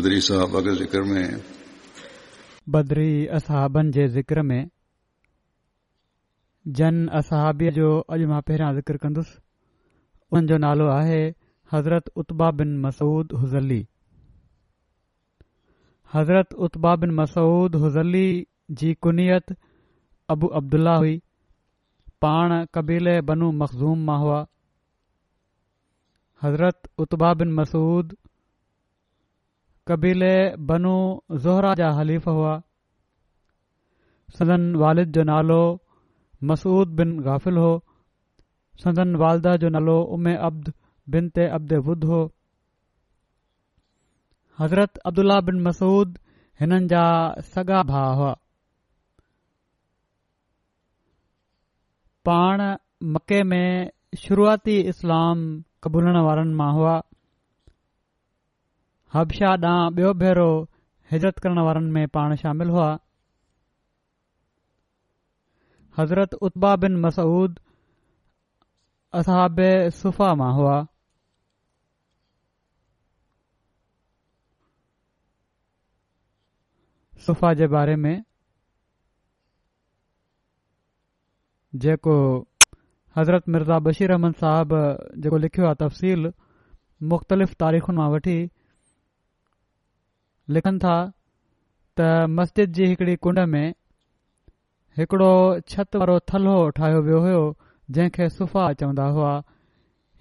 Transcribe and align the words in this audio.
بدری 0.00 0.20
صاحب 0.28 0.54
کے 0.64 0.72
ذکر 0.78 1.00
میں 1.08 1.22
بدری 2.72 3.10
اصحابن 3.38 3.90
کے 3.92 4.06
ذکر 4.12 4.40
میں 4.50 4.60
جن 6.78 7.02
اصحابی 7.18 7.70
جو 7.78 7.90
اج 8.14 8.22
میں 8.30 8.40
پہرا 8.46 8.70
ذکر 8.78 8.96
کندس 9.02 9.34
ان 10.36 10.46
جو 10.52 10.58
نالو 10.64 10.86
ہے 11.06 11.20
حضرت 11.72 12.08
اتبا 12.20 12.48
بن 12.60 12.74
مسعود 12.82 13.34
حزلی 13.42 13.82
حضرت 16.14 16.54
اتبا 16.64 16.94
بن 17.02 17.14
مسعود 17.16 17.74
حزلی 17.84 18.26
جی 18.80 18.94
کنیت 19.04 19.52
ابو 20.36 20.54
عبداللہ 20.58 20.96
ہوئی 21.04 21.18
پان 22.22 22.52
قبیل 22.76 23.08
بنو 23.28 23.52
مخزوم 23.64 24.04
ما 24.06 24.16
ہوا 24.24 24.44
حضرت 26.44 26.86
اتبا 27.02 27.32
بن 27.42 27.54
مسعود 27.60 28.12
कबीले 29.90 30.34
बनू 30.70 30.90
ज़ोहरा 31.44 31.70
जा 31.78 31.86
हलीफ़ 32.00 32.28
हुआ 32.30 32.50
सदन 34.36 34.66
वालिद 34.82 35.08
जो 35.16 35.22
नालो 35.30 35.62
मसूद 36.50 36.92
बिन 37.00 37.14
गाफ़िल 37.28 37.56
हो 37.62 37.70
सदन 38.82 39.16
वालदा 39.22 39.54
जो 39.64 39.68
नालो 39.76 39.96
उमे 40.16 40.34
अब्द 40.50 40.72
बिन 41.14 41.28
ते 41.38 41.46
अब्द 41.58 41.72
वुद 41.88 42.04
हो 42.12 42.20
हज़रत 44.60 45.02
अब्दुल्लाह 45.12 45.40
बिन 45.50 45.60
मसूद 45.66 46.14
हिननि 46.62 46.86
जा 46.94 47.02
सॻा 47.50 47.82
भाउ 47.90 48.14
हुआ 48.22 48.32
पाण 52.30 52.64
मके 53.18 53.42
में 53.54 53.66
शुरूआती 54.26 54.80
इस्लाम 54.94 55.44
क़बूल 55.82 56.10
वारनि 56.30 56.54
मां 56.64 56.72
हुआ 56.80 57.00
हबशाह 59.14 59.52
ॾांहुं 59.60 59.90
ॿियो 59.98 60.12
भेरो 60.18 60.50
हिजरत 61.12 61.38
करण 61.42 61.58
वारनि 61.68 61.90
में 61.94 62.06
पाण 62.16 62.34
शामिल 62.42 62.68
हुआ 62.74 62.90
हज़रत 65.98 66.34
उत्बा 66.48 66.74
बिन 66.84 66.96
मसूद 67.04 67.58
असाबा 69.20 70.32
मां 70.42 70.52
हुआ 70.58 70.76
जेको 81.80 82.16
हज़रत 83.16 83.48
मिर्ज़ा 83.56 83.78
बशीर 83.90 84.08
रहमन 84.12 84.32
साहब 84.44 84.78
जेको 85.24 85.38
लिखियो 85.46 85.66
आहे 85.66 85.82
तफ़सील 85.84 86.32
मुख़्तलिफ़ 87.14 87.54
तारीख़ुनि 87.64 87.98
मां 87.98 88.08
वठी 88.12 88.38
लिखनि 90.56 90.78
था 90.84 90.94
त 91.98 92.06
मस्जिद 92.38 92.72
जी 92.78 92.86
हिकड़ी 92.92 93.14
कुंड 93.26 93.38
में 93.54 93.68
हिकिड़ो 94.98 95.32
छत 95.74 95.98
वारो 96.02 96.16
थलहो 96.32 96.56
ठाहियो 96.78 97.02
वियो 97.08 97.20
हुयो 97.24 97.42
जंहिंखे 97.96 98.28
सुफ़ा 98.38 98.64
चवंदा 98.82 99.04
हुआ 99.18 99.32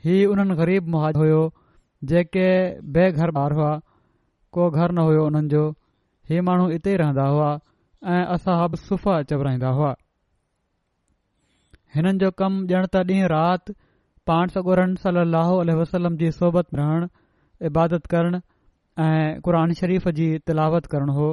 हीउ 0.08 0.30
उन्हनि 0.34 0.56
ग़रीब 0.60 0.92
मुहाज 0.96 1.18
हुयो 1.24 1.40
जेके 2.12 2.46
बेघर 2.98 3.34
ॿार 3.46 3.56
हुआ 3.62 3.72
को 4.58 4.68
घर 4.70 4.92
न 5.00 5.06
हुयो 5.10 5.24
हुननि 5.30 5.50
जो 5.56 5.64
इहे 5.70 6.42
माण्हू 6.50 6.68
हिते 6.74 6.94
ई 6.94 7.00
रहंदा 7.04 7.26
हुआ 7.36 7.50
ऐं 8.16 8.22
असां 8.38 8.58
सुफ़ा 8.84 9.18
चव 9.34 9.48
हुआ 9.80 9.92
हिननि 11.98 12.24
जो 12.26 12.32
कमु 12.44 12.68
ॼण 12.76 12.88
त 12.94 13.06
ॾींहुं 13.14 13.32
राति 13.36 13.78
पाण 14.32 14.56
सगोरहट 14.58 15.04
सलाह 15.08 15.52
वसलम 15.82 16.22
जी 16.24 16.32
सोबत 16.40 16.80
रहण 16.82 17.10
इबादत 17.72 18.10
करणु 18.16 18.44
ऐं 19.04 19.74
शरीफ़ 19.80 20.08
जी 20.20 20.26
तिलावत 20.48 20.86
करणो 20.92 21.14
हो 21.18 21.28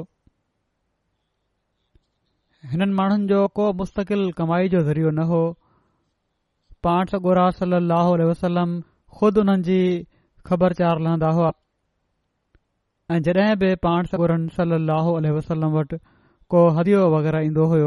हिननि 2.72 2.92
माण्हुनि 2.98 3.26
जो 3.30 3.46
को 3.58 3.72
मुस्तकिल 3.80 4.20
कमाई 4.38 4.68
जो 4.74 4.82
ज़रियो 4.88 5.10
न 5.10 5.24
हो 5.30 5.40
पाण 6.86 7.06
सगुरा 7.12 7.48
सलाह 7.60 8.08
वसलम 8.30 8.70
ख़ुदि 9.18 9.40
हुननि 9.40 9.62
जी 9.70 9.78
ख़बरचार 10.50 10.98
लहंदा 11.06 11.30
हुआ 11.38 11.50
ऐं 13.14 13.18
जॾहिं 13.28 13.56
बि 13.62 13.74
पांस 13.86 14.14
गुर 14.22 14.34
सल 14.58 14.78
अहो 14.98 15.16
अलसलम 15.22 15.74
वटि 15.78 15.98
को 16.54 16.68
हदियो 16.78 17.08
वग़ैरह 17.14 17.40
ईंदो 17.50 17.66
हो 17.74 17.80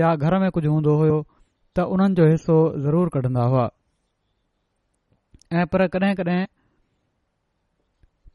या 0.00 0.14
घर 0.16 0.38
में 0.44 0.50
कुझु 0.58 0.70
हूंदो 0.70 0.96
हुयो 1.02 1.22
त 1.76 1.86
उन्हनि 1.94 2.14
जो 2.20 2.26
हिसो 2.32 2.58
ज़रूरु 2.86 3.10
कढंदा 3.18 3.42
हुआ 3.54 3.68
ऐं 5.60 5.64
पर 5.72 5.86
कॾहिं 5.96 6.14
कॾहिं 6.22 6.44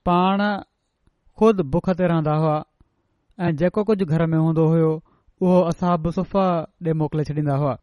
पाण 0.09 0.41
खुद 1.39 1.59
बुख 1.73 1.87
ते 1.97 2.07
रहंदा 2.11 2.33
हुआ 2.43 2.53
ऐं 3.45 3.51
जेको 3.61 3.83
कुझु 3.87 4.05
घर 4.13 4.25
में 4.33 4.37
हूंदो 4.37 4.63
हुयो 4.69 4.91
उहो 5.41 5.57
असां 5.71 5.97
सुफ़ा 6.17 6.45
ॾे 6.87 6.93
मोकिले 7.01 7.23
छॾींदा 7.29 7.55
हुआ 7.63 7.73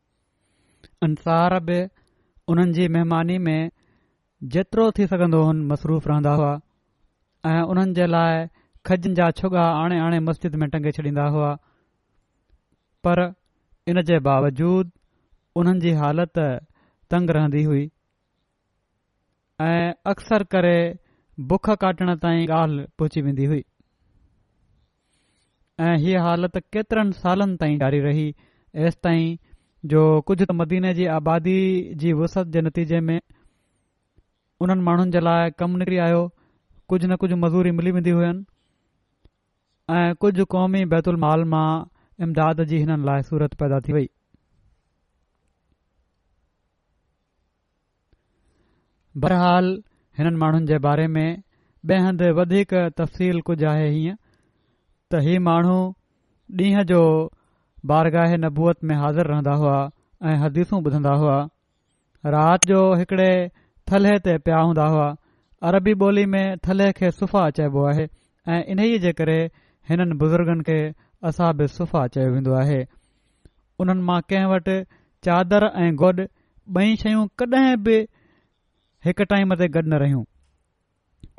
अंसार 1.06 1.54
बि 1.68 1.76
उन्हनि 2.54 2.72
जी 2.78 2.86
महिमानी 2.96 3.36
में 3.48 3.56
जेतिरो 4.56 4.90
थी 4.98 5.06
सघंदो 5.12 5.42
हुन 5.50 5.60
मसरूफ़ 5.72 6.08
रहंदा 6.12 6.32
हुआ 6.40 6.50
ऐं 7.52 7.62
उन्हनि 7.74 7.94
जे 8.00 8.06
लाइ 8.16 8.42
खजनि 8.90 9.14
जा 9.20 9.30
छुगा 9.42 9.68
आणे 9.84 10.00
आणे 10.08 10.18
मस्जिद 10.30 10.56
में 10.62 10.68
टंगे 10.74 10.92
छॾींदा 10.98 11.28
हुआ 11.36 11.52
पर 13.06 13.24
इन 13.92 14.02
जे 14.10 14.18
बावजूद 14.30 14.90
उन्हनि 15.62 15.80
जी 15.86 15.94
हालति 16.02 16.50
तंग 17.14 17.30
रहंदी 17.38 17.62
हुई 17.70 17.86
ऐं 19.70 19.80
अक्सर 20.14 20.44
करे 20.56 20.76
बुख 21.50 21.68
काटण 21.80 22.14
ताईं 22.22 22.48
ॻाल्हि 22.52 22.84
पहुची 22.98 23.20
वेंदी 23.22 23.44
हुई 23.46 23.62
ऐं 25.84 25.96
हीअ 25.98 26.20
हालति 26.22 26.60
केतिरनि 26.72 27.12
सालनि 27.12 27.56
ताईं 27.60 27.78
जारी 27.78 28.00
रही 28.00 28.32
एसि 28.84 28.98
ताईं 29.04 29.36
जो 29.90 30.02
कुझु 30.26 30.44
त 30.44 30.50
मदीने 30.60 30.92
जी 30.94 31.06
आबादी 31.18 31.56
जी 32.00 32.12
वसत 32.20 32.50
जे 32.54 32.60
नतीजे 32.62 33.00
में 33.08 33.18
उन्हनि 34.62 34.82
माण्हुनि 34.86 35.10
जे 35.14 35.20
लाइ 35.20 35.50
कमु 35.58 35.78
निकिरी 35.78 35.96
आयो 36.06 36.20
कुझु 36.88 37.08
न 37.08 37.16
कुझु 37.22 37.36
मज़ूरी 37.44 37.70
मिली 37.78 37.90
वेंदी 37.96 38.10
हुयनि 38.18 38.44
ऐं 39.94 40.14
कुझु 40.20 40.44
क़ौमी 40.54 40.84
बैतुल 40.94 41.16
माल 41.26 41.44
मां 41.56 41.68
इमदाद 42.24 42.62
जी 42.72 42.78
हिननि 42.84 43.04
लाइ 43.08 43.22
सूरत 43.32 43.54
पैदा 43.62 43.80
थी 43.88 43.92
वई 43.96 44.06
बहरहाल 49.24 49.66
हिननि 50.18 50.36
माण्हुनि 50.42 50.66
जे 50.66 50.78
बारे 50.86 51.06
में 51.16 51.28
ॿिए 51.92 51.96
हंधि 52.04 52.30
वधीक 52.38 52.74
तफ़सील 52.98 53.40
कुझु 53.46 53.66
आहे 53.70 53.88
हीअं 53.94 54.14
त 55.12 55.20
हीअ 55.24 55.40
माण्हू 55.48 55.78
ॾींहं 56.60 56.82
जो 56.90 57.00
बारगाह 57.92 58.36
नबूअत 58.44 58.84
में 58.90 58.94
हाज़िर 59.00 59.26
रहंदा 59.32 59.54
हुआ 59.62 59.76
ऐं 60.30 60.36
हदीसूं 60.44 60.80
ॿुधंदा 60.84 61.12
हुआ 61.22 61.38
राति 62.34 62.68
जो 62.72 62.80
हिकिड़े 63.00 63.28
थलह 63.90 64.16
ते 64.28 64.36
पिया 64.46 64.58
हूंदा 64.68 64.86
हुआ 64.94 65.08
अरबी 65.70 65.94
ॿोली 66.06 66.24
में 66.36 66.56
थलह 66.68 66.90
खे 67.00 67.10
सुफ़ा 67.20 67.48
चइबो 67.58 67.84
आहे 67.90 68.06
ऐं 68.54 68.62
इन 68.74 68.78
ई 68.86 68.98
जे 69.04 69.12
करे 69.20 69.38
हिननि 69.90 70.14
बुज़ुर्गनि 70.24 70.62
खे 70.70 70.80
असां 71.30 71.52
बि 71.58 71.66
सुफ़ा 71.76 72.06
चयो 72.16 72.32
वेंदो 72.34 72.54
आहे 72.64 72.80
उन्हनि 73.82 74.02
मां 74.10 74.20
कंहिं 74.32 74.48
वटि 74.54 74.80
चादरु 75.28 75.68
ऐं 75.84 75.92
ॻोॾ 76.08 76.12
ॿई 76.78 76.96
शयूं 77.02 77.26
हिकु 79.06 79.24
टाइम 79.30 79.50
ते 79.60 79.66
गॾु 79.72 79.80
न 79.92 79.96
रहियूं 80.02 80.20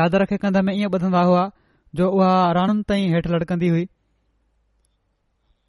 चादर 0.01 0.23
खे 0.31 0.37
कंध 0.41 0.57
में 0.65 0.71
ईअं 0.73 0.89
ॿुधंदा 0.95 1.21
हुआ 1.29 1.43
जो 1.99 2.09
उहा 2.17 2.27
रानुनि 2.57 2.83
ताईं 2.91 3.05
हेठि 3.13 3.29
लटकंदी 3.35 3.69
हुई 3.75 3.85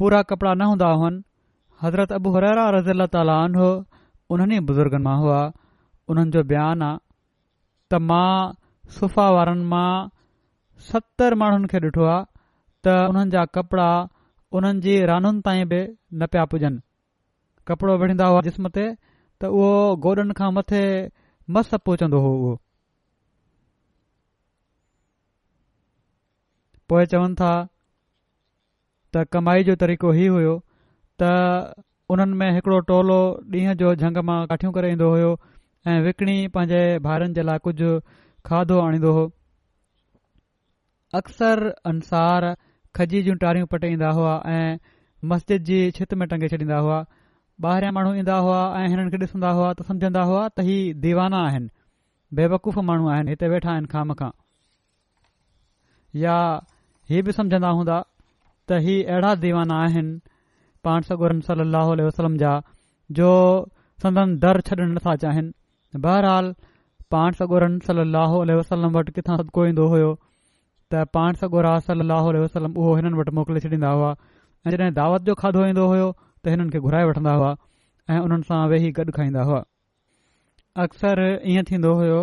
पूरा 0.00 0.20
कपड़ा 0.32 0.52
न 0.62 0.66
हूंदा 0.72 0.90
हुअनि 1.02 1.22
हज़रत 1.82 2.12
अबू 2.18 2.32
हरारा 2.36 2.66
रज़ी 2.78 2.92
अला 2.96 3.06
तालीन 3.16 3.56
हुओ 3.60 3.70
उन्हनि 4.36 4.58
बुज़ुर्गनि 4.72 5.04
मां 5.06 5.14
हुआ 5.22 5.38
उन्हनि 6.14 6.36
जो 6.36 6.44
बयानु 6.52 6.88
आहे 6.90 7.00
त 7.94 8.02
मां 8.12 8.28
सुफ़ा 9.00 9.28
वारनि 9.38 9.66
मां 9.74 9.88
सतरि 10.92 11.40
माण्हुनि 11.44 11.72
खे 11.74 11.82
ॾिठो 11.90 12.06
आहे 12.12 12.22
त 12.84 13.02
उन्हनि 13.16 13.36
जा 13.40 13.46
कपड़ा 13.58 13.88
उन्हनि 14.58 14.84
जी 14.92 14.98
रानुनि 15.16 15.46
ताईं 15.52 15.66
बि 15.76 15.80
न 15.88 16.30
पिया 16.34 16.44
पुॼनि 16.54 16.86
कपिड़ो 17.72 17.96
विढ़ंदा 18.04 18.32
हुआ 18.34 18.44
जिस्म 18.54 18.74
ते 18.80 18.88
त 18.96 19.56
उहो 19.60 19.72
गोॾनि 20.08 20.34
खां 20.42 20.52
मथे 20.62 20.84
मस 21.54 21.68
पहुचंदो 21.74 22.20
हो 22.20 22.30
उहो 22.36 22.54
पोए 26.88 27.04
चवनि 27.12 27.34
था 27.40 27.50
त 29.14 29.22
कमाई 29.32 29.62
जो 29.68 29.74
तरीक़ो 29.82 30.10
हीउ 30.18 30.32
हुयो 30.36 30.54
त 31.22 31.28
उन्हनि 32.14 32.34
में 32.42 32.50
हिकिड़ो 32.54 32.78
टोलो 32.90 33.18
ॾींहं 33.54 33.76
जो 33.82 33.94
झंग 33.94 34.18
मां 34.30 34.36
काठियूं 34.52 34.72
करे 34.78 34.90
ईंदो 34.92 35.10
हुयो 35.12 35.30
ऐं 35.88 36.00
विकणी 36.08 36.36
पंहिंजे 36.56 36.82
ॿारनि 37.14 37.34
जे 37.38 37.42
लाइ 37.48 37.58
कुझु 37.68 37.94
खाधो 38.50 38.78
आणींदो 38.88 39.12
हो 39.18 39.24
अक्सर 41.20 41.64
अंसार 41.92 42.48
खजी 43.00 43.22
जूं 43.28 43.34
टारियूं 43.46 43.66
पटे 43.76 43.90
ईंदा 43.96 44.10
हुआ 44.20 44.34
ऐं 44.56 44.78
मस्जिद 45.34 45.62
जी 45.70 45.80
छित 46.00 46.14
में 46.22 46.26
टंगे 46.28 46.48
छॾींदा 46.54 46.78
हुआ 46.88 47.00
ॿाहिरां 47.64 47.92
माण्हू 47.96 48.10
ईंदा 48.20 48.34
हुआ 48.44 48.56
ऐं 48.78 48.88
हिननि 48.92 49.10
खे 49.12 49.18
ॾिसंदा 49.26 49.50
हुआ 49.58 49.68
त 49.76 49.84
सम्झंदा 49.90 50.22
हुआ 50.30 50.40
त 50.56 50.62
हीअ 50.64 50.96
दीवाना 51.04 51.38
आहिनि 51.44 51.68
बेवकूफ़ 52.40 52.78
माण्हू 52.88 53.06
आहिनि 53.12 53.30
हिते 53.32 53.48
वेठा 53.52 53.70
आहिनि 53.74 53.88
खाम 53.92 54.12
खां 54.18 54.28
या 56.22 56.34
हीउ 57.12 57.22
बि 57.28 57.34
सम्झंदा 57.38 57.70
हूंदा 57.78 57.96
त 58.68 58.80
ही 58.88 58.96
अहिड़ा 59.12 59.30
दीवाना 59.46 59.78
आहिनि 59.84 60.18
पाण 60.88 61.08
सगोरन 61.08 61.40
वसलम 62.10 62.36
जा 62.44 62.52
जो 63.20 63.30
संदन 64.04 64.36
दर 64.44 64.60
छॾण 64.68 64.92
नथा 64.98 65.14
चाहिनि 65.24 65.98
बहरहाल 66.08 66.52
पाण 67.16 67.40
सगोरम 67.40 67.78
सल 67.88 68.04
वसलम 68.52 68.96
वटि 68.98 69.16
किथां 69.20 69.38
सदको 69.44 69.66
ईंदो 69.72 69.86
हुयो 69.94 70.12
त 70.92 71.08
पाण 71.20 71.40
सॻोरा 71.46 71.72
सलाहु 71.88 72.36
वसलम 72.46 72.76
उहो 72.84 72.92
हिननि 73.02 73.20
वटि 73.22 73.34
मोकिले 73.42 73.60
छॾींदा 73.68 73.94
हुआ 73.98 74.14
ऐं 74.66 74.76
जॾहिं 74.78 74.92
दावत 75.02 75.28
जो 75.30 75.34
खाधो 75.44 75.64
ईंदो 75.72 75.86
हुयो 75.94 76.12
त 76.46 76.52
हिननि 76.54 76.70
खे 76.72 76.78
घुराए 76.86 77.04
वठंदा 77.08 77.32
हुआ 77.38 77.50
ऐं 78.14 78.18
हुननि 78.24 78.44
सां 78.48 78.58
वेही 78.72 78.88
गॾु 78.98 79.12
खाईंदा 79.16 79.42
हुआ 79.48 79.60
अक्सर 80.84 81.18
ईअं 81.52 81.64
थींदो 81.70 81.92
हुयो 82.00 82.20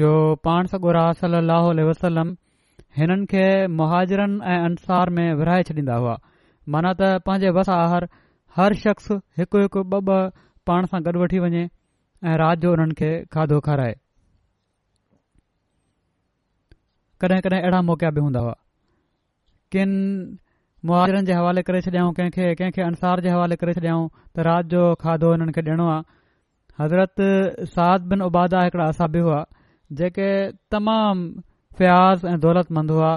जो 0.00 0.10
पाण 0.48 0.66
सगोरा 0.72 1.04
गुरा 1.20 1.86
सली 2.02 2.26
हिननि 2.98 3.26
खे 3.32 3.46
मुहाजरनि 3.80 4.36
ऐं 4.54 4.58
अंसार 4.68 5.10
में 5.18 5.26
विरहाए 5.40 5.62
छॾींदा 5.70 5.96
हुआ 6.02 6.14
माना 6.76 6.92
त 7.00 7.10
पंहिंजे 7.28 7.64
आहर 7.78 8.08
हर 8.60 8.74
शख़्स 8.84 9.08
हिकु 9.38 9.58
हिकु 9.64 9.80
ॿ 9.96 10.12
ॿ 10.12 10.38
पाण 10.70 10.86
सां 10.92 11.00
गॾु 11.08 11.18
वठी 11.24 11.38
वञे 11.44 11.64
ऐं 11.66 12.38
राति 12.44 12.60
जो 12.62 12.70
हुननि 12.76 12.94
खे 13.02 13.10
खाधो 13.36 13.58
खाराए 13.68 13.94
कॾहिं 17.24 17.42
कॾहिं 17.46 17.60
अहिड़ा 17.64 17.82
मौकिया 17.90 18.10
बि 18.16 18.24
हूंदा 18.26 18.40
हुआ 18.46 18.56
किन 19.74 19.90
मुआआरनि 20.88 21.22
जे 21.28 21.34
हवाले 21.36 21.62
करे 21.68 21.78
छॾियऊं 21.84 22.10
कंहिंखे 22.16 22.48
कंहिंखे 22.58 22.82
अंसार 22.88 23.20
जे 23.26 23.30
हवाले 23.34 23.56
करे 23.60 23.72
छॾियाऊं 23.78 24.02
त 24.10 24.44
राति 24.48 24.68
जो 24.74 24.82
खाधो 25.04 25.30
हुननि 25.34 25.54
खे 25.56 25.62
ॾियणो 25.68 25.86
आहे 25.92 26.04
हज़रत 26.82 27.24
साद 27.74 28.06
बिन 28.12 28.22
उबादा 28.26 28.60
हिकड़ा 28.66 28.86
असाबी 28.94 29.22
हुआ 29.26 29.38
जेके 30.00 30.28
तमाम 30.74 31.24
फ्याज़ 31.80 32.26
ऐं 32.34 32.36
दौलतमंद 32.46 32.94
हुआ 32.96 33.10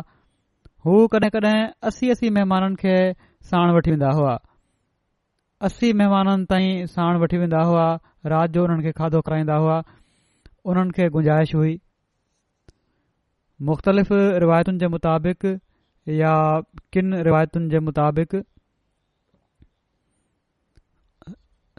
हू 0.88 0.95
कड॒हिं 1.16 1.31
कड॒हिं 1.38 1.62
असी 1.92 2.12
असी 2.16 2.31
महिमाननि 2.39 2.80
खे 2.86 2.95
साण 3.51 3.75
वठी 3.77 3.95
वेंदा 3.95 4.12
हुआ 4.21 4.36
असी 5.69 5.92
महिमाननि 6.01 6.45
ताईं 6.54 6.71
साण 6.98 7.21
वठी 7.25 7.44
वेंदा 7.45 7.62
हुआ 7.71 7.86
राति 8.36 8.54
जो 8.60 8.66
हुननि 8.68 8.88
खे 8.89 8.95
खाधो 9.04 9.21
खाराईंदा 9.30 9.60
हुआ 9.66 9.77
उन्हनि 10.74 10.98
खे 11.00 11.10
गुंजाइश 11.18 11.56
हुई 11.62 11.75
मुख़्तलिफ़ 13.69 14.13
रिवायतुनि 14.45 14.80
जे 14.86 14.95
मुताबिक़ 15.00 15.48
या 16.18 16.36
किन 16.94 17.14
रिवायतुनि 17.28 17.70
जे 17.70 17.80
मुताबिक़ 17.88 18.36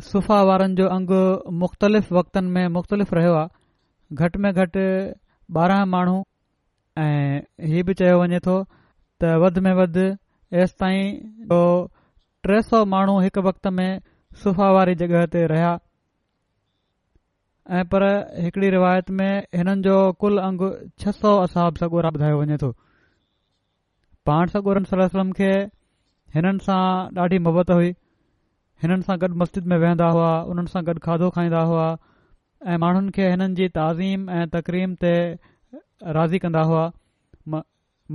सुफा 0.09 0.41
वारनि 0.49 0.75
जो 0.81 0.87
अंग 0.97 1.11
मुख़्तलिफ़ 1.63 2.13
वक़्तनि 2.19 2.51
में 2.57 2.67
मुख़्तलिफ़ु 2.79 3.15
रहियो 3.19 3.35
आहे 3.39 3.49
घटि 4.23 4.39
में 4.45 4.53
घटि 4.53 4.85
ॿारहं 5.63 5.87
माण्हू 5.95 6.19
ऐं 7.05 7.41
हीउ 7.71 7.85
बि 7.87 7.95
चयो 8.01 8.21
वञे 8.21 8.39
थो 8.47 8.57
त 9.21 9.33
वधि 9.45 9.61
में 9.67 9.73
वधि 9.79 10.07
एसि 10.65 10.75
ताईं 10.81 11.49
टे 12.49 12.61
सौ 12.69 12.85
माण्हू 12.93 13.19
हिकु 13.25 13.41
वक़्त 13.49 13.67
में 13.79 13.91
सफ़ा 14.45 14.69
वारी 14.77 14.95
जॻहि 15.01 15.27
ते 15.35 15.43
रहिया 15.55 15.73
ऐं 17.79 17.85
पर 17.95 18.07
हिकिड़ी 18.47 18.71
रिवायत 18.79 19.11
में 19.23 19.31
हिननि 19.59 19.83
जो 19.91 19.97
कुल 20.23 20.39
अंगु 20.49 20.71
छह 21.03 21.19
सौ 21.19 21.35
असां 21.49 21.67
सगूरा 21.83 22.15
वधायो 22.15 22.39
वञे 22.45 22.57
थो 22.63 22.71
पाण 24.31 24.51
सगोरन 24.51 24.85
सलम 24.89 25.31
खे 25.37 25.51
हिननि 26.35 26.63
सां 26.65 26.81
ॾाढी 27.23 27.39
मोहबत 27.47 27.71
हुई 27.77 27.89
हिननि 28.85 29.07
सां 29.09 29.17
गॾु 29.23 29.29
मस्जिद 29.43 29.71
में 29.73 29.77
वेहंदा 29.85 30.11
हुआ 30.17 30.29
हुननि 30.51 30.71
सां 30.75 30.83
गॾु 30.89 31.01
खाधो 31.07 31.31
खाईंदा 31.39 31.63
हुआ 31.71 31.87
ऐं 32.75 32.77
माण्हुनि 32.85 33.15
खे 33.17 33.27
हिननि 33.33 33.57
जी 33.63 33.69
ताज़ीम 33.81 34.29
ऐं 34.41 34.45
तकरीम 34.53 34.95
ते 35.07 35.13
राज़ी 36.19 36.41
कंदा 36.47 36.63
हुआ 36.71 36.85
म 36.87 37.63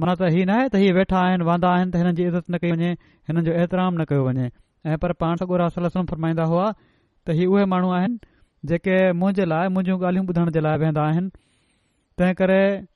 मना 0.03 0.13
त 0.23 0.29
इहा 0.37 0.47
नाहे 0.51 0.71
त 0.77 0.83
वेठा 0.99 1.19
आहिनि 1.25 1.49
वांदा 1.51 1.73
आहिनि 1.81 1.91
त 1.95 2.01
हिननि 2.05 2.15
जी 2.21 2.29
इज़त 2.31 2.47
न 2.55 2.61
कई 2.63 2.71
वञे 2.79 2.93
हिननि 3.31 3.45
जो 3.49 3.57
एतिराम 3.67 3.99
न 4.01 4.07
कयो 4.13 4.23
वञे 4.29 4.47
ऐं 4.93 4.97
पर 5.05 5.15
पाण 5.25 5.43
सॻो 5.45 5.61
सलम 5.81 6.11
फरमाईंदा 6.15 6.47
हुआ 6.55 6.65
त 6.79 7.39
हीअ 7.41 7.51
उहे 7.55 7.65
माण्हू 7.75 7.91
आहिनि 7.99 8.73
जेके 8.73 8.97
मुंहिंजे 9.21 9.49
लाइ 9.55 9.75
मुंहिंजूं 9.77 9.99
ॻाल्हियूं 10.01 10.27
ॿुधण 10.33 10.55
जे 10.59 10.65
लाइ 10.69 10.81
वेहंदा 10.85 11.07
आहिनि 11.13 12.93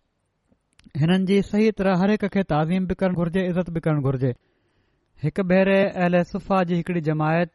हिननि 0.99 1.25
जी 1.29 1.37
सही 1.45 1.71
तरह 1.79 1.95
हर 2.01 2.09
हरहिक 2.09 2.23
खे 2.33 2.41
ताज़ीम 2.51 2.85
बि 2.89 2.95
करण 2.99 3.13
घुर्जे 3.21 3.41
इज़त 3.47 3.69
बि 3.77 3.79
करण 3.87 4.01
घुर्जे 4.09 4.29
हिकु 5.23 5.43
भेरे 5.49 5.79
एलह 6.05 6.21
सुफ़ा 6.29 6.59
जी 6.69 6.75
हिकड़ी 6.81 7.01
जमायत 7.07 7.51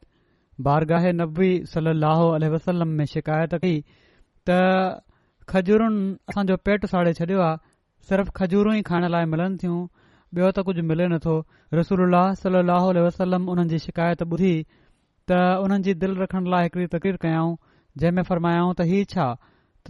बारगाह 0.67 1.07
नबी 1.21 1.49
सल 1.75 1.89
लो 2.01 2.13
वसलम 2.55 2.89
में 2.99 3.05
शिकायत 3.13 3.55
कई 3.63 3.79
त 4.51 4.59
खजूरनि 5.53 6.05
असांजो 6.33 6.57
पेट 6.71 6.85
साड़े 6.93 7.15
छडि॒यो 7.21 7.41
आहे 7.47 7.57
सिर्फ़ 8.11 8.31
खजूर 8.41 8.71
ई 8.77 8.83
खाइण 8.91 9.09
लाइ 9.17 9.31
मिलनि 9.37 9.57
थियूं 9.65 9.81
ॿियो 10.37 10.51
त 10.59 10.65
कुझ 10.69 10.77
मिले 10.93 11.09
नथो 11.17 11.37
रसूल 11.81 12.21
सल 12.45 12.61
लह 12.73 12.93
वसलम 13.09 13.49
उन्हनि 13.57 13.73
जी 13.75 13.83
शिकायत 13.89 14.29
ॿुधी 14.35 14.53
त 15.33 15.43
हुननि 15.65 15.83
जी 15.91 15.95
दिल 16.07 16.21
रखण 16.25 16.53
लाइ 16.57 16.69
हिकड़ी 16.71 16.87
तकीर 16.97 17.21
कयाऊं 17.27 17.59
जंहिं 18.05 18.15
में 18.21 18.29
फरमायाऊं 18.33 18.73
त 18.79 18.89
ही 18.95 19.05
छा 19.17 19.29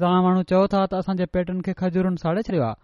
तव्हां 0.00 0.26
माण्हू 0.30 0.48
चओ 0.54 0.66
था 0.76 0.86
त 0.90 1.02
असां 1.04 1.20
जे 1.22 1.30
पेटनि 1.38 1.68
खे 1.70 1.78
खजूरनि 1.84 2.26
साड़े 2.26 2.46
छॾियो 2.50 2.64
आहे 2.72 2.82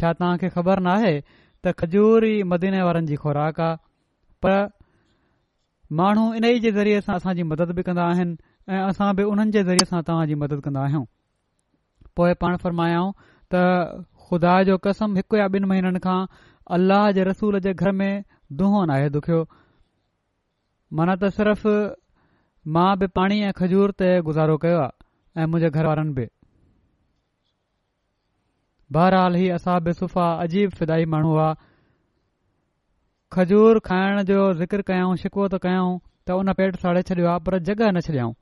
छा 0.00 0.12
तव्हां 0.18 0.38
खे 0.42 0.48
ख़बर 0.56 0.80
नाहे 0.88 1.12
त 1.12 1.72
खजूर 1.82 2.24
ई 2.32 2.42
मदीने 2.52 2.82
वारनि 2.88 3.08
जी 3.12 3.16
खुराक 3.24 3.60
आहे 3.66 3.78
पर 4.44 4.56
माण्हू 6.00 6.26
इन 6.40 6.44
ई 6.44 6.64
जे 6.66 6.72
ज़रिए 6.78 7.00
सां 7.06 7.16
असांजी 7.20 7.46
मदद 7.52 7.74
बि 7.78 7.84
कंदा 7.88 8.06
आहिनि 8.14 8.36
ऐं 8.76 8.80
असां 8.90 9.08
बि 9.20 9.26
उन्हनि 9.32 9.54
जे 9.56 9.62
ज़रिये 9.70 9.88
सां 9.92 10.02
तव्हां 10.10 10.38
मदद 10.44 10.62
कंदा 10.66 10.84
आहियूं 10.88 11.04
पोए 12.20 12.36
पाण 12.44 12.56
फरमायाऊं 12.66 13.12
त 13.54 13.64
ख़ुदा 14.28 14.54
जो 14.70 14.76
कसम 14.88 15.20
हिकु 15.20 15.40
या 15.42 15.48
ॿिनि 15.58 15.70
महीननि 15.72 16.02
खां 16.08 16.16
अल्लाह 16.78 17.06
जे 17.18 17.26
रसूल 17.30 17.60
जे 17.68 17.74
घर 17.84 17.94
में 18.02 18.10
दुहो 18.62 18.84
नाहे 18.92 19.10
दुख्यो 19.18 19.40
माना 20.98 21.20
त 21.22 21.36
सिर्फ़ 21.38 21.68
मां 22.78 22.88
बि 23.04 23.10
पाणी 23.20 23.40
ऐं 23.50 23.52
खजूर 23.62 23.96
ते 24.02 24.12
गुज़ारो 24.30 24.58
कयो 24.66 24.82
आहे 24.86 25.42
ऐं 25.42 25.48
मुंहिंजे 25.54 26.26
बहरहाल 28.96 29.34
ही 29.38 29.48
असाब 29.56 29.90
सुफ़ा 29.96 30.26
अजीब 30.42 30.70
फिदाई 30.78 31.04
माण्हू 31.14 31.30
हुआ 31.30 31.48
खजूर 33.32 33.78
खाइण 33.86 34.22
जो 34.30 34.36
ज़िक्र 34.60 34.82
कयाऊं 34.90 35.16
शिकवो 35.24 35.48
त 35.54 35.58
कयाऊं 35.64 35.98
त 36.28 36.36
उन 36.42 36.52
पेट 36.60 36.76
साड़े 36.84 37.02
छॾियो 37.08 37.26
आहे 37.32 37.42
पर 37.48 37.58
जॻह 37.68 37.90
न 37.90 38.00
छॾियाऊं 38.06 38.32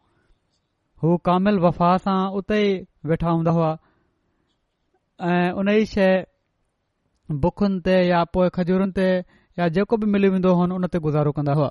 हू 1.02 1.16
कामिल 1.30 1.58
वफ़ा 1.64 1.88
सां 2.04 2.18
उते 2.40 2.58
ई 2.68 2.76
वेठा 3.12 3.30
हूंदा 3.30 3.50
हुआ 3.56 3.72
ऐं 5.32 5.50
उन 5.62 5.68
ई 5.72 5.84
शइ 5.92 6.12
बुखुनि 7.46 7.80
ते 7.88 7.96
या 8.08 8.22
पोइ 8.36 8.48
खजूरनि 8.58 8.96
ते 9.00 9.08
या 9.62 9.68
जेको 9.78 9.96
बि 10.02 10.06
मिली 10.14 10.28
वेंदो 10.36 10.52
हुन 10.60 10.72
उन 10.78 10.86
ते 10.94 10.98
गुज़ारो 11.08 11.32
कंदा 11.40 11.52
हुआ 11.62 11.70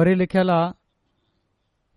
वरी 0.00 0.14
लिखियलु 0.24 0.52
आहे 0.56 0.66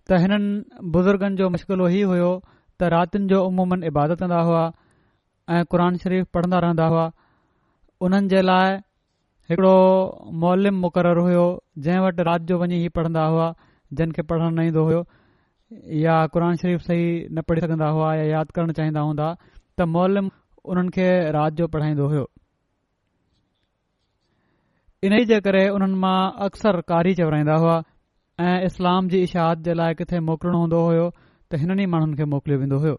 त 0.09 0.21
हिननि 0.25 0.87
बुज़ुर्गनि 0.97 1.41
जो 1.41 1.49
मुश्किलो 1.57 1.89
ई 1.97 2.03
हुयो 2.13 2.29
त 2.45 2.91
रातिनि 2.97 3.27
जो 3.33 3.41
उमूमन 3.49 3.83
इबादत 3.93 4.21
कंदा 4.23 4.41
हुआ 4.49 4.63
ऐं 5.55 5.63
क़रान 5.71 5.95
शरीफ़ 5.97 6.25
पढ़ंदा 6.33 6.57
रहंदा 6.65 6.85
हुआ 6.93 7.03
उन्हनि 8.07 8.27
जे 8.31 8.41
लाइ 8.47 8.75
हिकड़ो 9.51 9.71
मोलम 10.41 10.75
मुक़ररु 10.81 11.23
हुयो 11.27 11.45
जंहिं 11.85 11.99
वटि 12.03 12.23
राति 12.27 12.45
जो 12.51 12.57
वञी 12.63 12.77
ई 12.85 12.89
पढ़ंदा 12.97 13.23
हुआ 13.35 13.47
जिन 14.01 14.11
खे 14.17 14.21
पढ़ण 14.31 14.49
न 14.55 14.65
ईंदो 14.69 14.83
हुयो 14.89 14.99
या 16.03 16.17
क़रान 16.35 16.55
शरीफ़ 16.63 16.81
सही 16.89 17.05
न 17.33 17.41
पढ़ी 17.49 17.61
सघंदा 17.65 17.87
हुआ 17.97 18.13
या 18.15 18.23
यादि 18.33 18.55
करणु 18.59 18.77
चाहींदा 18.81 19.07
हूंदा 19.09 19.31
त 19.77 19.89
मौलिम 19.95 20.29
उन्हनि 20.75 20.95
खे 20.99 21.07
राति 21.39 21.55
जो 21.63 21.67
पढ़ाईंदो 21.77 22.07
हुयो 22.13 22.27
इन 25.09 25.17
ई 25.21 25.25
जे 25.33 25.41
करे 25.49 25.67
उन्हनि 25.79 26.01
मां 26.07 26.17
अक्सर 26.49 26.81
कारी 26.95 27.15
चवराईंदा 27.23 27.57
हुआ 27.65 27.79
ऐं 28.49 28.55
इस्लाम 28.71 29.09
जी 29.15 29.23
इशाहत 29.29 29.67
जे 29.69 29.79
लाइ 29.83 29.99
किथे 30.03 30.23
मोकिलणो 30.31 30.63
हूंदो 30.65 30.85
हुयो 30.89 31.09
त 31.13 31.65
हिननि 31.65 31.93
माण्हुनि 31.95 32.23
खे 32.23 32.25
मोकिलियो 32.37 32.85
हो 32.89 32.97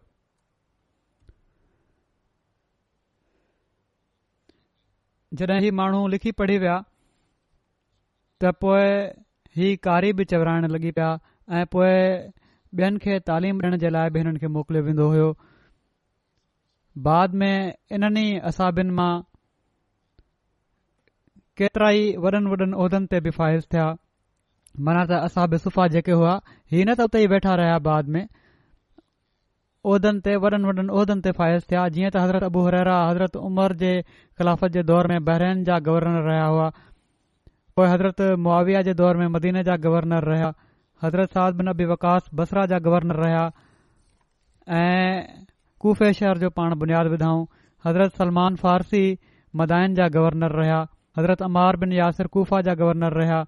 जॾहिं 5.39 5.59
ही 5.63 5.69
माण्हू 5.71 6.07
लिखी 6.13 6.31
पढ़ी 6.39 6.57
विया 6.61 6.77
त 8.41 8.51
पोइ 8.63 8.83
ही 9.59 9.75
कारी 9.87 10.11
बि 10.19 10.23
चवराइण 10.31 10.65
लॻी 10.71 10.91
पिया 10.97 11.09
ऐं 11.59 11.65
पोएं 11.71 12.31
ॿियनि 12.79 12.99
खे 13.05 13.19
तालीम 13.31 13.61
ॾियण 13.63 13.77
जे 13.83 13.89
लाइ 13.95 14.09
बि 14.15 14.19
हिननि 14.19 14.39
खे 14.43 14.47
मोकिलियो 14.55 14.83
वेंदो 14.85 15.07
हुयो 15.13 15.29
बाद 17.07 17.33
में 17.43 17.73
इन्हनि 17.99 18.25
असाबिनि 18.51 18.93
मां 18.99 19.11
केतिरा 21.61 21.89
ई 22.01 22.05
वॾनि 22.25 22.45
वॾनि 22.55 22.71
उहिदनि 22.81 23.07
ते 23.15 23.19
बि 23.27 23.31
फ़ाइज़ 23.39 23.65
थिया 23.73 23.87
माना 24.89 25.05
त 25.11 25.21
असाब 25.29 25.55
सुफ़ा 25.67 25.87
जेके 25.97 26.11
हुआ 26.23 26.35
इहे 26.73 26.83
न 26.83 26.95
त 26.95 27.07
उते 27.11 27.23
ई 27.23 27.27
वेठा 27.35 27.55
रहिया 27.63 27.79
बाद 27.89 28.15
में 28.17 28.23
उहिदनि 29.89 30.19
ते 30.25 30.33
वॾनि 30.43 30.63
वॾनि 30.69 30.83
उहिदनि 30.97 31.21
ते 31.27 31.31
फ़ाइज़ 31.37 31.65
थिया 31.69 31.85
जीअं 31.93 32.09
त 32.13 32.17
हज़रत 32.23 32.43
अबू 32.49 32.63
रहरा 32.77 32.95
हज़रत 33.09 33.37
उमर 33.47 33.73
जे 33.83 33.93
ख़िलाफ़त 34.37 34.71
जे 34.77 34.83
दौर 34.89 35.07
में 35.11 35.23
बहिरन 35.29 35.63
जा 35.69 35.77
गवर्नर 35.87 36.21
रहिया 36.29 36.43
हुआ 36.53 36.67
पोइ 37.79 37.87
हज़रत 37.93 38.21
मुआविया 38.47 38.81
जे 38.89 38.93
दौर 39.01 39.17
में 39.21 39.27
मदीने 39.37 39.63
जा 39.69 39.75
गवर्नर 39.85 40.27
रहिया 40.33 40.49
हज़रत 41.03 41.33
Saad 41.39 41.55
bin 41.61 41.73
Abi 41.73 41.85
Waqqas 41.93 42.29
Basra 42.41 42.65
जा 42.73 42.79
गवर्नर 42.89 43.21
रहिया 43.25 43.45
ऐं 44.81 45.45
कुफे 45.85 46.11
शहर 46.19 46.43
जो 46.45 46.49
पाण 46.61 46.75
बुनियादु 46.83 47.13
विधाऊं 47.15 47.45
हज़रत 47.85 48.21
सलमान 48.21 48.55
फ़ारसी 48.65 49.03
मदाइन 49.63 49.95
जा 50.01 50.07
गवर्नर 50.19 50.55
रहिया 50.61 50.79
हज़रत 51.19 51.41
अमार 51.49 51.81
बिन 51.85 51.93
यासिर 51.97 52.27
कुफा 52.37 52.61
जा 52.69 52.73
गवर्नर 52.83 53.17
रहिया 53.21 53.41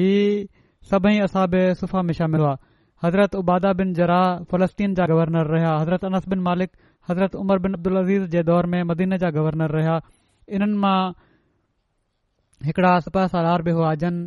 हीउ 0.00 0.46
सभई 0.94 1.18
असां 1.28 1.46
सुफ़ा 1.82 2.02
में 2.10 2.14
शामिलु 2.22 2.44
आहे 2.52 2.66
हज़रत 3.04 3.34
उबादा 3.40 3.72
बिन 3.78 3.92
जरा 3.94 4.20
फ़लस्तीन 4.50 4.94
जा 4.98 5.06
गवर्नर 5.06 5.46
रहिया 5.54 5.74
हज़रत 5.78 6.04
अनस 6.04 6.26
बिन 6.28 6.38
मालिक 6.48 6.70
हज़रत 7.10 7.34
उमर 7.40 7.58
बिन 7.66 7.74
अब्दुल 7.78 7.96
अज़ीज़ 7.96 8.22
जे 8.34 8.42
दौर 8.50 8.66
में 8.72 8.82
मदीन 8.90 9.16
जा 9.22 9.30
गवर्नर 9.38 9.70
रहिया 9.78 9.98
इन्हनि 10.58 10.76
मां 10.84 10.98
हिकिड़ा 12.66 12.98
सिपा 13.06 13.26
सालार 13.36 13.62
बि 13.62 13.70
हुआ 13.78 13.94
जिन 14.02 14.18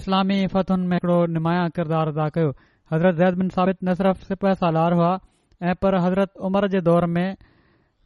इस्लामी 0.00 0.46
फ़तहुनि 0.54 0.86
में 0.88 0.96
हिकिड़ो 0.96 1.18
निमाया 1.38 1.66
किरदारु 1.80 2.10
अदा 2.12 2.28
कयो 2.36 2.50
हज़रत 2.92 3.14
ज़ैद 3.22 3.34
बिन 3.42 3.48
साबित 3.56 3.82
न 3.84 3.94
सिर्फ़ 4.00 4.22
सिपह 4.28 4.54
सालार 4.64 4.92
हुआ 5.00 5.18
ऐं 5.70 5.74
पर 5.82 5.94
हज़रत 6.04 6.32
उमर 6.48 6.68
जे 6.74 6.80
दौर 6.92 7.06
में 7.16 7.26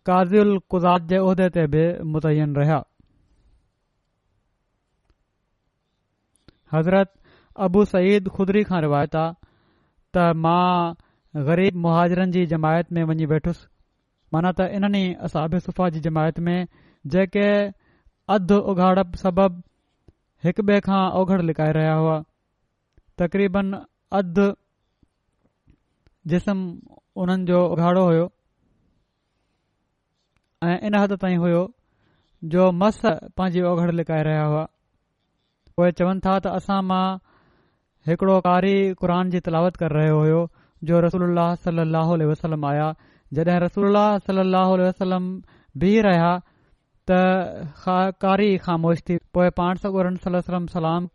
काज़ियुल 0.06 0.59
कुज़ात 0.71 1.02
जे 1.12 1.18
उहिदे 1.26 1.49
ते 1.56 1.66
बि 1.75 1.85
मुतयन 2.14 2.54
रहिया 2.61 2.83
हज़रत 6.75 7.12
अबू 7.68 7.85
सईद 7.94 8.28
ख़ुदरी 8.37 8.62
खां 8.71 8.80
रिवायत 8.87 9.16
आहे 9.16 9.42
त 10.14 10.25
मां 10.47 10.94
ग़रीब 11.47 11.80
मुहाजरनि 11.85 12.33
जी 12.35 12.42
जमायत 12.54 12.92
में 12.97 13.02
वञी 13.11 13.26
वेठुसि 13.35 13.66
माना 14.35 14.50
त 14.59 14.68
इन्हनि 14.78 15.04
असां 15.28 15.42
आबि 15.47 15.61
सुफ़ा 15.68 15.88
जी 15.94 16.02
जमायत 16.06 16.38
में 16.49 16.59
जेके 17.14 17.47
अधु 18.35 18.59
उघाड़ 18.73 18.99
सबबि 19.23 19.62
हिकु 20.47 20.62
ॿिए 20.71 20.80
खां 20.87 21.02
ओघड़ 21.21 21.40
लिकाए 21.50 21.73
रहिया 21.78 21.94
हुआ 22.02 22.16
तक़रीबन 23.23 23.73
अधु 24.21 24.47
जिस्म 26.33 26.59
उन्हनि 27.25 27.47
जो 27.52 27.61
उघाड़ो 27.76 28.04
हुयो 28.09 28.25
ऐं 30.68 30.78
इन 30.88 30.99
हदि 31.02 31.16
ताईं 31.25 31.38
हुयो 31.44 31.62
जो 32.54 32.68
मसु 32.83 33.12
पंहिंजी 33.40 33.64
ओघड़ 33.73 33.90
लिकाए 34.00 34.23
रहिया 34.30 34.44
हुआ 34.52 34.64
उहे 35.78 35.92
चवनि 36.00 36.26
था 36.26 36.38
त 36.47 36.56
असां 36.62 36.80
मां 36.92 37.04
हिकड़ो 38.09 38.39
कारी 38.45 38.73
क़रन 39.03 39.29
जी 39.33 39.41
तलावत 39.45 39.77
कर 39.83 39.93
रहियो 39.97 40.17
हुयो 40.21 40.41
जो 40.89 40.99
रसूल 41.05 41.37
सल 41.63 41.79
अह 42.01 42.11
वल 42.31 42.65
आया 42.71 42.89
जॾहिं 43.39 43.61
रसूल 43.65 43.97
सलाहु 44.27 45.21
बीह 45.85 46.03
रहिया 46.09 46.33
त 47.11 47.71
ख़ारी 47.87 48.49
ख़ामोश 48.67 49.01
थी 49.09 49.17
पोइ 49.39 49.49
पाण 49.61 49.81
सलम 50.27 50.67
सलाम 50.75 51.09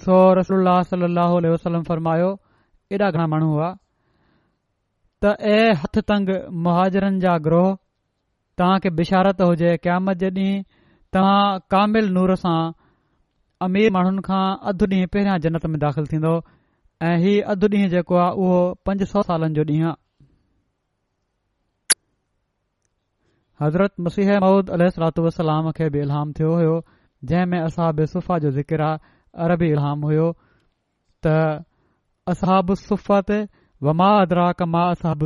सो 0.05 0.17
रसल 0.39 0.73
सल्हम 0.91 1.89
फरमायो 1.91 2.29
एॾा 2.99 3.11
घणा 3.15 3.27
माण्हू 3.35 3.51
हुआ 3.57 3.73
त 5.23 5.37
ऐ 5.59 5.77
हथु 5.85 6.07
तंग 6.13 6.29
मुहाजरनि 6.67 7.23
जा 7.27 7.37
ग्रोह 7.49 7.69
तव्हांखे 8.59 8.89
बिशारत 8.99 9.41
हुजे 9.41 9.75
कयामत 9.83 10.15
जे 10.21 10.27
ॾींहुं 10.35 10.61
तव्हां 11.15 11.41
कामिल 11.73 12.07
नूर 12.15 12.33
सां 12.43 12.57
अमीर 13.67 13.87
माण्हुनि 13.95 14.21
खां 14.25 14.43
अधु 14.71 14.83
ॾींहुं 14.93 15.07
पहिरियां 15.13 15.37
जन्नत 15.45 15.63
में 15.71 15.77
दाख़िल 15.85 16.05
थींदो 16.11 16.33
ऐं 17.09 17.15
ही 17.23 17.31
अधु 17.55 17.65
ॾींहुं 17.75 17.89
जेको 17.95 18.15
आहे 18.25 18.31
उहो 18.45 18.57
पंज 18.89 18.99
सौ 19.13 19.19
साल 19.31 19.41
जो 19.59 19.63
ॾींहुं 19.71 19.91
आहे 19.93 20.03
हज़रत 23.61 23.93
मसिह 24.09 24.27
महमूद 24.43 24.67
वसलाम 25.27 25.65
खे 25.79 25.87
बि 25.95 25.99
इलाम 26.07 26.27
थियो 26.39 26.51
हो 26.63 26.75
जंहिं 27.31 27.45
में 27.53 27.57
असहब 27.61 28.03
सुफ़ा 28.15 28.37
जो 28.47 28.51
ज़िकिर 28.57 28.81
आहे 28.89 28.99
अरबी 29.47 29.67
इलाम 29.77 30.05
हुओ 30.11 30.27
त 31.25 31.27
वमा 33.87 34.05
अदरा 34.21 34.45
कमा 34.59 34.81
असहबु 34.93 35.25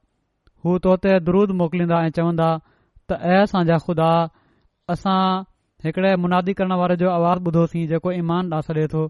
हू 0.65 0.77
तो 0.85 0.95
ते 1.03 1.11
दरुद 1.27 1.51
मोकिलींदा 1.59 1.97
ऐं 2.07 2.11
चवंदा 2.15 2.47
त 3.09 3.17
ऐं 3.33 3.37
असांजा 3.43 3.77
ख़ुदा 3.85 4.09
असां 4.93 5.21
हिकिड़े 5.85 6.11
मुनादी 6.25 6.53
करण 6.59 6.73
वारे 6.81 6.95
जो 7.03 7.07
आवाज़ु 7.17 7.43
ॿुधोसीं 7.49 7.85
जेको 7.91 8.09
ईमान 8.21 8.51
ॾांहुं 8.53 8.67
छॾे 8.77 8.85
थो 8.93 9.01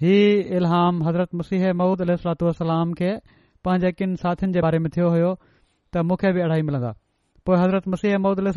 हीउ 0.00 0.16
इलाम 0.60 0.94
हज़रत 1.08 1.34
मुसीह 1.42 1.62
महूद 1.82 2.02
अल 2.06 2.14
खे 3.00 3.12
पंहिंजे 3.64 3.92
किन 4.00 4.16
साथियुनि 4.24 4.52
जे 4.56 4.60
बारे 4.66 4.78
में 4.86 4.90
थियो 4.96 5.08
हुयो 5.14 5.30
त 5.94 6.02
मूंखे 6.10 6.32
बि 6.38 6.40
अढ़ाई 6.46 6.62
मिलंदा 6.70 6.90
पोइ 7.46 7.56
हज़रत 7.62 7.88
मसीह 7.94 8.18
महूद 8.24 8.44
अल 8.44 8.52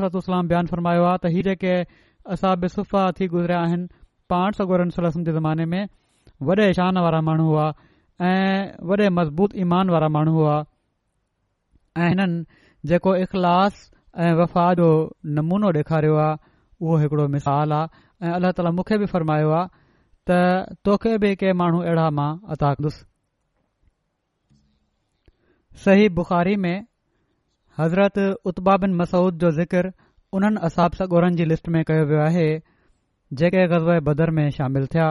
बयानु 0.54 0.74
फरमायो 0.74 1.04
आहे 1.12 1.22
त 1.28 1.32
ही 1.38 1.44
जेके 1.50 1.76
असां 2.38 2.56
बि 2.66 2.72
थी 3.20 3.30
गुज़रिया 3.36 3.60
आहिनि 3.68 3.88
पाण 4.34 4.60
सगोरनि 4.64 4.98
सल 4.98 5.12
जे 5.30 5.38
ज़माने 5.40 5.66
में 5.76 5.82
वॾेशान 6.50 6.98
वारा 7.08 7.22
माण्हू 7.30 7.48
हुआ 7.54 7.70
ऐं 8.34 8.86
वॾे 8.90 9.10
मज़बूत 9.22 9.56
ईमान 9.68 9.90
वारा 9.96 10.10
माण्हू 10.18 10.36
हुआ 10.40 10.58
ऐं 12.04 12.10
हिननि 12.10 12.46
जेको 12.90 13.16
इख़लास 13.24 13.76
ऐं 14.26 14.32
वफ़ा 14.42 14.66
जो 14.80 14.88
नमूनो 15.38 15.70
डे॒खारियो 15.78 16.16
आहे 16.24 16.36
उहो 16.86 16.98
हिकड़ो 17.04 17.28
मिसाल 17.36 17.72
आहे 17.78 18.28
ऐं 18.28 18.32
अलाह 18.38 18.52
ताला 18.60 18.72
मुखे 18.80 18.98
बि 19.04 19.08
फरमायो 19.14 19.50
आहे 19.60 19.68
त 20.32 20.38
तोखे 20.90 21.18
बि 21.24 21.34
के 21.44 21.54
माण्हू 21.62 21.80
अहिड़ा 21.90 22.10
मां 22.20 22.30
अता 22.40 22.54
अताकदुसि 22.56 23.06
सही 25.86 26.10
बुख़ारी 26.20 26.56
में 26.68 26.78
हज़रत 27.82 28.20
उतबा 28.54 28.76
बिन 28.86 28.96
मसूद 29.02 29.40
जो 29.46 29.52
ज़िक्र 29.62 29.92
उन्हनि 30.40 30.66
असाबसौरनि 30.70 31.36
जी 31.42 31.46
लिस्ट 31.52 31.70
में 31.78 31.84
कयो 31.92 32.06
वियो 32.14 32.20
आहे 32.28 32.48
जेके 33.42 33.68
ग़ज़ब 33.74 33.98
बदर 34.12 34.32
में 34.40 34.50
शामिल 34.58 34.88
थिया 34.96 35.08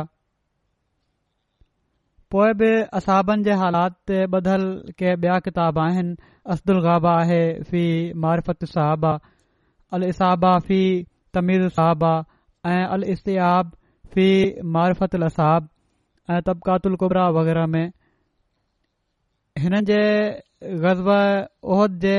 पोइ 2.35 2.53
बि 2.61 2.69
असाबनि 2.99 3.45
जे 3.45 3.55
हालात 3.61 3.95
ते 4.09 4.17
ॿधल 4.39 4.65
के 5.03 5.13
ॿिया 5.21 5.37
किताब 5.45 5.79
आहिनि 5.85 6.15
असदुल 6.55 6.81
गाबा 6.87 7.13
आहे 7.21 7.39
फी 7.69 7.85
मारिफ़तु 8.25 8.67
साहबा 8.73 9.13
अल 9.99 10.03
इसाबा 10.15 10.51
फी 10.67 10.81
तमीज़ल 11.39 11.69
साहबा 11.79 12.11
ऐं 12.73 12.85
अल 12.97 13.05
इस्तियाब 13.15 13.71
फी 14.17 14.27
मारिफ़तु 14.75 15.23
असाब 15.31 15.69
ऐं 16.35 16.41
तबकातुल 16.49 16.97
कुबरा 17.05 17.23
वग़ैरह 17.39 17.67
में 17.77 17.87
हिन 19.65 19.79
जे 19.93 20.01
ग़ज़ब 20.85 21.09
जे 22.05 22.15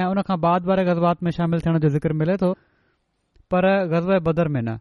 ऐं 0.00 0.04
उन 0.10 0.20
खां 0.28 0.40
बाद 0.44 0.66
वारे 0.72 0.84
गज़बात 0.90 1.22
में 1.22 1.30
शामिल 1.38 1.64
थियण 1.68 1.78
जो 1.86 1.88
ज़िक्र 1.96 2.18
मिले 2.24 2.36
थो 2.44 2.52
पर 3.54 3.68
ग़ज़ब 3.94 4.22
बदर 4.28 4.52
में 4.56 4.60
न 4.62 4.76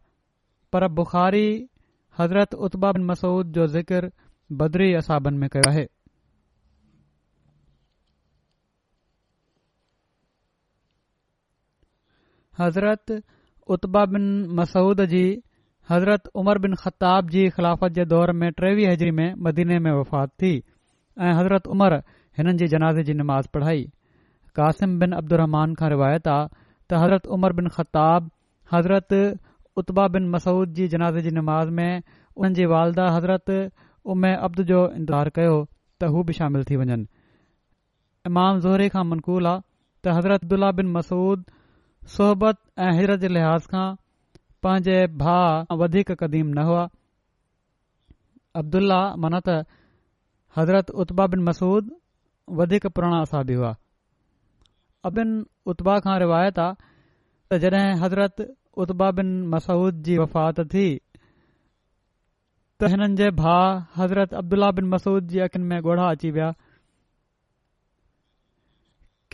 पर 0.75 0.87
बुख़ारी 0.99 1.47
हज़रत 2.19 2.53
उत्बा 2.69 2.91
बिन 2.99 3.05
मसूद 3.13 3.51
जो 3.59 3.67
ज़िक्र 3.77 4.11
بدری 4.59 4.95
اصابن 4.95 5.39
میں 5.39 5.47
کیا 5.49 5.73
ہے 5.73 5.85
حضرت 12.59 13.11
اتبا 13.75 14.03
بن 14.13 14.23
مسعود 14.55 14.99
جی 15.09 15.25
حضرت 15.89 16.27
عمر 16.39 16.57
بن 16.63 16.73
خطاب 16.81 17.29
جی 17.31 17.47
خلافت 17.55 17.95
کے 17.95 18.03
دور 18.11 18.29
میں 18.41 18.49
ٹروی 18.57 18.85
ہجری 18.91 19.11
میں 19.19 19.29
مدینے 19.45 19.79
میں 19.85 19.91
وفات 19.93 20.35
تھی 20.39 20.59
حضرت 21.39 21.67
عمر 21.73 21.93
ان 22.41 22.55
جی 22.57 22.67
جنازے 22.67 23.03
جی 23.07 23.13
نماز 23.13 23.51
پڑھائی 23.53 23.83
قاسم 24.55 24.97
بن 24.99 25.13
عبد 25.13 25.31
الرحمن 25.33 25.73
کا 25.79 25.89
روایت 25.89 26.27
آ 26.35 26.41
تو 26.89 27.03
حضرت 27.03 27.27
عمر 27.35 27.51
بن 27.61 27.67
خطاب 27.75 28.27
حضرت 28.73 29.13
اتبا 29.77 30.05
بن 30.13 30.29
مسعود 30.31 30.75
جی 30.77 30.87
جنازے 30.93 31.21
جی 31.21 31.29
نماز 31.39 31.69
میں 31.79 31.91
ان 31.97 32.53
جی 32.57 32.65
والدہ 32.73 33.07
حضرت 33.15 33.49
उमे 34.11 34.33
अब्दु 34.45 34.63
जो 34.71 34.79
इंतार 34.99 35.29
कयो 35.37 35.53
त 35.99 36.11
हू 36.13 36.23
बि 36.29 36.33
शामिल 36.39 36.63
थी 36.69 36.75
वञनि 36.79 37.05
इमाम 38.29 38.59
ज़ोहरी 38.63 38.87
खां 38.95 39.03
मनकूल 39.11 39.47
आहे 39.51 39.61
त 40.03 40.15
हज़रत 40.17 40.43
अब्दुला 40.47 40.71
बिन 40.79 40.87
मसूद 40.95 41.43
सोहबत 42.15 42.57
ऐं 42.85 42.91
हीर 42.99 43.15
जे 43.23 43.27
लिहाज़ 43.35 43.67
खां 43.75 43.85
पंहिंजे 44.65 44.97
भाउ 45.23 45.77
वधीक 45.83 46.11
क़दीम 46.23 46.47
न 46.57 46.65
हुआ 46.71 46.83
अब्दुल्ल्ला 48.63 49.01
माना 49.25 49.39
त 49.47 49.63
हज़रत 50.57 50.91
उतबा 51.03 51.25
बिन 51.35 51.43
मसूद 51.49 51.87
वधीक 52.59 52.87
पुराणा 52.95 53.21
असाबी 53.27 53.53
हुआ 53.61 53.73
अबिन 55.11 55.29
उता 55.71 55.97
खां 56.07 56.17
रिवायत 56.25 56.59
आहे 56.65 56.75
त 57.55 57.63
जॾहिं 57.65 57.95
हज़रत 58.03 58.45
उता 58.83 59.11
बिन 59.21 59.33
मसूद 59.55 60.03
जी 60.05 60.17
वफ़ात 60.25 60.61
थी 60.75 60.85
त 62.83 62.87
हिननि 62.91 63.15
जे 63.19 63.27
भाउ 63.39 63.67
हज़रत 63.97 64.33
अब्दुला 64.37 64.69
बिन 64.77 64.85
मसूद 64.93 65.27
जी 65.33 65.39
अखियुनि 65.43 65.67
में 65.67 65.81
गोड़ा 65.83 66.07
अची 66.15 66.29
विया 66.37 66.47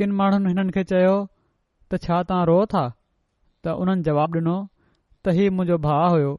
किन 0.02 0.12
माण्हुनि 0.20 0.50
हिननि 0.54 0.72
खे 0.76 0.84
चयो 0.92 1.16
त 1.94 2.00
छा 2.04 2.20
तव्हां 2.32 2.46
रो 2.50 2.58
था 2.74 2.84
त 2.90 3.74
उन्हनि 3.86 4.06
जवाब 4.10 4.38
ॾिनो 4.42 4.56
त 5.24 5.36
ही 5.40 5.48
मुंहिंजो 5.62 5.78
भाउ 5.88 6.12
हुयो 6.18 6.34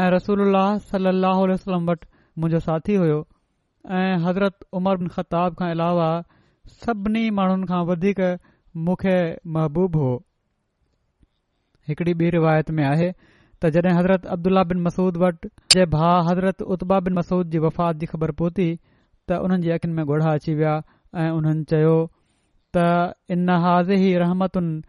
ऐं 0.00 0.04
रसूल 0.16 0.42
सलाह 0.88 1.44
वटि 1.44 1.80
मुंहिंजो 1.84 2.64
साथी 2.66 2.94
हुयो 3.04 3.20
ऐं 4.02 4.20
हज़रत 4.26 4.68
उमर 4.80 4.96
बिन 5.04 5.14
ख़ताब 5.18 5.54
खां 5.62 5.70
अलावा 5.78 6.10
सभिनी 6.80 7.24
माण्हुनि 7.40 7.70
खां 7.72 7.82
वधीक 7.92 8.26
मूंखे 8.88 9.16
महबूबु 9.58 10.02
हो 10.08 10.12
हिकड़ी 11.92 12.14
ॿी 12.26 12.34
रिवायत 12.40 12.74
में 12.80 12.84
आहे 12.92 13.12
त 13.62 13.68
जॾहिं 13.74 13.94
हज़रत 13.98 14.26
अब्दुल्ला 14.34 14.62
बिन 14.70 14.82
मसूद 14.82 15.16
वटि 15.20 15.48
जे 15.72 15.84
भाउ 15.92 16.18
हज़रत 16.26 16.60
उत्बा 16.74 16.98
बिन 17.06 17.14
मसूद 17.18 17.48
जी 17.54 17.58
वफ़ात 17.64 17.96
जी 18.02 18.06
ख़बर 18.10 18.32
पहुती 18.40 18.66
त 19.30 19.38
उन्हनि 19.46 19.64
जी 19.64 19.70
अखियुनि 19.76 19.96
में 19.96 20.04
गोड़ा 20.10 20.34
अची 20.40 20.54
विया 20.60 20.74
ऐं 21.22 21.30
उन्हनि 21.38 21.64
चयो 21.72 21.96
त 22.76 22.84
इन 23.36 23.50
हाज़ 23.64 23.90
ही 24.02 24.16
रहमतुनि 24.24 24.82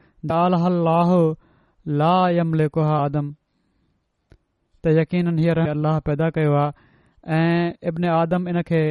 त 4.86 4.91
यकीन 4.97 5.32
हीअ 5.38 5.53
अल 5.62 5.69
अलाह 5.71 5.97
पैदा 6.10 6.29
कयो 6.36 6.51
आहे 6.60 7.38
ऐं 7.39 7.89
इब्न 7.89 8.10
आदम 8.17 8.47
इन 8.51 8.62
खे 8.67 8.82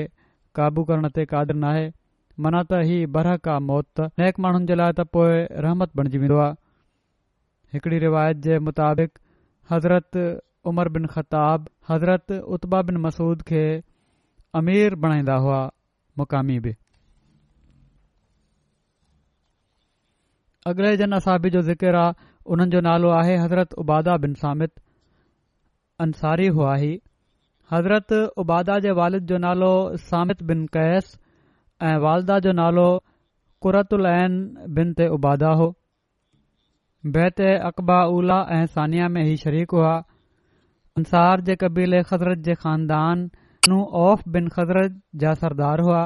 काबू 0.58 0.84
करण 0.90 1.08
ते 1.18 1.24
कादर 1.30 1.54
न 1.60 1.64
आहे 1.70 1.86
मना 2.46 2.58
त 2.72 2.80
ही 2.88 2.98
बरहक 3.14 3.48
आहे 3.52 3.62
मौत 3.68 4.00
नेक 4.22 4.40
माण्हुनि 4.46 4.66
जे 4.70 4.74
लाइ 4.80 4.92
त 4.98 5.06
पोइ 5.16 5.38
रहमत 5.66 5.94
बणिजी 6.00 6.18
वेंदो 6.24 6.36
आहे 6.48 6.62
हिकड़ी 7.76 8.02
रिवायत 8.06 8.42
जे 8.48 8.58
मुताबिक़ 8.66 9.16
हज़रत 9.70 10.16
उमर 10.70 10.88
बिन 10.94 11.06
खताब 11.14 11.66
हज़रत 11.88 12.32
उत्बा 12.56 12.80
बिन 12.90 12.96
मसूद 13.06 13.42
खे 13.50 13.64
अमीर 14.60 14.94
बणाईंदा 15.04 15.34
हुआ 15.46 15.58
मुक़ामी 16.20 16.58
बि 16.66 16.72
अॻिले 20.70 20.92
जन 21.02 21.14
असाबी 21.16 21.50
जो 21.56 21.60
ज़िकिर 21.68 21.96
आहे 22.04 22.28
उन्हनि 22.54 22.70
जो 22.76 22.80
नालो 22.88 23.10
आहे 23.18 23.36
हज़रत 23.44 23.74
उबादा 23.84 24.16
बिन 24.24 24.34
सामित 24.44 24.72
अंसारी 26.06 26.46
हुआ 26.58 26.74
ही 26.84 26.90
हज़रत 27.72 28.12
उबादा 28.44 28.78
जे 28.86 28.92
वालिद 29.00 29.26
जो 29.32 29.38
नालो 29.46 29.70
सामित 30.08 30.42
बिन 30.50 30.64
कैस 30.78 31.14
ऐं 31.90 31.96
वालदा 32.06 32.38
जो 32.48 32.52
नालो 32.62 32.88
कुरतुल 33.66 34.12
बिन 34.80 34.92
ते 35.00 35.08
उबादा 35.18 35.52
हो 35.62 35.68
बैत 37.06 37.40
अकबा 37.40 38.00
उला 38.12 38.38
ऐं 38.54 38.64
सानिया 38.74 39.08
में 39.08 39.22
ही 39.24 39.36
शरीक 39.42 39.70
हुआ 39.70 39.92
अंसार 40.98 41.40
जे 41.48 41.54
कबीले 41.60 42.02
ख़ज़रत 42.02 42.38
जे 42.46 42.54
ख़ानदान 42.54 43.20
नू 43.70 43.78
औफ 44.06 44.22
बिन 44.28 44.48
ख़ज़रत 44.56 45.00
जा 45.22 45.34
सरदार 45.44 45.80
हुआ 45.88 46.02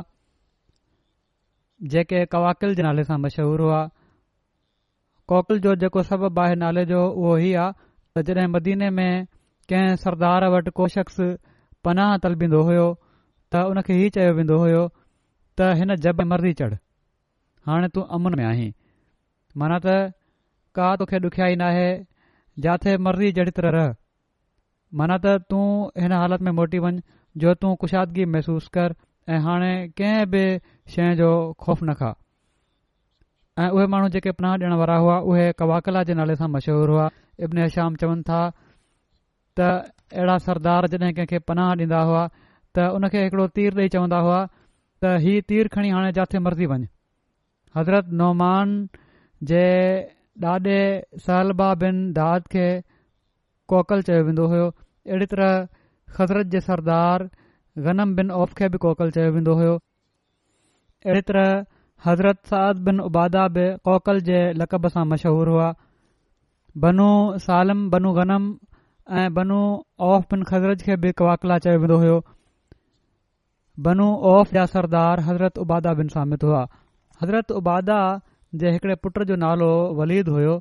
जेके 1.97 2.25
कवाकिल 2.37 2.75
जे 2.75 2.83
नाले 2.89 3.05
सां 3.09 3.19
मशहूरु 3.25 3.65
हुआ 3.65 3.81
कोकिल 5.33 5.61
जो 5.65 5.75
जेको 5.87 6.03
सबबाहि 6.13 6.57
नाले 6.67 6.85
जो 6.93 7.01
उहो 7.09 7.37
ई 7.41 7.53
आहे 7.63 7.71
त 8.17 8.27
जॾहिं 8.33 8.49
मदीने 8.57 8.91
में 9.01 9.27
कंहिं 9.73 9.97
सरदार 10.07 10.49
वटि 10.57 10.89
शख़्स 11.01 11.21
पनाह 11.85 12.17
तलबींदो 12.25 12.63
हुयो 12.69 12.87
त 13.53 13.65
उनखे 13.73 13.99
ई 14.07 14.11
चयो 14.19 14.33
वेंदो 14.41 14.59
हुयो 14.69 14.85
त 15.57 15.73
हिन 15.81 15.97
जब 16.07 16.21
मरी 16.35 16.53
चढ़ 16.65 16.75
हाणे 17.69 17.89
तू 17.95 18.01
अमन 18.21 18.39
में 18.43 18.51
आहीं 18.55 18.73
माना 19.59 19.79
त 19.87 20.01
का 20.77 20.95
तोखे 20.97 21.19
ॾुखियाई 21.29 21.57
नाहे 21.63 21.89
जिथे 22.67 22.97
मर्ज़ी 23.07 23.31
जहिड़ी 23.39 23.51
तरह 23.59 23.73
रह 23.77 23.89
माना 25.01 25.17
त 25.25 25.35
तूं 25.53 25.65
हिन 26.05 26.13
हालत 26.21 26.43
में 26.49 26.53
मोटी 26.59 26.79
वञु 26.85 27.43
जो 27.45 27.55
तूं 27.65 27.75
कुशादगी 27.83 28.25
महसूस 28.37 28.69
कर 28.77 28.95
ऐं 29.37 29.41
हाणे 29.47 29.73
कंहिं 30.01 30.25
बि 30.35 30.45
शइ 30.95 31.15
जो 31.23 31.31
ख़ौफ़ 31.65 31.85
न 31.89 31.95
खा 32.01 32.11
ऐं 33.65 33.69
उहे 33.77 33.87
माण्हू 33.95 34.09
जेके 34.17 34.33
पनाह 34.39 34.55
ॾियण 34.59 34.73
वारा 34.83 34.97
हुआ 35.05 35.19
उहे 35.33 35.47
कवाकला 35.63 36.03
जे 36.11 36.15
नाले 36.21 36.37
सां 36.43 36.49
मशहूरु 36.57 36.93
हुआ 36.97 37.09
इब्न 37.49 37.69
श्याम 37.77 37.97
चवनि 38.05 38.23
था 38.31 38.41
त 39.61 39.69
अहिड़ा 39.91 40.39
सरदार 40.47 40.89
जॾहिं 40.97 41.13
कंहिंखे 41.21 41.39
पनाह 41.53 41.73
ॾींदा 41.85 42.01
हुआ 42.13 42.25
त 42.79 42.89
उन 42.97 43.05
हिकिड़ो 43.15 43.47
तीर 43.61 43.79
ॾेई 43.83 43.95
चवंदा 43.99 44.19
हुआ 44.29 44.41
त 45.05 45.13
हीअ 45.29 45.45
तीर 45.53 45.73
खणी 45.77 45.95
हाणे 45.99 46.13
जिथे 46.23 46.39
मर्ज़ी 46.49 46.67
वञु 46.75 46.91
हज़रत 47.81 48.11
नौमान 48.23 48.77
जे 49.53 49.67
ॾाॾे 50.41 50.77
سالبا 51.27 51.65
बिन 51.83 51.97
दाद 52.19 52.47
खे 52.53 52.67
कोकल 53.73 54.03
चयो 54.09 54.21
वेंदो 54.29 54.47
हुयो 54.53 54.67
अहिड़ी 55.09 55.27
तरह 55.33 55.59
ख़ज़रत 56.17 56.47
जे 56.55 56.61
सरदार 56.69 57.27
गनम 57.89 58.15
बिन 58.21 58.31
औफ़ 58.39 58.55
खे 58.61 58.69
बि 58.69 58.79
कोकल 58.87 59.11
चयो 59.19 59.33
वेंदो 59.39 59.55
हुयो 59.61 59.75
حضرت 61.05 61.27
तरह 61.29 61.61
हज़रत 62.09 62.39
साद 62.53 62.81
बिन 62.89 63.01
उबादा 63.09 63.47
बि 63.59 63.67
कोकल 63.91 64.21
जे 64.31 64.41
लक़ब 64.63 64.89
सां 64.97 65.05
मशहूरु 65.13 65.53
हुआ 65.57 65.69
बनू 66.87 67.09
सालम 67.47 67.85
बनू 67.97 68.13
गनम 68.21 68.49
ऐं 69.21 69.29
बनू 69.41 69.61
औफ़ 70.11 70.27
बिन 70.35 70.43
खज़रत 70.53 70.87
खे 70.89 70.97
बि 71.07 71.13
कोकिला 71.23 71.59
चयो 71.69 71.79
वेंदो 71.87 71.99
हुयो 72.05 72.19
बनू 73.89 74.09
औफ़ 74.35 74.55
जा 74.59 74.67
सरदार 74.77 75.27
हज़रत 75.31 75.59
उबादा 75.67 75.95
बिन 76.03 76.09
सामित 76.19 76.45
हुआ 76.51 76.67
हज़रत 77.23 77.51
उबादा 77.63 78.01
जे 78.61 78.71
हिकिड़े 78.71 78.95
पुट 79.03 79.19
जो 79.29 79.37
नालो 79.43 79.69
वलीद 79.99 80.29
हुयो 80.29 80.55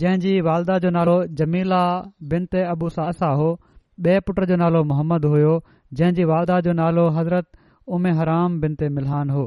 जंहिंजी 0.00 0.32
वालदा 0.46 0.78
जो 0.84 0.90
नालो 0.96 1.14
जमीला 1.40 1.78
बिन 2.32 2.46
ते 2.54 2.62
अबू 2.76 2.88
सा 2.96 3.28
हो 3.40 3.50
ॿिए 4.06 4.20
पुट 4.26 4.40
जो 4.50 4.56
नालो 4.62 4.82
मोहम्मद 4.90 5.24
हुयो 5.34 5.54
जंहिंजी 6.00 6.24
वालदा 6.30 6.58
जो 6.66 6.72
नालो 6.80 7.08
हज़रत 7.16 7.46
उमे 7.96 8.10
हराम 8.18 8.60
मिलहान 8.98 9.30
हो 9.36 9.44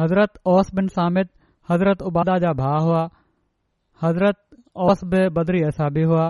हज़रत 0.00 0.38
ओस 0.52 0.70
बिन 0.78 0.88
सामित 0.98 1.30
हज़रत 1.70 2.02
उबादा 2.10 2.38
जा 2.44 2.52
भाउ 2.62 2.84
हुआ 2.86 3.02
हज़रत 4.02 4.40
ओस 4.86 5.04
बि 5.14 5.28
बदरी 5.38 5.60
असा 5.70 5.88
बि 5.98 6.02
हुआ 6.12 6.26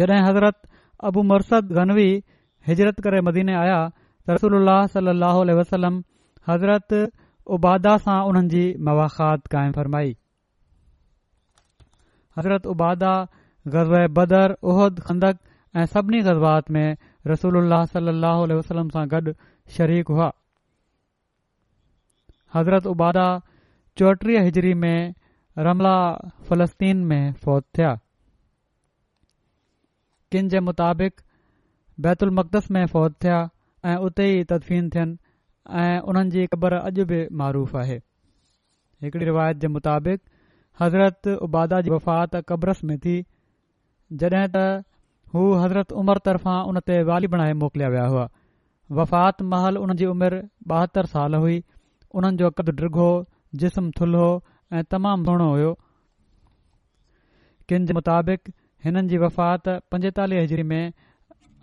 जॾहिंत 0.00 0.66
अबू 1.08 1.22
मरसद 1.32 1.70
गनवी 1.78 2.08
हिजरत 2.68 3.00
करे 3.04 3.20
मदीने 3.28 3.54
आया 3.64 3.76
त 4.26 4.38
रसूल 4.38 5.54
वसलम 5.60 6.00
हज़रत 6.48 6.96
उबादा 7.56 7.92
सां 8.06 8.16
उन्हनि 8.30 8.50
जी 8.54 8.64
मवाख़ात 8.88 9.46
क़ाइमु 9.54 9.76
फरमाई 9.78 10.10
हज़रत 12.38 12.66
उबादा 12.74 13.12
ग़ज़ 13.76 13.94
बदर 14.18 14.54
उहद 14.74 15.00
खंदक 15.06 15.40
ऐं 15.80 15.86
सभिनी 15.94 16.20
ग़ज़बात 16.28 16.70
में 16.76 16.96
रसूल 17.32 17.72
वसलम 17.72 18.92
सां 18.98 19.06
गॾु 19.14 19.34
शरीक 19.78 20.14
हुआ 20.16 20.28
हज़रत 22.56 22.86
उबादा 22.92 23.24
चौटीह 24.02 24.46
हिजरी 24.50 24.74
में 24.84 25.14
रमला 25.70 25.96
फ़लस्तीन 26.50 27.04
में 27.12 27.32
फौत 27.44 27.64
थिया 27.76 27.96
किन 30.34 30.48
जे 30.48 30.60
मुताबिक़ 30.64 31.20
बैत 32.06 32.22
उलमकदस 32.24 32.70
में 32.74 32.84
फ़ौज 32.90 33.14
थिया 33.22 33.38
ऐं 33.92 33.96
उते 34.08 34.26
ई 34.34 34.44
तदफीन 34.50 34.90
थियनि 34.96 35.16
ऐं 35.84 35.96
उन्हनि 36.12 36.30
जी 36.34 36.44
क़बर 36.52 36.74
अॼु 36.90 37.04
बि 37.12 37.18
मारुफ़ 37.40 37.76
आहे 37.80 37.96
हिकड़ी 39.06 39.24
रिवायत 39.30 39.56
जे 39.64 39.68
मुताबिक़ 39.76 40.20
हज़रत 40.82 41.28
उबादा 41.48 41.80
जी 41.86 41.90
वफ़ात 41.94 42.36
क़ब्रस 42.52 42.84
में 42.90 42.96
थी 43.06 43.16
जॾहिं 44.22 44.44
त 44.54 44.64
हू 45.34 45.42
हज़रत 45.62 45.96
उमर 46.04 46.18
तरफ़ां 46.30 46.58
उन 46.74 46.80
ते 46.90 47.00
वाली 47.10 47.32
बणाए 47.34 47.58
मोकिलिया 47.64 47.88
विया 47.96 48.04
हुआ 48.14 48.22
वफ़ात 49.00 49.42
महल 49.54 49.82
उन 49.82 49.94
जी 50.02 50.06
उमिरि 50.12 50.40
ॿाहतरि 50.76 51.12
साल 51.16 51.34
हुई 51.42 51.58
उन्हनि 52.20 52.42
जो 52.44 52.50
क़द 52.60 52.70
ड्रिघो 52.80 53.02
हो 53.02 53.12
जिस्म 53.64 53.90
थुल्हो 54.00 54.26
ऐं 54.78 54.84
तमामु 54.94 55.34
घणो 55.34 55.50
हुयो 55.52 55.70
किन 57.72 57.86
जे 57.90 57.94
मुताबिक़ 58.00 58.50
हिननि 58.84 59.08
जी 59.08 59.18
वफ़ात 59.22 59.68
पंजेतालीह 59.92 60.42
हज़री 60.42 60.62
में 60.68 60.92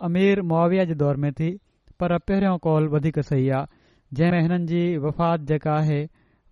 अमीर 0.08 0.42
मुआविया 0.50 0.84
जे 0.90 0.94
दौर 0.98 1.16
में 1.22 1.32
थी 1.38 1.50
पर 2.00 2.16
पहिरियों 2.28 2.58
कौल 2.66 2.88
वधीक 2.88 3.18
सही 3.28 3.48
आहे 3.58 4.18
जंहिंमें 4.18 4.42
हिननि 4.42 4.66
जी 4.66 4.82
वफ़ात 5.06 5.40
जेका 5.52 5.72
आहे 5.76 5.98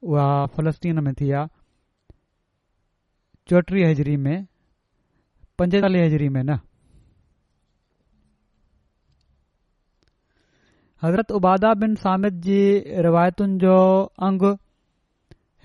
उहा 0.02 0.24
फ़लस्तीन 0.56 0.98
में 1.04 1.12
थी 1.20 1.30
आहे 1.30 2.14
चौटीह 3.50 3.88
हज़री 3.90 4.16
में 4.26 4.36
हज़री 5.62 6.28
में 6.38 6.42
न 6.42 6.58
हज़रत 11.02 11.30
उबादा 11.38 11.72
बिन 11.84 11.94
सामित 12.02 12.34
जी 12.48 12.58
रिवायतुनि 13.06 13.58
जो 13.64 13.76
अंगु 14.28 14.52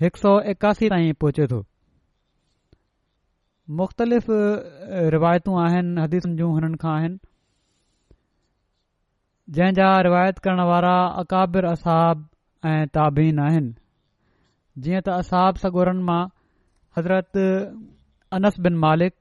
हिकु 0.02 0.18
सौ 0.24 0.38
एकासी 0.54 0.88
ताईं 0.94 1.12
पहुचे 1.20 1.46
थो 1.52 1.60
मुख़्तलिफ़ 3.70 4.26
रिवायतूं 5.12 5.54
आहिनि 5.64 6.00
हदीतूं 6.02 6.48
हुननि 6.54 6.76
खां 6.82 6.92
आहिनि 6.92 7.18
जहिंजा 9.56 9.88
रिवायत 10.06 10.38
करण 10.46 10.60
वारा 10.70 10.94
अकाबिर 11.22 11.64
असाब 11.74 12.26
ऐं 12.66 12.86
ताबन 12.98 13.38
आहिनि 13.44 13.72
जीअं 14.82 15.02
त 15.06 15.14
असहाब 15.22 15.62
सगोरनि 15.62 16.02
मां 16.10 16.20
हज़रत 16.98 17.42
अनस 18.38 18.58
बिन 18.66 18.76
मालिक 18.88 19.14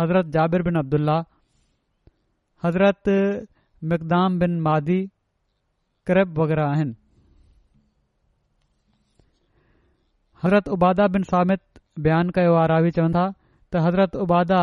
हज़रत 0.00 0.32
जाबिर 0.38 0.62
बिन 0.70 0.78
अब्दुल्ल्ल्ल्ल्ला 0.84 2.66
हज़रत 2.68 3.14
मक़दाम 3.94 4.38
बिन 4.46 4.60
मादी 4.70 5.00
क्रैब 6.10 6.38
वग़ैरह 6.38 6.70
आहिनि 6.76 6.94
हज़रत 10.44 10.68
उबादा 10.76 11.06
बिन 11.16 11.22
सामित 11.34 11.64
बयानु 12.06 12.32
कय 12.40 12.48
वारा 12.58 12.80
बि 12.86 12.90
चवंदा 12.98 13.26
त 13.72 13.80
हज़रत 13.86 14.16
उबादा 14.22 14.62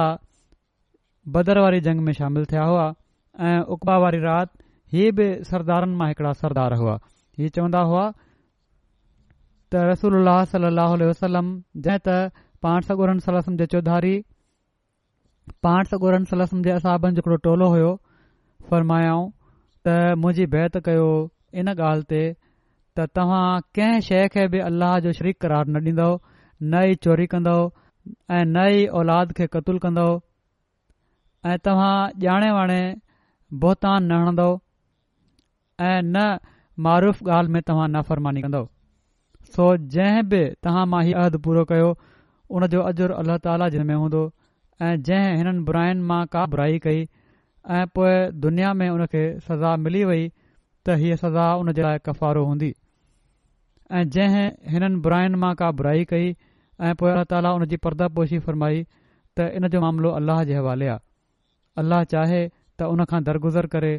बदर 1.35 1.59
वारी 1.63 1.79
जंग 1.85 1.99
में 2.07 2.11
शामिल 2.17 2.45
थिया 2.51 2.63
हुआ 2.71 2.85
ऐं 3.49 3.59
उकबा 3.75 3.97
वारी 4.03 4.19
राति 4.25 4.65
ही 4.97 5.11
बि 5.19 5.27
सरदारनि 5.49 5.95
मां 6.01 6.07
हिकड़ा 6.09 6.31
सरदार 6.41 6.73
हुआ 6.81 6.97
इहे 7.39 7.49
चवंदा 7.57 7.81
हुआ 7.91 8.03
त 9.73 9.87
रसूल 9.93 10.31
अल 10.69 10.77
जंहिं 11.21 11.97
त 12.09 12.19
पाण 12.67 12.87
सगो 12.91 13.07
जे 13.63 13.69
चौधारी 13.75 14.13
पानसोर 15.65 16.17
जे 16.37 16.71
असाबनि 16.77 17.15
जो 17.17 17.21
हिकड़ो 17.25 17.37
टोलो 17.49 17.67
हुयो 17.77 17.91
फरमायाऊं 18.71 19.27
त 19.87 20.15
मुंहिंजी 20.23 20.45
बैत 20.55 20.79
कयो 20.89 21.07
इन 21.61 21.69
ॻाल्हि 21.75 22.05
ते 22.15 22.23
त 22.97 23.05
तव्हां 23.17 23.43
कंहिं 23.77 23.99
शइ 24.07 24.27
खे 24.35 24.47
बि 24.55 24.59
अलाह 24.71 24.97
जो 25.05 25.13
शरीक 25.19 25.39
करार 25.45 25.65
न 25.75 25.93
ॾींदो 25.93 26.09
न 26.15 26.83
ई 26.91 26.99
चोरी 27.05 27.25
कंदो 27.35 27.55
ऐं 28.07 28.45
न 28.45 28.63
ई 28.73 28.85
औलाद 29.01 29.31
खे 29.39 29.45
कतूल 29.55 29.77
कंदो 29.85 30.05
ऐं 31.53 31.57
तव्हां 31.67 31.91
ॼाणे 32.25 32.51
वाणे 32.57 32.81
बोहतान 33.63 34.03
न 34.11 34.19
हणंदव 34.23 34.55
ऐं 35.89 36.01
न 36.15 36.25
मारूफ़ 36.87 37.23
ॻाल्हि 37.29 37.53
में 37.53 37.61
तव्हां 37.69 37.87
नाफ़रमानी 37.95 38.41
कंदो 38.47 38.61
सो 39.55 39.69
जंहिं 39.97 40.25
बि 40.33 40.41
तव्हां 40.67 40.85
मां 40.95 41.03
हीअ 41.07 41.21
अहद 41.23 41.39
पूरो 41.47 41.63
कयो 41.71 41.91
जो 42.75 42.81
अजुर 42.91 43.11
अला 43.21 43.37
ताला 43.47 43.69
जिन 43.75 43.85
में 43.87 43.95
हूंदो 43.95 44.21
ऐं 44.87 44.93
जंहिं 45.09 45.35
हिननि 45.41 45.63
बुराइनि 45.69 46.03
मां 46.11 46.21
का 46.35 46.45
बुराई 46.53 46.79
कई 46.87 47.05
ऐं 47.77 47.83
पोइ 47.97 48.13
दुनिया 48.45 48.73
में 48.81 48.87
उन 48.89 49.05
खे 49.15 49.23
सज़ा 49.47 49.75
मिली 49.87 50.03
वई 50.11 50.25
त 50.29 50.99
हीअ 51.01 51.17
सज़ा 51.23 51.47
हुनजे 51.61 51.81
लाइ 51.87 51.99
कफ़ारो 52.09 52.45
हूंदी 52.51 52.71
ऐं 53.99 54.03
जंहिं 54.17 54.45
हिननि 54.75 55.01
बुराइनि 55.07 55.43
मां 55.45 55.53
का 55.63 55.71
बुराई 55.81 56.07
कई 56.13 56.35
ऐं 56.87 56.93
पोइ 56.99 57.11
अलाह 57.11 57.23
ताली 57.31 57.49
हुन 57.53 57.65
जी 57.71 57.77
परदा 57.85 58.07
फ़रमाई 58.15 58.83
त 59.37 59.45
इन 59.59 59.67
जो 59.73 59.79
मामिलो 59.83 60.09
अलाह 60.19 60.43
जे 60.49 60.55
हवाले 60.57 60.87
आहे 60.95 61.03
अलाह 61.83 62.03
चाहे 62.15 62.41
त 62.79 62.87
उन 62.93 63.03
खां 63.11 63.21
दरगुज़र 63.29 63.65
करे 63.73 63.93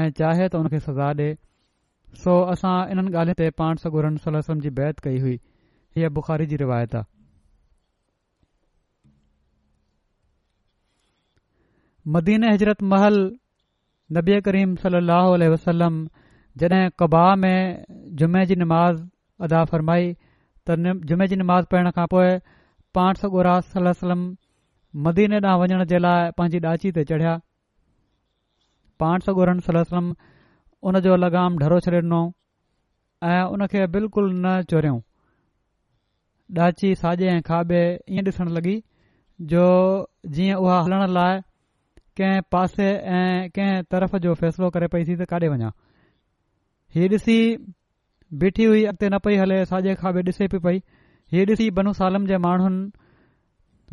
ऐं 0.00 0.10
चाहे 0.20 0.48
त 0.48 0.62
हुन 0.62 0.68
खे 0.74 0.80
सज़ा 0.88 1.10
ॾिए 1.14 1.36
सो 2.22 2.34
असां 2.54 2.74
इन्हनि 2.90 3.10
ॻाल्हियुनि 3.20 3.38
ते 3.40 3.50
पाण 3.62 3.76
सलम 3.84 4.16
सला 4.26 4.74
बैत 4.80 5.00
कई 5.06 5.18
हुई 5.26 5.36
हीअ 5.96 6.08
बुख़ारी 6.18 6.46
जी 6.52 6.56
रिवायत 6.64 6.94
आहे 7.00 7.14
मदीन 12.14 12.44
हजरत 12.52 12.82
महल 12.94 13.16
नबी 14.16 14.40
करीम 14.48 14.74
सलाहु 14.82 15.52
वसलम 15.54 15.94
जॾहिं 16.62 16.84
कबा 16.98 17.24
में 17.44 17.84
जुमे 18.20 18.44
जी 18.50 18.56
नमाज़ 18.66 19.02
अदा 19.46 19.64
फ़रमाई 19.72 20.14
त 20.68 20.76
जुमे 21.10 21.26
जी 21.32 21.36
निमाज़ 21.40 21.66
पढ़ण 21.72 21.90
खां 21.96 22.06
पोइ 22.12 22.30
पाण 22.98 23.18
सॻोड़ 23.22 23.46
सलम 23.98 24.22
मदीने 25.08 25.40
ॾांहुं 25.46 25.60
वञण 25.62 25.84
जे 25.92 25.98
लाइ 26.04 26.30
पंहिंजी 26.40 26.60
ॾाची 26.70 26.92
ते 26.98 27.04
चढ़िया 27.10 27.34
पाण 29.02 29.26
सॻ 29.26 29.34
ॻोड़हनि 29.42 29.66
सलम 29.68 30.08
उन 30.90 30.98
जो 31.06 31.16
लॻाम 31.24 31.58
ढरो 31.62 31.78
छॾे 31.86 31.98
ॾिनो 32.02 32.20
ऐं 33.32 33.42
उनखे 33.56 33.86
बिल्कुलु 33.98 34.30
न 34.36 34.56
चोरियों 34.72 34.98
ॾाची 36.66 36.94
साॼे 37.04 37.28
ऐं 37.36 37.40
खाॿे 37.50 37.82
ईअं 37.84 38.28
ॾिसणु 38.32 38.58
लॻी 38.58 38.76
जो 39.52 39.64
जीअं 40.36 40.58
उहा 40.66 40.80
हलण 40.88 41.08
लाइ 41.20 41.40
कंहिं 42.20 42.40
पासे 42.56 42.86
ऐं 43.22 43.24
कंहिं 43.56 43.82
तरफ़ 43.94 44.16
जो 44.28 44.34
फैसलो 44.44 44.70
करे 44.78 44.86
पई 44.96 45.04
थी 45.10 45.16
त 45.24 45.28
काॾे 45.34 45.48
वञा 45.56 45.70
ही 46.98 47.08
ॾिसी 47.18 47.38
बीठी 48.42 48.64
हुई 48.64 48.84
अॻिते 48.90 49.08
न 49.08 49.18
पई 49.24 49.36
हले 49.40 49.56
साॼे 49.70 49.92
खां 50.02 50.10
बि 50.14 50.22
ॾिसे 50.30 50.46
पई 50.52 50.58
पई 50.64 50.78
ही 51.34 51.42
ॾिसी 51.50 51.66
बनू 51.74 51.90
सालम 51.98 52.24
जे 52.30 52.36
माण्हुनि 52.46 52.78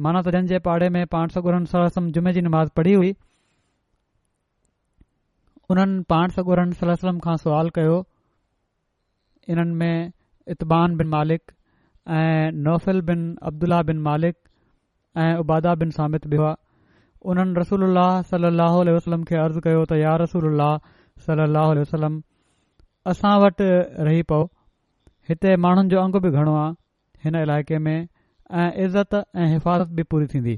माना 0.05 0.21
त 0.21 0.29
जंहिंजे 0.35 0.59
पाड़े 0.67 0.87
में 0.95 1.05
पाण 1.15 1.27
सगोर 1.35 1.59
जुमे 2.15 2.33
जी 2.37 2.41
नमाज़ 2.47 2.69
पढ़ी 2.79 2.93
हुई 3.01 3.13
उन्हनि 5.75 6.01
पाण 6.13 6.29
सगोरन 6.37 6.71
सलम 6.81 7.19
खां 7.27 7.35
सुवाल 7.43 7.69
कयो 7.75 7.99
इन्हनि 9.55 9.75
में 9.83 10.11
इतबान 10.55 10.97
बिन 11.03 11.07
मालिक 11.17 11.51
ऐं 12.17 12.51
नौफ़िल 12.63 13.01
बिन 13.11 13.29
अब्दुल्ला 13.51 13.81
बिन 13.91 13.99
मालिक 14.09 14.35
ऐं 15.25 15.29
उबादा 15.43 15.75
बिन 15.83 15.91
सामित 15.99 16.27
बि 16.33 16.37
हुआ 16.43 16.55
उन्हनि 17.33 17.59
रसूल 17.61 17.85
सल 18.31 18.43
अल 18.53 18.65
वसलम 18.97 19.23
खे 19.29 19.35
अर्ज़ 19.45 19.59
कयो 19.69 19.85
त 19.93 20.01
या 20.01 20.15
रसूल 20.25 20.61
सल 21.27 21.45
वसलम 21.83 22.21
असां 23.11 23.33
वटि 23.43 23.67
रही 24.07 24.21
पियो 24.31 24.43
हिते 25.29 25.55
माण्हुनि 25.63 25.89
जो 25.89 25.99
अंग 26.01 26.15
बि 26.23 26.29
घणो 26.39 26.55
आहे 26.61 26.71
हिन 27.23 27.35
इलाइक़े 27.41 27.77
में 27.87 27.95
ऐं 28.59 28.69
इज़त 28.85 29.13
ऐं 29.41 29.47
हिफ़ाज़त 29.53 29.89
बि 29.97 30.03
पूरी 30.11 30.25
थींदी 30.33 30.57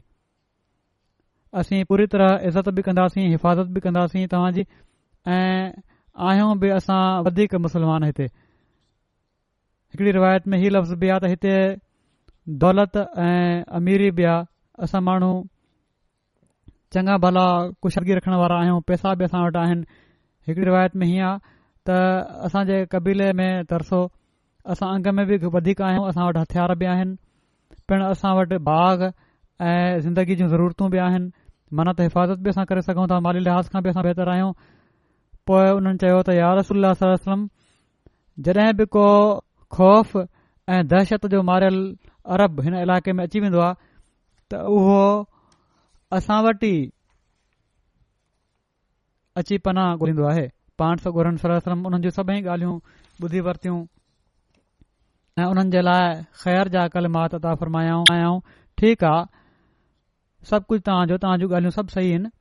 असीं 1.62 1.84
पूरी 1.90 2.06
तरह 2.14 2.48
इज़त 2.48 2.70
बि 2.78 2.82
कंदासीं 2.88 3.28
हिफ़ाज़त 3.30 3.68
बि 3.76 3.80
कंदासीं 3.86 4.26
तव्हांजी 4.34 4.62
ऐं 5.36 5.70
आहियूं 6.28 6.58
बि 6.60 6.70
असां 6.78 7.00
वधीक 7.26 7.56
मुस्लमान 7.66 8.04
हिते 8.10 8.26
रिवायत 10.18 10.48
में 10.52 10.58
हीअ 10.60 10.72
लफ़्ज़ 10.78 10.96
बि 11.02 11.10
आहे 11.10 11.20
त 11.26 11.30
हिते 11.34 11.56
दौलत 12.62 12.98
ऐं 13.26 13.64
अमीरी 13.80 14.10
बि 14.18 14.24
आहे 14.34 14.44
असां 14.86 15.02
माण्हू 15.04 15.32
चङा 16.94 17.16
भला 17.26 17.46
कुशदिगी 17.82 18.16
रखण 18.20 18.34
वारा 18.42 18.56
आहियूं 18.62 18.82
पैसा 18.88 19.14
बि 19.22 19.26
असां 19.30 19.42
वटि 19.46 19.60
आहिनि 19.64 19.84
हिकिड़ी 20.48 20.66
रिवायत 20.70 20.96
में 21.02 21.08
हीअं 21.08 21.28
आहे 21.32 21.54
त 21.88 21.94
असां 22.50 22.64
क़बीले 22.92 23.30
में 23.38 23.52
तरसो 23.70 24.02
असां 24.74 24.88
अंग 24.94 25.08
में 25.18 25.26
बि 25.30 25.38
वधीक 25.56 25.82
आहियूं 25.88 26.06
असां 26.10 26.24
वटि 26.28 26.40
हथियार 26.42 26.74
बि 26.82 26.86
आहिनि 26.94 27.16
पिणु 27.90 28.06
असां 28.14 28.32
वटि 28.38 28.58
बाग़ 28.70 29.04
ऐं 29.62 30.00
ज़िंदगी 30.06 30.36
जूं 30.40 30.48
ज़रूरतूं 30.54 30.90
बि 30.94 30.98
आहिनि 31.06 31.30
मनत 31.78 32.02
हिफ़ाज़त 32.02 32.40
बि 32.42 32.50
असां 32.50 32.66
करे 32.70 32.82
सघूं 32.90 33.06
था 33.12 33.20
माली 33.26 33.40
लिहाज़ 33.46 33.70
खां 33.78 33.82
बि 33.86 33.90
असां 33.94 34.04
बहितरु 34.08 34.32
आहियूं 34.34 34.52
पोइ 35.48 35.70
उन्हनि 35.78 35.98
चयो 36.02 36.18
त 36.26 36.34
यारसल 36.42 36.90
सलम 37.02 37.46
जॾहिं 38.50 38.72
बि 38.82 38.86
को 38.98 39.06
ख़ौफ़ 39.78 40.18
ऐं 40.74 40.82
दहशत 40.90 41.26
जो 41.38 41.42
मारियल 41.54 41.78
अरब 42.34 42.62
हिन 42.66 42.82
इलाइक़े 42.82 43.14
में 43.14 43.24
अची 43.30 43.40
वेंदो 43.46 43.60
आहे 43.68 43.78
त 44.52 44.66
उहो 44.80 45.00
असां 46.18 46.42
ई 46.50 46.76
अची 49.40 49.58
पनाह 49.70 49.94
ॻोल्हींदो 49.94 50.26
आहे 50.34 50.48
पाण 50.82 50.98
सगोरन 51.04 51.36
सरोसलम 51.42 51.86
उन्हनि 51.90 52.04
जूं 52.06 52.12
सभई 52.20 52.42
ॻाल्हियूं 52.42 52.76
ॿुधी 53.26 53.40
वरतियूं 53.48 53.78
ऐं 55.40 55.46
हुननि 55.52 55.70
जे 55.76 55.82
लाइ 55.88 56.18
ख़ैर 56.44 56.72
जा 56.76 56.88
कल 56.96 57.08
मां 57.18 57.28
तथा 57.36 57.54
फ़रमायाऊं 57.64 58.40
ठीकु 58.82 59.06
आहे 59.10 59.24
सभु 60.50 60.66
कुझु 60.74 60.82
तव्हांजो 60.90 61.18
तव्हां 61.26 61.40
जूं 61.44 61.50
ॻाल्हियूं 61.58 61.76
सभु 61.80 61.96
सही 61.96 62.10
आहिनि 62.14 62.32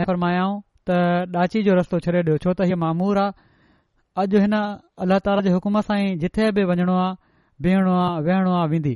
ऐं 0.00 0.04
फरमायाऊं 0.10 0.54
त 0.90 1.00
ॾाची 1.44 1.62
जो 1.70 1.74
रस्तो 1.80 1.98
छॾे 2.06 2.12
ॾियो 2.22 2.36
छो 2.46 2.52
त 2.60 2.68
हीउ 2.72 2.78
मामूर 2.84 3.20
आहे 3.22 3.32
अॼु 4.24 4.42
हिन 4.44 4.54
अल्ला 5.06 5.18
ताल 5.30 5.42
जे 5.48 5.54
हुकुम 5.56 5.80
सां 5.88 5.98
ई 6.04 6.12
जिथे 6.26 6.50
बि 6.60 6.64
वञणो 6.72 6.96
आहे 7.06 7.08
बीहणो 7.66 7.96
आहे 8.02 8.20
वेहणो 8.30 8.52
आहे 8.60 8.68
वेंदी 8.76 8.92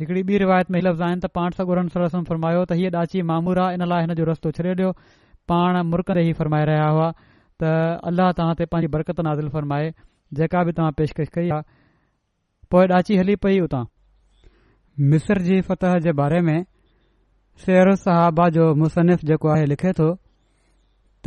हिकड़ी 0.00 0.22
ॿी 0.32 0.42
रिवायत 0.44 0.70
में 0.70 0.78
लफ़्ज़ 0.86 1.02
आहिनि 1.08 1.24
त 1.26 1.32
पाण 1.40 1.56
सौ 1.60 1.66
ॻोरन 1.72 1.88
फ़रमायो 2.32 2.64
त 2.64 2.78
हीअ 2.82 2.92
ॾाची 3.04 3.22
मामूर 3.32 3.62
आहे 3.66 3.80
इन 3.80 3.86
लाइ 3.94 4.06
हिन 4.08 4.14
जो 4.22 4.28
रस्तो 4.32 4.54
छॾे 4.60 4.74
ॾियो 4.76 4.90
पाण 5.54 5.80
मुल्क 5.94 6.16
हुआ 6.20 7.10
त 7.62 7.68
अल्लाह 8.08 8.32
तव्हां 8.38 8.54
ते 8.60 8.64
पंहिंजी 8.72 8.88
बरक़त 8.94 9.20
नाज़िल 9.28 9.48
फ़रमाए 9.56 9.92
जेका 10.38 10.62
बि 10.68 10.72
तव्हां 10.78 10.92
पेशकश 11.00 11.28
कई 11.36 11.48
आहे 11.56 11.64
पोइ 12.70 12.86
ॾाची 12.98 13.16
हली 13.20 13.36
पई 13.44 13.60
उतां 13.66 13.84
मिस्र 15.12 15.42
जी 15.46 15.60
फतह 15.70 15.98
जे 16.06 16.12
बारे 16.20 16.40
में 16.48 16.58
शेरु 17.64 17.94
साहबा 18.02 18.48
जो 18.56 18.66
मुसनिफ़ 18.82 19.24
जेको 19.30 19.48
आहे 19.56 19.64
लिखे 19.72 19.92
थो 20.00 20.08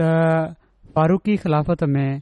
त 0.01 0.09
फारूकी 0.95 1.37
ख़िलाफ़त 1.45 1.83
में 1.93 2.21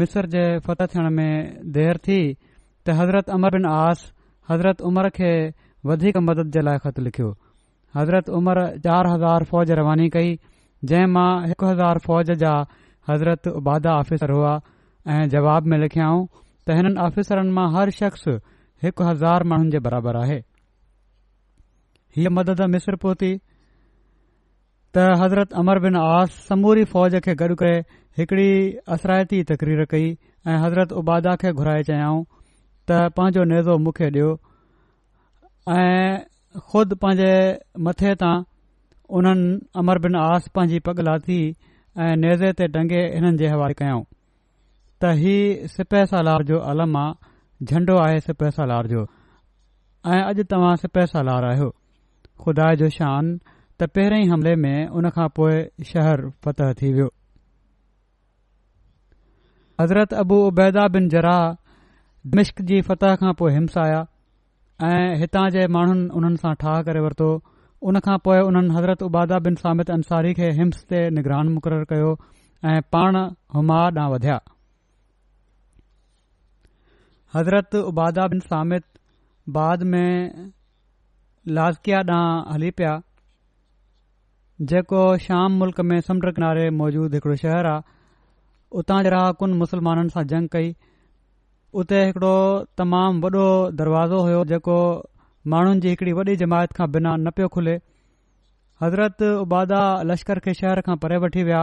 मिस्र 0.00 0.26
जे 0.34 0.44
फतह 0.68 0.86
थियण 0.94 1.10
में 1.18 1.60
देर 1.78 1.96
थी 2.08 2.18
त 2.34 2.96
हज़रत 3.02 3.30
अमर 3.36 3.58
बिन 3.58 3.66
आस 3.74 4.02
हज़रत 4.50 4.80
उमर 4.90 5.08
खे 5.20 5.32
वधीक 5.92 6.16
मदद 6.30 6.50
जे 6.58 6.64
लाइ 6.70 6.78
ख़त 6.88 6.98
लिखियो 7.08 7.30
हज़रत 8.00 8.28
उमर 8.40 8.62
चार 8.88 9.06
हज़ार 9.14 9.44
फ़ौज 9.52 9.70
रवानी 9.82 10.08
कई 10.18 10.34
जंहिं 10.90 11.06
मां 11.16 11.30
हिकु 11.50 11.66
हज़ार 11.66 11.98
फ़ौज 12.08 12.30
जा 12.44 12.54
हज़रत 13.10 13.46
उबादा 13.48 13.92
आफ़िसर 13.98 14.30
हुआ 14.32 14.54
ऐं 15.14 15.28
जवाब 15.30 15.66
में 15.72 15.78
लिखियाऊं 15.78 16.24
त 16.66 16.76
हिननि 16.76 17.00
ऑफिसरनि 17.06 17.50
मां 17.58 17.66
हर 17.76 17.90
शख़्स 17.98 18.24
हिकु 18.84 19.04
हज़ार 19.08 19.42
माण्हुनि 19.50 19.70
जे 19.72 19.78
बराबरि 19.86 20.18
आहे 20.22 20.38
हीअ 22.16 22.30
मदद 22.38 22.60
मिस्र 22.72 22.96
पहुती 23.04 23.30
त 24.94 25.06
हज़रत 25.22 25.52
अमर 25.62 25.78
बिन 25.84 25.96
आस 26.00 26.32
समूरी 26.48 26.84
फ़ौज 26.94 27.14
खे 27.26 27.34
गॾु 27.42 27.54
करे 27.62 27.76
हिकड़ी 28.18 28.48
असरायती 28.96 29.42
तकरीर 29.52 29.84
कई 29.90 30.10
ऐं 30.48 30.58
हज़रत 30.64 30.92
उबादा 31.02 31.34
खे 31.44 31.52
घुराए 31.52 31.82
चयाऊं 31.90 32.24
त 32.24 33.00
पंहिंजो 33.20 33.44
नेज़ो 33.54 33.78
मूंखे 33.84 34.06
ॾियो 34.18 34.28
ऐं 35.78 36.18
ख़ुदि 36.72 36.94
पंहिंजे 37.06 37.32
मथे 37.88 38.14
तां 38.24 38.34
उन्हनि 39.18 39.48
अमर 39.82 39.98
बिन 40.06 40.16
आस 40.26 40.48
पंहिंजी 40.54 40.78
पग 40.90 41.00
लाथी 41.08 41.40
ऐं 42.04 42.14
नेज़े 42.20 42.52
ते 42.52 42.66
टंगे 42.72 43.00
हिननि 43.14 43.36
जे 43.40 43.48
हवाले 43.48 43.74
कयऊं 43.74 44.02
त 45.00 45.04
हीउ 45.20 45.68
सिपय 45.76 46.04
सालार 46.12 46.42
जो 46.50 46.58
अलम 46.72 46.96
आहे 47.02 47.64
झंडो 47.70 47.96
आहे 48.04 48.18
सिपह 48.26 48.50
सालार 48.56 48.86
जो 48.92 49.00
ऐं 50.12 50.20
अॼु 50.28 50.42
तव्हां 50.50 50.74
सिपहिय 50.82 51.06
सालार 51.12 51.44
आहियो 51.50 51.68
खुदा 52.44 52.68
जो 52.82 52.88
शान 52.98 53.32
त 53.80 53.88
पहिरें 53.96 54.24
हमले 54.32 54.54
में 54.64 54.88
उन 54.98 55.08
खां 55.16 55.28
पोइ 55.36 55.56
शहर 55.92 56.28
फतह 56.44 56.72
थी 56.80 56.92
वियो 56.98 57.08
हज़रत 59.80 60.12
अबू 60.24 60.36
उबैदा 60.48 60.86
बिन 60.96 61.08
जराह 61.16 61.42
मिश्क 62.36 62.62
जी 62.72 62.80
फतह 62.90 63.16
खां 63.22 63.32
पोइ 63.40 63.52
हिमस 63.56 63.78
आया 63.86 64.04
ऐं 64.90 65.08
हितां 65.20 65.48
जे 65.56 65.66
माण्हुनि 65.78 66.08
हुननि 66.18 66.36
सां 66.44 66.54
ठाह 66.64 66.80
करे 66.90 67.00
वरितो 67.08 67.30
उनखां 67.84 68.16
पोइ 68.24 68.40
उन्हनि 68.48 68.74
हज़रत 68.74 69.02
उबादा 69.02 69.38
बिन 69.46 69.54
सामित 69.62 69.90
अंसारी 69.90 70.32
खे 70.34 70.50
हिम्स 70.58 70.84
ते 70.92 71.00
निगरान 71.16 71.48
मुक़ररु 71.54 71.84
कयो 71.92 72.12
ऐं 72.72 72.80
पाण 72.92 73.16
हुमा 73.54 73.80
ॾांहुं 73.90 74.12
वधिया 74.12 74.38
हज़रत 77.34 77.74
उबादा 77.80 78.26
बिन 78.32 78.40
सामित 78.52 78.84
बाद 79.58 79.82
में 79.94 80.50
लाज़किया 81.58 81.98
ॾांहुं 82.06 82.54
हली 82.54 82.70
पिया 82.80 82.94
जेको 84.70 85.00
शाम 85.28 85.58
मुल्क 85.62 85.80
में 85.88 86.00
समुंड 86.00 86.32
किनारे 86.36 86.68
मौजूदु 86.80 87.16
हिकड़ो 87.16 87.34
शहर 87.44 87.66
आहे 87.72 87.94
उतां 88.82 89.02
जा 89.04 89.20
कुन 89.40 89.50
मुस्लमाननि 89.64 90.10
सां 90.16 90.26
जंग 90.32 90.48
कई 90.56 90.72
उते 91.82 92.04
हिकड़ो 92.04 92.34
तमामु 92.78 93.20
वॾो 93.36 93.44
दरवाज़ो 93.82 94.22
हुयो 94.28 94.44
जेको 94.52 94.78
माण्हुनि 95.52 95.80
जी 95.80 95.88
हिकड़ी 95.88 96.12
वॾी 96.12 96.34
जमायत 96.36 96.72
खां 96.76 96.86
बिना 96.92 97.10
न 97.22 97.30
पियो 97.38 97.48
खुले 97.56 97.74
हज़रत 98.82 99.22
उबादा 99.42 99.80
लश्कर 100.10 100.38
खे 100.46 100.54
शहर 100.60 100.80
खां 100.86 100.96
परे 101.04 101.16
वठी 101.24 101.42
विया 101.48 101.60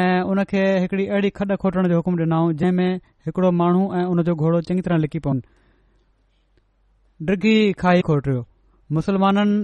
ऐं 0.00 0.20
उन 0.34 0.42
खे 0.52 0.62
हिकड़ी 0.84 1.06
अहिड़ी 1.06 1.30
खॾ 1.38 1.56
खोटण 1.64 1.88
जो 1.92 1.96
हुकुमु 2.00 2.22
ॾिनाऊं 2.26 2.52
जंहिं 2.60 2.76
में 2.78 3.00
हिकड़ो 3.26 3.50
माण्हू 3.62 3.82
ऐं 4.00 4.04
उनजो 4.14 4.34
घोड़ो 4.42 4.60
चङी 4.70 4.80
तरह 4.88 4.96
लिकी 5.06 5.18
पवन 5.26 5.42
ड्रिघी 7.30 7.56
खाई 7.82 8.00
खोटिरियो 8.10 8.46
मुस्लमाननि 8.98 9.60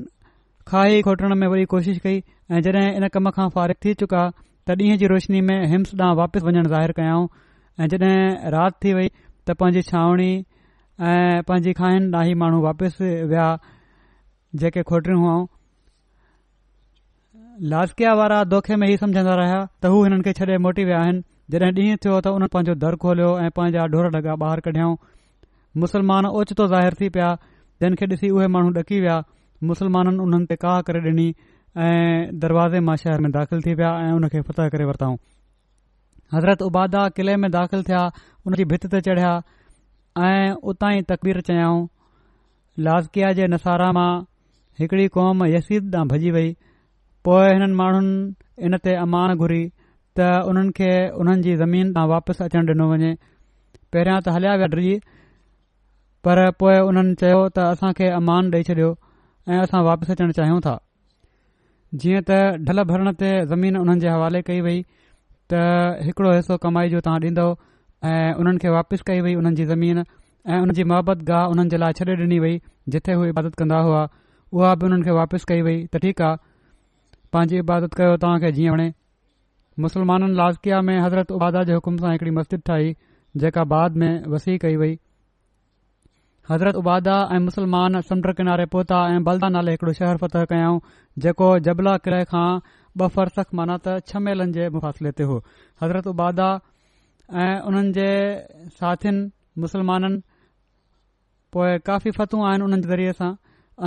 खाई 0.74 1.00
खोटण 1.08 1.34
में 1.42 1.46
वरी 1.54 1.64
कोशिश 1.76 1.98
कई 2.06 2.18
ऐं 2.52 2.60
जड॒हिं 2.68 2.92
इन 3.00 3.08
कम 3.18 3.30
खां 3.38 3.48
फारिग 3.58 3.76
थी 3.86 3.94
चुका 4.04 4.26
त 4.68 4.80
ॾींहं 4.82 4.96
जी 5.04 5.14
रोशनी 5.14 5.40
में 5.50 5.56
हिम्स 5.74 5.94
ॾांहुं 6.02 6.18
वापसि 6.22 6.44
वञणु 6.50 6.68
ज़ाहिरु 6.74 6.98
कयाऊं 6.98 7.26
ऐं 7.80 7.88
जड॒हिं 7.94 8.54
राति 8.58 8.80
थी 8.84 8.94
वई 9.00 9.08
त 9.16 9.60
पंहिंजी 9.62 9.82
छांवणी 9.92 10.32
ऐं 11.08 11.42
पंहिंजी 11.48 11.72
खाइन 11.72 12.10
ॾाही 12.14 12.32
माण्हू 12.40 12.60
वापसि 12.62 13.10
विया 13.28 13.44
जेके 14.62 14.82
खोटरियूं 14.88 15.20
हुआ 15.20 15.36
लासकीअ 17.72 18.12
वारा 18.18 18.42
दोखे 18.52 18.76
में 18.80 18.86
ई 18.92 18.96
सम्झंदा 19.02 19.34
रहिया 19.40 19.62
त 19.82 19.84
हू 19.92 20.02
हिननि 20.04 20.22
खे 20.26 20.32
छॾे 20.38 20.56
मोटी 20.64 20.84
विया 20.88 20.98
आहिनि 21.04 21.22
जॾहिं 21.52 21.70
ॾींहं 21.78 21.96
थियो 22.04 22.18
त 22.26 22.32
हुन 22.34 22.46
पंहिंजो 22.56 22.74
दर 22.84 22.96
खोलियो 23.04 23.28
ऐं 23.44 23.50
पंहिंजा 23.58 23.86
ढोर 23.94 24.08
लॻा 24.16 24.20
ॿाहिरि 24.46 24.62
कढियाऊं 24.68 24.96
मुसलमान 25.84 26.26
ओचितो 26.40 26.66
ज़ाहिरु 26.72 26.96
थी 27.00 27.08
पिया 27.16 27.28
जिन 27.84 27.94
खे 28.00 28.06
ॾिसी 28.12 28.30
उहे 28.40 28.46
माण्हू 28.56 28.70
ॾकी 28.80 28.98
विया 29.04 29.14
मुसलमाननि 29.72 30.18
उन्हनि 30.26 30.50
ते 30.52 30.58
काह 30.64 30.80
करे 30.90 31.02
ॾिनी 31.08 31.28
ऐं 31.86 32.38
दरवाज़े 32.44 32.80
मां 32.90 32.96
शहर 33.04 33.24
में 33.28 33.30
दाख़िल 33.38 33.64
थी 33.68 33.74
विया 33.80 33.92
ऐ 34.02 34.12
हुन 34.18 34.28
फतह 34.52 34.68
करे 34.76 34.90
हज़रत 36.36 36.62
उबादा 36.68 37.06
किले 37.20 37.36
में 37.46 37.50
दाख़िल 37.56 37.82
थिया 37.88 38.02
उन 38.46 38.54
जी 38.62 38.68
भित 38.74 38.86
चढ़िया 38.96 39.30
ऐं 40.28 40.52
उतां 40.70 40.90
ई 40.98 41.02
तकबीर 41.10 41.40
चयाऊं 41.48 41.80
लाज़किया 42.86 43.32
जे 43.38 43.46
नसारा 43.54 43.88
मां 43.98 44.10
हिकड़ी 44.80 45.06
क़ौम 45.16 45.44
यसीद 45.52 45.92
ॾांहुं 46.00 46.08
भॼी 46.12 46.30
वई 46.36 46.48
पोएं 47.28 47.52
हिननि 47.52 47.74
माण्हुनि 47.80 48.14
इन 48.66 48.78
ते 48.84 48.94
अमान 49.04 49.34
घुरी 49.36 49.62
त 50.18 50.28
उन्हनि 50.50 50.72
खे 50.78 50.92
उन्हनि 51.22 51.42
जी 51.46 51.56
ज़मीन 51.62 51.92
तां 51.96 52.06
वापसि 52.12 52.44
अचण 52.46 52.68
ॾिनो 52.72 52.86
वञे 52.92 53.12
पहिरियां 53.92 54.18
त 54.24 54.36
हलिया 54.36 54.56
गॾजी 54.64 54.94
पर 56.26 56.38
पोइ 56.62 56.76
उन्हनि 56.90 57.14
चयो 57.24 57.40
त 57.56 57.58
असां 57.76 57.92
खे 58.00 58.10
ॾेई 58.20 58.62
छॾियो 58.70 58.90
ऐं 59.50 59.58
असां 59.66 59.82
वापसि 59.88 60.12
अचणु 60.16 60.32
चाहियूं 60.40 60.60
था 60.68 60.76
जीअं 62.02 62.22
त 62.30 62.64
ढल 62.68 62.82
भरण 62.92 63.12
ते 63.24 63.30
ज़मीन 63.54 63.76
उन्हनि 63.84 64.08
हवाले 64.16 64.40
कई 64.50 64.60
वई 64.68 64.78
त 65.52 65.62
हिकिड़ो 66.08 66.32
हिसो 66.38 66.56
कमाई 66.66 66.88
जो 66.96 67.00
तव्हां 67.08 67.20
ॾींदव 67.26 67.56
ऐं 68.08 68.32
उन्हनि 68.42 68.58
खे 68.58 68.68
वापसि 68.72 69.02
कई 69.06 69.20
वई 69.24 69.32
हुननि 69.34 69.54
जी 69.56 69.64
ज़मीन 69.70 69.98
ऐ 70.48 70.58
उन 70.66 70.70
जी 70.76 70.84
मुहबत 70.92 71.22
गाह 71.30 71.46
उन्हनि 71.54 71.68
जे 71.72 71.76
लाइ 71.80 71.92
छॾे 71.98 72.04
डि॒नी 72.20 72.38
वई 72.44 72.60
जिथे 72.94 73.14
उहे 73.14 73.28
इबादत 73.32 73.54
कंदा 73.60 73.78
हुआ 73.86 74.04
उहा 74.52 74.74
बि 74.82 74.86
उन्हनि 74.86 75.04
खे 75.04 75.10
वापसि 75.18 75.44
कई 75.50 75.60
वई 75.66 75.74
त 75.94 76.00
ठीकु 76.04 76.24
आहे 76.24 76.36
पंहिंजी 77.36 77.58
इबादत 77.64 77.94
कयो 77.98 78.14
तव्हां 78.22 78.40
खे 78.44 78.52
जीअं 78.58 78.72
वणे 78.76 78.86
मुसलमाननि 79.86 80.34
लाज़किया 80.40 80.80
में 80.88 80.96
हज़रत 81.00 81.30
उबादा 81.40 81.62
जे 81.68 81.74
हुकुम 81.80 81.96
सां 82.04 82.12
हिकड़ी 82.14 82.30
मस्जिद 82.38 82.62
ठाही 82.70 82.88
जेका 83.44 83.64
बाद 83.74 83.96
में 84.04 84.10
वसी 84.36 84.56
कई 84.64 84.80
वई 84.84 84.96
हज़रत 86.50 86.74
उबादा 86.84 87.18
ऐं 87.34 87.38
मुसलमान 87.48 88.00
समुंड 88.08 88.32
किनारे 88.40 88.66
पोहता 88.76 89.04
ऐं 89.12 89.22
बलदा 89.28 89.48
नाले 89.58 89.76
हिकड़ो 89.76 89.92
शहर 90.00 90.22
फ़तह 90.24 90.44
कयाऊं 90.54 90.80
जेको 91.26 91.52
जबला 91.68 91.96
किले 92.08 92.24
खां 92.32 92.48
ॿ 92.98 93.14
फरसख 93.18 93.54
माना 93.62 93.78
त 93.86 94.00
छह 94.10 94.26
मेलनि 94.30 94.58
जे 94.58 94.68
मुफ़ासिले 94.78 95.14
ते 95.22 95.30
हो 95.32 95.40
हज़रत 95.84 96.12
उबादा 96.16 96.48
ऐं 97.38 97.60
उन्हनि 97.66 97.92
जे 97.96 98.06
साथियुनि 98.78 99.20
मुस्लमाननि 99.64 100.18
पोए 101.52 101.76
काफ़ी 101.88 102.10
फतह 102.18 102.42
आहिनि 102.46 102.64
उन्हनि 102.64 102.86
ज़रिए 102.90 103.12
सां 103.18 103.30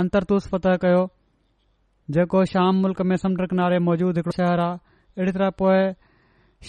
अंतरतुस 0.02 0.46
फतह 0.54 0.76
कयो 0.84 1.02
जेको 2.16 2.44
शाम 2.52 2.80
मुल्क 2.86 3.02
में 3.10 3.16
समुंडु 3.24 3.46
किनारे 3.52 3.78
मौजूदु 3.88 4.18
हिकु 4.20 4.30
शहर 4.38 4.60
आहे 4.68 4.78
अहिड़ी 5.18 5.32
तरह 5.36 5.50
पोए 5.60 5.82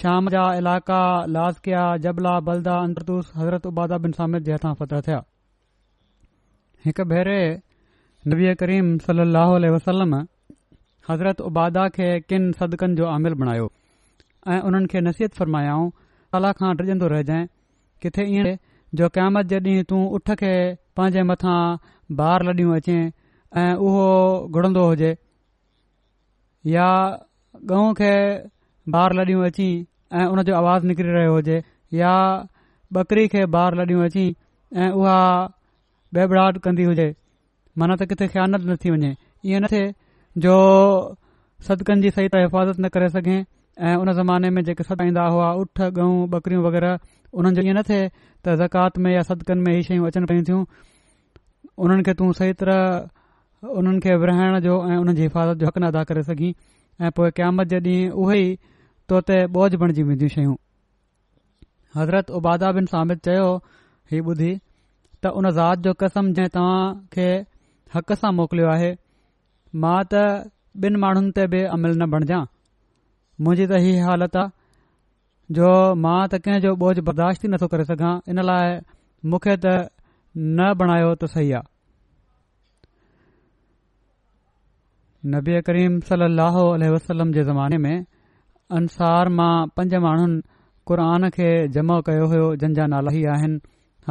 शाम 0.01 0.29
जा 0.35 0.43
इलाइक़ा 0.59 0.99
लाज़किया 1.37 1.85
जबला 2.09 2.39
बलदा 2.51 2.77
अंतरतूस 2.89 3.31
हज़रत 3.37 3.65
उबादा 3.71 3.97
बिन 4.07 4.11
सामिद 4.21 4.43
जे 4.49 4.53
हथां 4.57 4.73
फतह 4.83 5.01
थिया 5.09 5.23
हिकु 6.85 7.05
भेरे 7.15 7.39
नबी 8.31 8.53
करीम 8.63 8.95
सली 9.09 9.69
वसलम 9.79 10.21
हज़रत 11.11 11.41
उबादा 11.51 11.87
खे 11.97 12.11
किन 12.29 12.51
सदिकनि 12.61 12.95
जो 13.01 13.07
आमिल 13.17 13.33
बणायो 13.43 13.71
ऐं 14.53 14.61
उन्हनि 14.61 14.87
खे 14.91 15.01
नसीहत 15.09 15.33
फ़र्मायाऊं 15.41 15.91
जंदो 16.39 17.07
रहिजांइ 17.13 17.45
किथे 18.03 18.23
ईअं 18.35 18.55
जो 18.99 19.07
क़यामत 19.17 19.45
जे 19.51 19.59
ॾींहुं 19.65 19.83
तूं 19.89 20.01
उठ 20.17 20.31
खे 20.41 20.51
पंहिंजे 20.97 21.21
मथां 21.29 21.57
ॿार 22.19 22.43
लॾियूं 22.47 22.75
अचें 22.75 23.11
ऐं 23.59 23.73
उहो 23.85 24.47
घुरंदो 24.55 24.81
हुजे 24.87 25.11
या 26.71 26.87
गऊं 27.71 27.93
खे 27.99 28.13
ॿार 29.01 29.13
लॾियूं 29.19 29.43
अची 29.45 29.69
ऐं 30.13 30.25
उन 30.31 30.43
जो 30.47 30.55
आवाज़ु 30.55 30.87
निकिरी 30.87 31.09
रहियो 31.11 31.33
हुजे 31.35 31.61
या 31.99 32.13
ॿकरी 33.01 33.27
खे 33.33 33.43
ॿार 33.57 33.75
लॾियूं 33.81 34.03
अची 34.05 34.25
ऐं 34.75 34.89
उहा 34.91 35.19
बेबड़ाट 36.13 36.57
कंदी 36.67 36.83
हुजे 36.91 37.07
मन 37.79 37.95
त 37.99 38.07
किथे 38.09 38.27
ख़्यान 38.33 38.55
न 38.55 38.75
थी 38.85 38.89
वञे 38.95 39.13
ईअं 39.51 39.61
न 39.61 39.67
थिए 39.73 39.91
जो 40.45 40.55
सदिकनि 41.67 42.01
जी 42.01 42.09
सही 42.17 42.27
त 42.35 42.45
हिफ़ाज़त 42.45 42.79
न 42.79 42.89
करे 42.95 43.09
सघे 43.17 43.43
ऐं 43.79 43.95
उन 44.01 44.11
ज़माने 44.15 44.49
में 44.49 44.61
जेके 44.63 44.83
सॾाईंदा 44.83 45.21
हुआ 45.29 45.51
उठ 45.61 45.81
गहूं 45.95 46.27
बकरियूं 46.29 46.63
वग़ैरह 46.63 46.99
उन्हनि 47.33 47.55
जो 47.55 47.61
इएं 47.67 47.73
न 47.73 47.81
थिए 47.89 48.07
त 48.45 48.55
ज़कात 48.61 48.97
में 49.05 49.11
या 49.13 49.21
सदिकनि 49.29 49.61
में 49.61 49.71
इहे 49.73 49.81
शयूं 49.83 50.05
अचनि 50.07 50.25
पयूं 50.25 50.43
थियूं 50.47 50.63
उन्हनि 51.83 52.03
खे 52.03 52.13
तूं 52.19 52.31
सही 52.39 52.53
तरह 52.61 53.09
उन्हनि 53.77 53.99
खे 54.05 54.15
जो 54.67 54.75
ऐं 54.91 54.97
उन्हनि 54.97 55.21
हिफ़ाज़त 55.21 55.57
जो 55.59 55.67
हक़ 55.67 55.79
न 55.79 55.85
अदा 55.87 56.03
करे 56.13 56.23
सघीं 56.23 56.53
ऐं 57.01 57.11
पोएं 57.17 57.31
क़यामत 57.39 57.67
जे 57.67 57.79
ॾींहुं 57.79 58.15
उहे 58.23 58.39
ई 58.43 58.55
तोते 59.09 59.45
बोझ 59.57 59.73
बणिजी 59.83 60.03
वेंदियूं 60.13 60.29
शयूं 60.37 60.55
हज़रत 61.97 62.31
उबादा 62.39 62.71
बिन 62.79 62.85
सामिद 62.95 63.19
चयो 63.27 63.55
ही 64.11 64.19
ॿुधी 64.21 64.53
त 65.23 65.35
उन 65.35 65.51
ज़ात 65.61 65.79
जो 65.89 65.93
कसम 66.07 66.31
जंहिं 66.39 66.55
तव्हां 66.55 66.81
खे 67.17 67.27
हक़ 67.95 68.13
सां 68.23 68.33
मोकिलियो 68.41 68.71
आहे 68.79 68.93
मां 69.83 69.95
त 70.13 70.23
ॿिनि 70.87 70.99
माण्हुनि 71.07 71.31
ते 71.39 71.47
बि 71.55 71.63
अमिल 71.77 71.97
न 72.01 72.09
बणिजां 72.15 72.43
मुंहिंजी 73.43 73.65
त 73.67 73.81
इहा 73.87 74.03
हालति 74.07 74.37
आहे 74.39 74.49
जो 75.55 75.69
मां 76.03 76.17
त 76.31 76.39
कंहिं 76.43 76.59
जो 76.65 76.69
बोझ 76.83 76.93
बर्दाश्त 77.07 77.41
थी 77.43 77.47
नथो 77.53 77.67
करे 77.73 77.85
सघां 77.91 78.11
इन 78.33 78.39
लाइ 78.49 78.69
मूंखे 79.33 79.55
त 79.65 79.73
न 80.39 80.67
बणायो 80.81 81.09
त 81.23 81.29
सही 81.33 81.51
आहे 81.59 81.73
नबी 85.35 85.59
करीम 85.69 85.99
सलाहु 86.11 86.63
वसलम 86.95 87.31
जे 87.37 87.43
ज़माने 87.51 87.77
में 87.87 87.97
अंसार 88.79 89.33
मां 89.41 89.51
पंज 89.77 89.95
माण्हुनि 90.07 90.41
क़ुरान 90.89 91.29
खे 91.37 91.49
जमा 91.75 91.99
कयो 92.09 92.25
हो 92.35 92.39
जंहिंजा 92.63 92.89
नाला 92.95 93.13
ई 93.19 93.23
आहिनि 93.35 93.59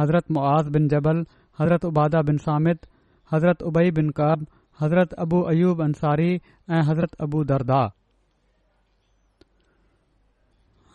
हज़रत 0.01 0.31
मुआज़ 0.37 0.69
बिन 0.77 0.87
जबल 0.95 1.25
हज़रत 1.61 1.85
उबादा 1.93 2.21
बिन 2.31 2.37
सामित 2.47 2.85
हज़रत 3.33 3.63
उबई 3.71 3.91
बिन 3.99 4.09
कब 4.23 4.45
हज़रत 4.81 5.13
अबू 5.27 5.41
अयूब 5.53 5.81
अंसारी 5.89 6.31
ऐं 6.37 6.87
हज़रत 6.89 7.21
अबू 7.27 7.43
दरदा 7.53 7.81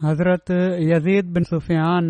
हज़रत 0.04 0.50
यज़ीद 0.88 1.26
बिन 1.32 1.44
सुफ़ियान 1.44 2.06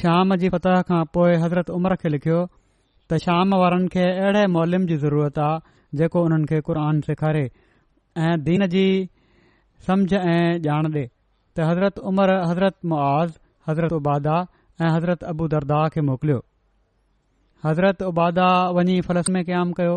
शाम 0.00 0.34
जी 0.42 0.48
फतह 0.54 0.80
खां 0.88 1.04
पोइ 1.16 1.34
हज़रत 1.44 1.70
उमर 1.76 1.94
खे 2.02 2.08
लिखियो 2.14 2.42
त 2.50 3.16
शाम 3.24 3.54
वारनि 3.62 3.88
खे 3.94 4.02
अहिड़े 4.10 4.42
मोलम 4.56 4.84
जी 4.90 4.96
ज़रूरत 5.04 5.38
आहे 5.46 5.96
जेको 6.00 6.20
उन्हनि 6.28 6.44
खे 6.50 6.60
क़ुर 6.68 6.78
सेखारे 7.10 7.46
ऐं 8.28 8.34
दीन 8.50 8.66
जी 8.78 8.88
سمجھ 9.86 10.14
ऐं 10.14 10.58
ॼाण 10.66 10.86
دے 10.94 11.04
त 11.54 11.58
हज़रत 11.70 11.98
عمر 12.10 12.30
हज़रत 12.50 12.74
मुआज़ 12.92 13.32
हज़रत 13.68 13.92
उबादा 13.98 14.34
ऐं 14.82 14.90
हज़रत 14.96 15.20
अबू 15.32 15.46
दरदाह 15.54 15.84
खे 15.94 16.00
मोकिलियो 16.08 16.38
हज़रत 17.66 18.02
उबादा 18.10 18.48
वञी 18.78 19.00
फलस 19.08 19.28
में 19.36 19.42
क़याम 19.50 19.72
कयो 19.80 19.94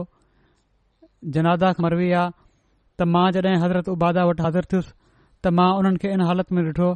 जनादाख 1.37 1.79
मरवी 1.87 2.11
आहे 2.23 2.29
त 2.33 3.07
मां 3.15 3.25
जॾहिं 3.39 3.57
हज़रत 3.65 3.89
उबादा 3.97 4.23
वटि 4.29 4.41
हाज़िर 4.47 4.65
थियुसि 4.73 4.91
त 5.45 5.51
मां 5.57 5.69
उन्हनि 5.79 5.97
खे 6.01 6.09
इन 6.15 6.21
हालत 6.29 6.51
में 6.55 6.61
ॾिठो 6.69 6.89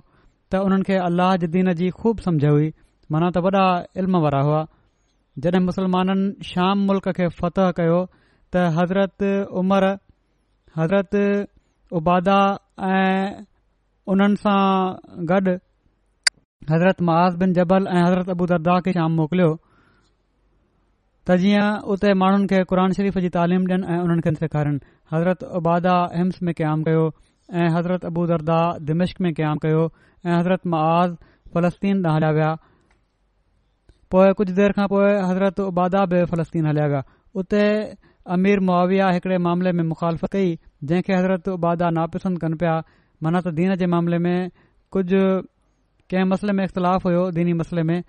त 0.51 0.59
उन्हनि 0.67 0.85
खे 0.87 0.97
अलाह 1.07 1.31
जे 1.43 1.47
दीन 1.55 1.73
जी 1.81 1.89
खूब 2.01 2.19
समझ 2.25 2.43
हुई 2.45 2.67
माना 3.15 3.29
त 3.37 3.43
वॾा 3.45 3.65
इल्म 4.03 4.21
वारा 4.25 4.41
हुआ 4.49 4.61
जॾहिं 5.45 5.61
मुसलमाननि 5.69 6.25
शाम 6.51 6.77
मुल्क़ 6.91 7.09
खे 7.19 7.25
फतह 7.39 7.71
कयो 7.79 7.97
त 8.09 8.67
हज़रत 8.77 9.25
उमर 9.63 9.83
हज़रत 10.77 11.13
उबादा 11.99 12.37
ऐं 12.91 13.43
उन्हनि 14.13 14.37
सां 14.45 14.59
गॾु 15.33 15.53
हज़रत 16.71 16.97
महाज़ 17.09 17.43
बिन 17.43 17.49
जबल 17.59 17.83
ऐं 17.97 18.01
हज़रत 18.07 18.27
अबू 18.37 18.43
दरदाह 18.55 18.77
खे 18.87 18.91
शाम 19.01 19.11
मोकिलियो 19.21 19.51
त 21.25 21.37
जीअं 21.43 21.67
उते 21.93 22.09
माण्हुनि 22.23 22.45
खे 22.53 22.57
क़ुर 22.71 22.79
शरीफ़ 22.99 23.17
जी 23.27 23.37
तालीम 23.37 23.61
ॾियनि 23.71 23.85
ऐं 23.93 23.99
उन्हनि 24.07 24.21
खे 24.25 24.31
सेखारीन 24.45 24.75
हज़रत 25.13 25.39
उबादा 25.59 25.95
हिम्स 26.17 26.35
में 26.47 26.53
क़ाइमु 26.59 26.85
कयो 26.89 27.03
ऐं 27.53 27.67
हज़रत 27.77 28.05
अबू 28.05 28.25
दरदा 28.27 28.59
दिम्क 28.89 29.19
में 29.21 29.33
क़यामु 29.39 29.59
कयो 29.63 29.81
ऐं 30.25 30.37
हज़रत 30.37 30.61
मआज़ 30.73 31.11
फ़लस्तीन 31.53 32.01
ॾांहुं 32.05 32.15
हलिया 32.15 32.29
विया 32.37 32.49
पोइ 34.11 34.33
कुझु 34.37 34.53
देरि 34.59 34.73
खां 34.77 34.87
पोइ 34.93 35.09
हज़रत 35.29 35.59
उबादा 35.69 36.05
बि 36.13 36.23
फ़लस्तीन 36.31 36.65
हलिया 36.67 36.85
विया 36.93 37.01
उते 37.41 37.63
अमीर 38.35 38.59
मुआविया 38.69 39.09
हिकड़े 39.15 39.37
मामले 39.47 39.71
में 39.77 39.83
मुख़ालफ़त 39.89 40.31
कई 40.35 40.55
जंहिंखे 40.91 41.13
हज़रत 41.13 41.47
उबादा 41.55 41.89
नापसंद 41.97 42.39
कनि 42.41 42.55
पिया 42.61 42.73
माना 43.23 43.41
त 43.45 43.53
दीन 43.59 43.75
जे 43.81 43.85
मामले 43.93 44.17
में 44.25 44.49
कुझु 44.95 45.21
कंहिं 46.13 46.25
मसइले 46.33 46.53
में 46.57 46.63
इख़्तिलाफ़ु 46.65 47.09
हुयो 47.09 47.25
दीनी 47.37 47.53
मसइले 47.61 47.83
में 47.91 47.99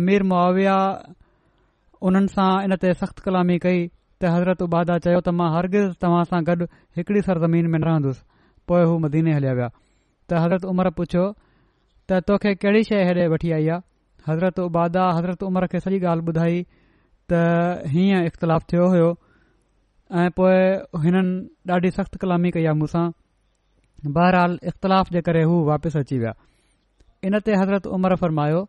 अमीर 0.00 0.22
मुआविया 0.32 0.76
उन्हनि 2.08 2.32
सां 2.36 2.48
इन 2.64 2.76
ते 2.86 2.94
सख़्तु 3.04 3.20
कलामी 3.28 3.58
कई 3.66 3.84
त 4.20 4.24
हज़रत 4.36 4.62
उबादा 4.68 4.98
चयो 5.08 5.20
त 5.20 5.36
मां 5.42 5.50
हरगिज़ 5.56 5.92
तव्हां 6.06 6.24
सां 6.32 6.40
गॾु 6.48 6.64
हिकिड़ी 7.00 7.22
सरज़मीन 7.28 7.66
में 7.76 7.78
रहंदुसि 7.78 8.24
पोइ 8.68 8.84
हू 8.90 8.94
मदीने 9.04 9.32
हलिया 9.38 9.52
विया 9.58 9.68
त 9.72 10.30
हज़रत 10.44 10.64
उमर 10.72 10.88
पुछियो 11.00 11.24
त 11.32 12.10
तोखे 12.30 12.52
कहिड़ी 12.62 12.82
शइ 12.88 12.98
हेॾे 13.08 13.26
वठी 13.34 13.50
आई 13.58 13.66
आहे 13.74 14.26
हज़रत 14.28 14.58
उबादा 14.66 15.04
हज़रत 15.18 15.42
उमर 15.50 15.66
खे 15.74 15.78
सॼी 15.86 15.98
ॻाल्हि 16.12 16.24
ॿुधाई 16.34 16.56
त 17.32 17.42
हीअं 17.94 18.22
इख़्तिलाफ़ु 18.30 18.66
थियो 18.72 18.84
हुयो 18.94 19.10
ऐं 20.22 20.26
पोइ 20.36 20.54
हिननि 21.04 21.36
ॾाढी 21.76 21.90
सख़्तु 21.98 22.16
कलामी 22.24 22.50
कई 22.56 22.64
आहे 22.72 22.80
मूंसां 22.82 23.04
बहरहाल 24.18 24.52
इख़्तिलाफ़ 24.72 25.08
जे 25.16 25.20
करे 25.30 25.42
हू 25.52 25.56
वापसि 25.70 25.98
अची 26.04 26.16
विया 26.24 26.32
इन 27.30 27.34
ते 27.46 27.52
हज़रत 27.62 27.84
उमर 27.98 28.12
फरमायो 28.24 28.60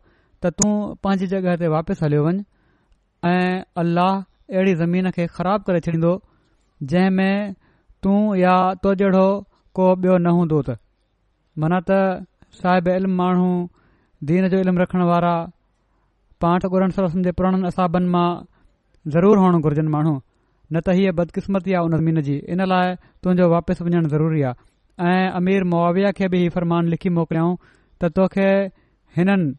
त 0.42 0.44
तूं 0.62 0.72
पंहिंजी 1.06 1.26
जॻहि 1.34 1.56
ते 1.64 1.74
वापसि 1.76 2.00
हलियो 2.04 2.22
वञ 2.28 2.34
ऐं 3.26 3.54
अल्लाह 3.82 4.12
अहिड़ी 4.56 4.74
ज़मीन 4.82 5.10
खे 5.18 5.24
ख़राबु 5.38 5.62
करे 5.70 5.80
छॾींदो 5.86 6.12
जंहिं 6.90 7.12
में 7.20 7.34
तूं 8.06 8.18
या 8.38 8.54
तो 8.86 8.94
जहिड़ो 8.98 9.28
को 9.78 9.86
ॿियो 10.04 10.16
न 10.24 10.34
हूंदो 10.36 10.60
त 10.66 10.76
माना 11.62 11.78
त 11.88 11.96
साहिब 12.60 12.88
इल्म 12.96 13.16
माण्हू 13.22 13.48
दीन 14.30 14.46
जो 14.54 14.60
इल्मु 14.64 14.80
रखण 14.82 15.02
वारा 15.12 15.32
पाठ 16.44 16.64
गुर 16.74 16.84
सिंध 16.96 17.26
जे 17.28 17.32
पुराणनि 17.40 17.68
असाबनि 17.70 18.10
मां 18.14 18.28
ज़रूरु 19.16 19.40
हुअणु 19.44 19.58
घुर्जनि 19.68 19.90
माण्हू 19.96 20.14
न 20.72 20.80
त 20.88 20.94
हीअ 21.00 21.12
बदकिस्मती 21.20 21.74
आहे 21.80 21.90
उन 21.90 21.96
ज़मीन 22.00 22.20
जी 22.28 22.34
इन 22.54 22.62
लाइ 22.72 22.94
तुंहिंजो 23.24 23.48
वापसि 23.52 23.82
वञणु 23.88 24.08
ज़रूरी 24.14 24.42
आहे 24.48 25.12
ऐं 25.12 25.28
अमीर 25.40 25.64
मुआविया 25.74 26.10
खे 26.20 26.28
बि 26.32 26.40
फ़रमान 26.56 26.88
लिखी 26.94 27.12
मोकिलियाऊं 27.18 27.54
त 28.00 28.10
तोखे 28.16 28.48
हिननि 29.18 29.52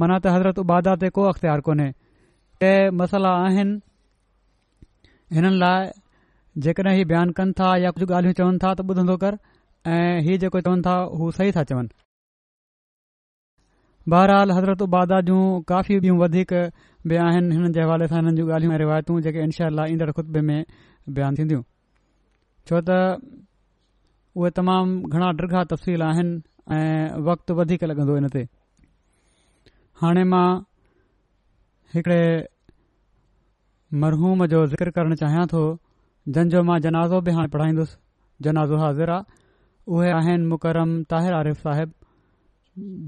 माना 0.00 0.16
त 0.24 0.34
हज़रत 0.38 0.58
उबादा 0.64 0.92
ते 1.04 1.08
को 1.20 1.28
अख़्तियार 1.30 1.60
कोन्हे 1.68 1.88
के 2.64 2.72
मसाला 3.02 3.32
आहिनि 3.46 3.74
हिननि 5.38 5.52
लाइ 5.62 5.80
जेकॾहिं 6.66 6.96
हीउ 6.98 7.06
बयानु 7.14 7.32
कनि 7.38 7.52
था 7.62 7.68
या 7.86 7.90
कुझु 7.96 8.06
ॻाल्हियूं 8.12 8.36
चवनि 8.42 8.58
था 8.66 8.74
त 8.82 8.90
ॿुधंदो 8.96 9.16
कर 9.26 9.34
ऐं 9.88 10.20
हीउ 10.24 10.36
जेको 10.38 10.60
चवनि 10.60 10.82
था 10.86 10.94
हू 11.18 11.30
सही 11.32 11.52
था 11.56 11.62
चवनि 11.70 11.88
बहरहाल 14.08 14.50
हज़रत 14.52 14.82
उबादा 14.82 15.20
जूं 15.28 15.44
काफ़ी 15.72 15.98
ॿियूं 16.00 16.16
वधीक 16.18 16.52
बि 17.08 17.16
आहिनि 17.26 17.54
हिननि 17.54 17.68
जे 17.74 17.82
हवाले 17.82 18.06
सां 18.08 18.18
हिननि 18.18 18.36
जूं 18.36 18.46
ॻाल्हियूं 18.52 18.74
ऐं 18.74 18.78
रिवायतू 18.84 19.20
जेके 19.26 19.40
इनशा 19.48 19.68
ईंदड़ 19.86 20.10
खुतबे 20.18 20.40
में 20.48 20.64
बयानु 21.08 21.36
थींदियूं 21.36 21.62
छो 22.68 22.80
त 22.88 23.24
उहे 24.36 24.50
तमामु 24.60 25.08
घणा 25.16 25.30
डिघा 25.40 25.64
तफ़सील 25.72 26.02
आहिनि 26.10 26.40
ऐं 26.76 27.22
वक़्तु 27.28 27.54
वधीक 27.60 27.84
लॻंदो 27.92 28.14
हिन 28.14 28.28
ते 28.36 28.46
हाणे 30.02 30.24
मां 30.32 30.48
मरहूम 34.00 34.46
जो 34.46 34.66
ज़िक्र 34.72 34.90
करणु 34.96 35.14
चाहियां 35.20 35.46
थो 35.52 35.62
जंहिंजो 36.34 36.62
मां 36.66 36.78
जनाज़ो 36.80 37.20
बि 37.28 37.30
हाणे 37.36 37.48
पढ़ाईंदुसि 37.54 37.96
जनाज़ो 38.44 38.76
हाज़िर 38.80 39.10
आहे 39.14 39.39
उहे 39.88 40.10
आहिनि 40.12 40.46
मुकरम 40.46 41.02
ताहिर 41.10 41.34
आरिफ़ 41.34 41.58
साहिबु 41.58 41.94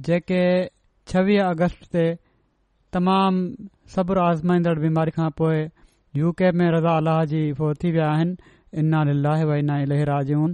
जेके 0.08 0.42
छवीह 1.12 1.44
अगस्त 1.46 1.86
ते 1.92 2.04
तमामु 2.92 3.68
सब्र 3.94 4.18
आज़माईंदड़ 4.28 4.78
बीमारी 4.78 5.10
खां 5.16 5.30
पोइ 5.38 5.58
यू 6.16 6.32
के 6.38 6.50
में 6.58 6.68
रज़ा 6.72 6.96
अलाह 6.96 7.24
जी 7.32 7.42
फोर 7.60 7.74
थी 7.84 7.92
विया 7.92 8.08
आहिनि 8.12 8.36
इना 8.80 9.02
लाहे 9.12 9.44
व 9.44 9.54
इना 9.62 9.78
इहेरा 9.82 10.20
जूं 10.28 10.48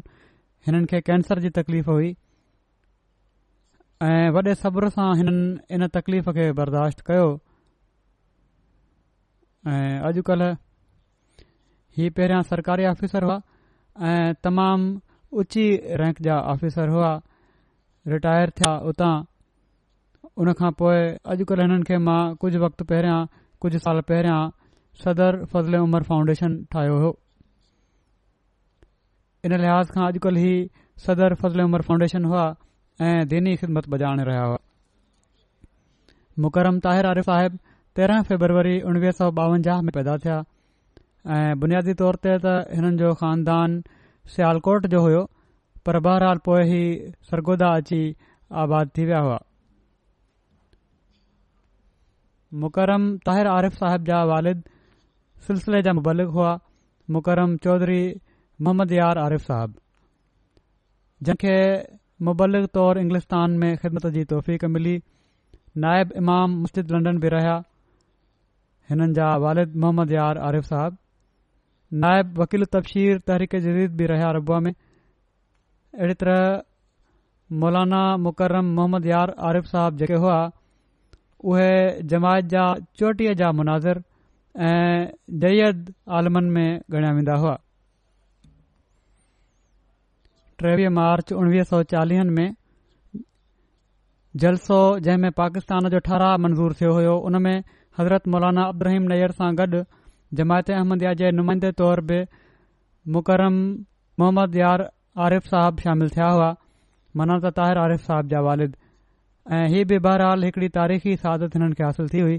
हिननि 0.66 0.86
खे 0.90 1.00
कैंसर 1.08 1.38
जी 1.46 1.50
तकलीफ़ 1.62 1.90
हुई 1.90 2.14
ऐं 4.10 4.30
वॾे 4.34 4.54
सब्र 4.62 4.88
सां 4.98 5.10
हिननि 5.18 5.74
इन 5.74 5.86
तकलीफ़ 5.98 6.30
खे 6.38 6.50
बर्दाश्त 6.62 7.00
कयो 7.10 7.28
ऐं 9.74 9.98
अॼुकल्ह 10.08 10.56
ही 11.98 12.10
पहिरियां 12.16 12.42
सरकारी 12.54 12.84
ऑफ़िसर 12.94 13.24
हुआ 13.24 13.40
ऐं 14.08 14.34
तमामु 14.48 14.96
रैंक 15.34 16.20
जा 16.22 16.36
ऑफिसर 16.50 16.88
हुआ 16.88 17.10
रिटायर 18.08 18.50
थिया 18.58 18.74
उतां 18.90 19.14
उन 20.40 20.52
खां 20.58 20.70
पोइ 20.72 20.96
अॼुकल्ह 21.34 21.62
हिननि 21.62 21.82
खे 21.88 21.98
मां 22.00 22.34
कुझु 22.40 22.58
वक़्तु 22.64 22.84
पहिरियां 22.92 23.20
कुझु 23.60 23.78
साल 23.84 24.00
पहिरियां 24.08 24.40
सदर 25.04 25.44
फज़ल 25.52 25.74
उमर 25.80 26.02
फाउंडेशन 26.10 26.56
ठाहियो 26.72 26.94
हो 27.02 27.10
इन 29.44 29.56
लिहाज़ 29.60 29.90
खां 29.92 30.04
अॼुकल्ह 30.06 30.44
ई 30.46 30.70
सदर 31.06 31.34
फज़ल 31.42 31.60
उमर 31.64 31.82
फाउंडेशन 31.90 32.24
हुआ 32.30 32.46
ऐं 33.08 33.28
दीनी 33.28 33.56
ख़िदमत 33.56 33.88
बजाइण 33.94 34.20
रहिया 34.30 34.44
हुआ 34.48 34.58
मुकरम 36.46 36.78
ताहिर 36.88 37.06
आरिफ़ 37.10 37.26
साहिब 37.30 37.58
तेरहां 38.00 38.22
फेबरवरी 38.32 38.80
उणिवीह 38.92 39.12
सौ 39.20 39.30
ॿावंजाह 39.44 39.80
में 39.84 39.90
पैदा 40.00 40.16
थिया 40.24 40.40
ऐं 41.36 41.58
बुनियादी 41.60 41.94
तौर 42.02 42.16
ते 42.26 42.36
त 42.44 42.56
हिननि 42.76 42.96
जो 43.04 43.14
खानदान 43.24 43.78
सियालकोट 44.36 44.86
जो 44.94 45.00
हुयो 45.06 45.20
पर 45.88 45.98
बहरहाल 46.06 46.40
पोए 46.48 46.64
ई 46.68 46.80
सरगोदा 47.30 47.68
अची 47.82 48.00
आबाद 48.62 48.90
थी 48.96 49.04
विया 49.10 49.20
हुआ 49.26 49.38
मुकरम 52.64 53.06
ताहिर 53.28 53.50
आरिफ़ 53.54 53.78
साहिब 53.82 54.06
जा 54.10 54.18
वालिद 54.32 54.62
सिलसिले 55.46 55.80
जा 55.88 55.92
मुबालिक़ 56.00 56.36
हुआ 56.36 56.52
मुकरम 57.16 57.56
चौधरी 57.66 58.00
मोहम्मद 58.04 58.94
यार 58.98 59.22
आरिफ़ 59.26 59.44
साहिबु 59.52 61.28
जंहिंखे 61.28 61.56
मुबलिक 62.30 62.70
तौरु 62.78 63.00
इंग्लिश्तान 63.06 63.58
में 63.64 63.72
ख़िदमत 63.82 64.06
जी 64.18 64.24
तौफ़क़ 64.34 64.64
मिली 64.78 64.96
नाइब 65.86 66.12
इमाम 66.22 66.60
मुशिद 66.62 66.90
लंडन 66.96 67.18
बि 67.26 67.28
रहिया 67.36 67.56
हिननि 68.90 69.12
जा 69.20 69.30
वालिद 69.46 69.76
मोहम्मद 69.84 70.12
यार 70.16 70.42
आरिफ़ 70.48 70.70
साहिबु 70.72 71.04
नाइब 72.00 72.38
وکیل 72.38 72.64
تبشیر 72.72 73.18
تحریک 73.26 73.52
جدید 73.64 74.00
रहिया 74.10 74.28
अरबु 74.30 74.56
में 74.64 74.72
अहिड़ी 75.98 76.14
तरह 76.20 76.62
मौलाना 77.60 78.00
मुकरम 78.24 78.66
मुहम्मद 78.78 79.06
यार 79.06 79.32
आरिफ़ 79.50 79.66
साहब 79.66 79.96
जेके 80.00 80.14
हुआ 80.24 80.36
उहे 81.52 81.70
जमायत 82.12 82.44
जा 82.54 82.64
चोटीह 83.00 83.32
जा 83.40 83.50
मुनाज़र 83.60 84.02
ऐं 84.68 85.08
जयद 85.44 85.94
आलमनि 86.18 86.50
में 86.56 86.98
ॻणिया 86.98 87.12
वेंदा 87.18 87.34
हुआ 87.44 87.56
टेवीह 90.62 90.90
मार्च 91.00 91.32
उणिवीह 91.40 91.64
सौ 91.72 91.82
चालीहनि 91.94 92.32
में 92.40 92.54
जलसो 94.44 94.80
जंहिं 95.06 95.20
में 95.26 95.32
पाकिस्तान 95.44 95.88
जो 95.96 96.04
ठाराह 96.10 96.36
मंज़ूरु 96.46 96.74
थियो 96.82 96.92
हो 97.00 97.16
उन 97.30 97.42
में 97.42 97.56
हज़रत 98.00 98.28
मौलाना 98.36 98.68
अब्राहिम 98.76 99.02
नैयर 99.14 99.32
सां 99.40 99.54
गॾु 99.62 99.82
जमायत 100.36 100.70
अहमद 100.70 101.02
या 101.02 101.12
जे 101.20 101.30
नुमाइंदे 101.32 101.70
तौर 101.80 102.00
बि 102.10 102.20
मुकरम 103.16 103.54
मुहम्मद 104.20 104.56
यार 104.56 104.82
आरिफ़ 105.26 105.46
साहब 105.48 105.78
शामिल 105.84 106.08
थिया 106.16 106.28
हुआ 106.32 106.50
माना 107.16 107.38
त 107.40 107.52
ताहिर 107.56 107.78
आरिफ़ 107.84 108.02
साहब 108.06 108.28
जा 108.34 108.40
वालिद 108.48 108.76
ऐं 109.58 109.66
हीअ 109.72 109.84
बि 109.92 109.98
बहरहाल 110.06 110.42
हिकड़ी 110.44 110.68
तारीख़ी 110.76 111.16
सादत 111.24 111.56
हिननि 111.56 111.74
खे 111.80 111.84
हासिल 111.84 112.08
थी 112.14 112.20
हुई 112.20 112.38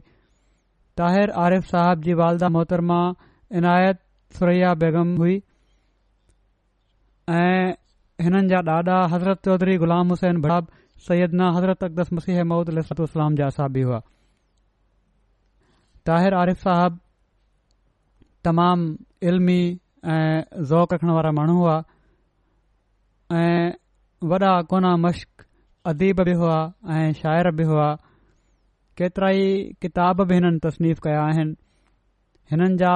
ताहिर 1.01 1.29
आरिफ़ 1.45 1.65
साहिब 1.71 2.01
जी 2.09 2.13
वालदा 2.21 2.49
मोहतरमा 2.57 2.99
इनायत 3.61 3.99
सुरैया 4.37 4.73
बेगम 4.85 5.15
हुई 5.25 5.35
ऐं 7.41 7.73
हिननि 8.25 8.55
जा 8.55 8.59
ॾाॾा 8.69 8.99
हज़रत 9.15 9.41
चौधरी 9.49 9.77
ग़ुलाम 9.87 10.07
हुसैन 10.15 10.41
बड़ब 10.47 10.67
सैदना 11.09 11.51
हज़रत 11.57 11.83
अकदस 11.89 12.13
मुसीह 12.13 12.43
महूदु 12.53 13.07
जा 13.41 13.47
असां 13.51 13.69
हुआ 13.83 13.99
ताहिर 16.09 16.33
आरिफ़ 16.43 16.61
साहिब 16.67 16.99
तमामु 18.45 18.85
इल्मी 19.29 19.61
ऐं 20.13 20.63
ज़ौक़ु 20.71 20.93
रखण 20.95 21.09
वारा 21.15 21.31
माण्हू 21.37 21.55
हुआ 21.59 21.77
ऐं 23.39 23.67
वॾा 24.31 24.51
कोना 24.71 24.89
अदीब 25.91 26.17
बि 26.27 26.33
हुआ 26.41 26.59
ऐं 26.97 27.07
शाइर 27.19 27.45
बि 27.59 27.63
हुआ 27.71 27.89
केतिरा 28.97 29.29
ई 29.43 29.45
किताब 29.81 30.15
बि 30.29 30.33
हिननि 30.35 30.59
तसनीफ़ 30.65 30.99
कया 31.05 31.21
आहिनि 31.27 31.53
हिननि 32.51 32.75
जा 32.81 32.91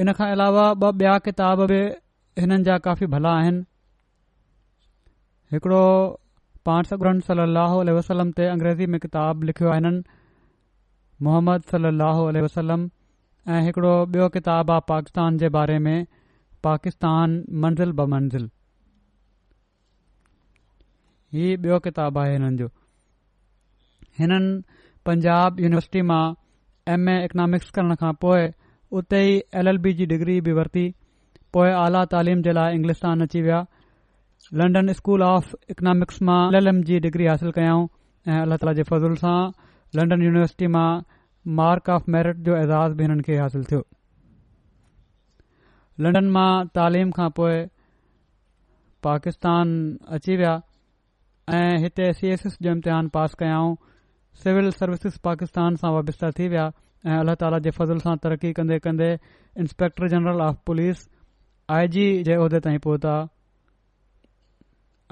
इनखां 0.00 0.28
अलावा 0.34 0.64
ॿ 0.72 0.74
ॿिया 1.02 1.12
किताब 1.26 1.58
बि 1.72 1.80
हिननि 2.42 2.62
जा 2.70 2.76
काफ़ी 2.88 3.06
भला 3.14 3.32
आहिनि 3.42 3.62
पाण 6.68 6.82
सर 6.92 7.20
सल 7.26 7.38
अहलम 7.60 8.30
ते 8.38 8.46
अंग्रेज़ी 8.54 8.86
में 8.94 8.98
किताब 9.04 9.42
लिखियो 9.50 9.72
हिननि 9.74 10.00
मोहम्मद 11.28 11.62
सलाहु 11.70 12.26
आलह 12.32 12.42
वसलम 12.46 12.82
ऐं 13.56 13.60
हिकड़ो 13.68 13.92
ॿियो 14.16 14.28
किताब 14.34 14.70
आहे 14.74 14.80
पाकिस्तान 14.90 15.38
जे 15.42 15.48
बारे 15.56 15.78
में 15.86 15.96
पाकिस्तान 16.66 17.38
मंज़िल 17.64 17.92
ब 17.98 18.06
मंज़िल 18.14 18.48
ही 21.36 21.56
ॿियो 21.66 21.78
किताब 21.86 22.18
आहे 22.24 22.32
हिननि 22.34 22.56
जो 22.62 22.66
हिननि 24.18 24.80
पंजाब 25.08 25.60
युनिवर्सिटी 25.64 26.02
मां 26.12 26.22
एम 26.96 27.08
एकनॉमिक्स 27.18 27.70
करण 27.78 27.94
खां 28.04 28.12
पोइ 28.26 28.48
उते 29.00 29.22
ई 29.32 29.42
एल 29.62 29.68
एल 29.74 29.78
बी 29.86 29.92
जी 30.02 30.06
डिग्री 30.14 30.40
बि 30.48 30.52
वरिती 30.60 30.86
पोए 31.56 31.72
आला 31.84 32.04
तइलीम 32.16 32.42
जे 32.48 32.52
लाइ 32.60 32.74
इंग्लिस्तान 32.80 33.20
अची 33.28 33.42
विया 33.46 33.64
लंडन 34.58 34.92
स्कूल 34.92 35.22
ऑफ 35.22 35.52
इकनॉमिक्स 35.70 36.20
मां 36.28 36.38
एल 36.48 36.56
एल 36.60 36.68
एम 36.68 36.80
जी 36.86 36.98
डिग्री 37.00 37.26
हासिल 37.26 37.50
कयाऊं 37.58 37.84
ऐं 38.30 38.38
अलाह 38.46 38.56
ताला 38.62 38.72
जे 38.78 38.82
फज़ूल 38.88 39.12
सां 39.20 39.50
लंडन 39.98 40.22
यूनिवर्सिटी 40.26 40.66
मां 40.76 40.90
मार्क 41.60 41.90
ऑफ 41.96 42.08
मेरिट 42.14 42.40
जो 42.48 42.56
एजाज़ 42.62 42.96
बि 43.00 43.04
हिननि 43.06 43.22
खे 43.28 43.36
हासिल 43.42 43.64
थियो 43.70 43.82
लंडन 46.06 46.30
मां 46.38 46.48
तालीम 46.80 47.10
खां 47.20 47.28
पोइ 47.38 47.62
पाकिस्तान 49.10 49.76
अची 50.18 50.36
विया 50.42 50.56
ऐं 51.62 51.70
हिते 51.84 52.12
सी 52.22 52.34
एस 52.38 52.46
एस 52.52 52.58
जो 52.66 52.70
इम्तिहान 52.78 53.12
पास 53.18 53.34
कयाऊं 53.44 53.74
सिविल 54.44 54.70
सर्विसिस 54.82 55.22
पाकिस्तान 55.30 55.80
सां 55.84 55.92
वाब्ता 55.98 56.32
थी 56.40 56.48
विया 56.56 56.66
ऐं 57.06 57.18
अलाह 57.22 57.40
ताला 57.44 57.62
जे 57.66 57.70
फज़ल 57.82 58.04
सां 58.08 58.16
तरक़ी 58.26 58.52
कंदे 58.62 58.82
कंदे 58.88 59.12
inspector 59.66 60.08
general 60.16 60.44
of 60.50 60.62
police 60.72 61.08
I 61.78 61.94
G 61.98 62.06
जे 62.30 62.42
उहिदे 62.46 62.60
ताईं 62.68 62.82
पहुता 62.88 63.16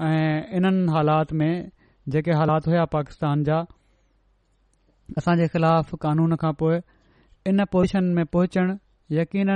ऐं 0.06 0.54
इन्हनि 0.56 0.86
हालात 0.94 1.32
में 1.38 1.70
जेके 2.08 2.32
हालात 2.38 2.66
हुया 2.68 2.84
पाकिस्तान 2.94 3.42
जा 3.44 3.58
असां 5.18 5.36
जे 5.36 5.46
ख़िलाफ़ 5.54 5.94
कानून 6.02 6.34
खां 6.42 6.52
पोइ 6.60 6.76
इन 7.50 7.64
पोर्ज़ीशन 7.72 8.04
में 8.18 8.24
पहुचण 8.34 8.76
यकीन 9.18 9.50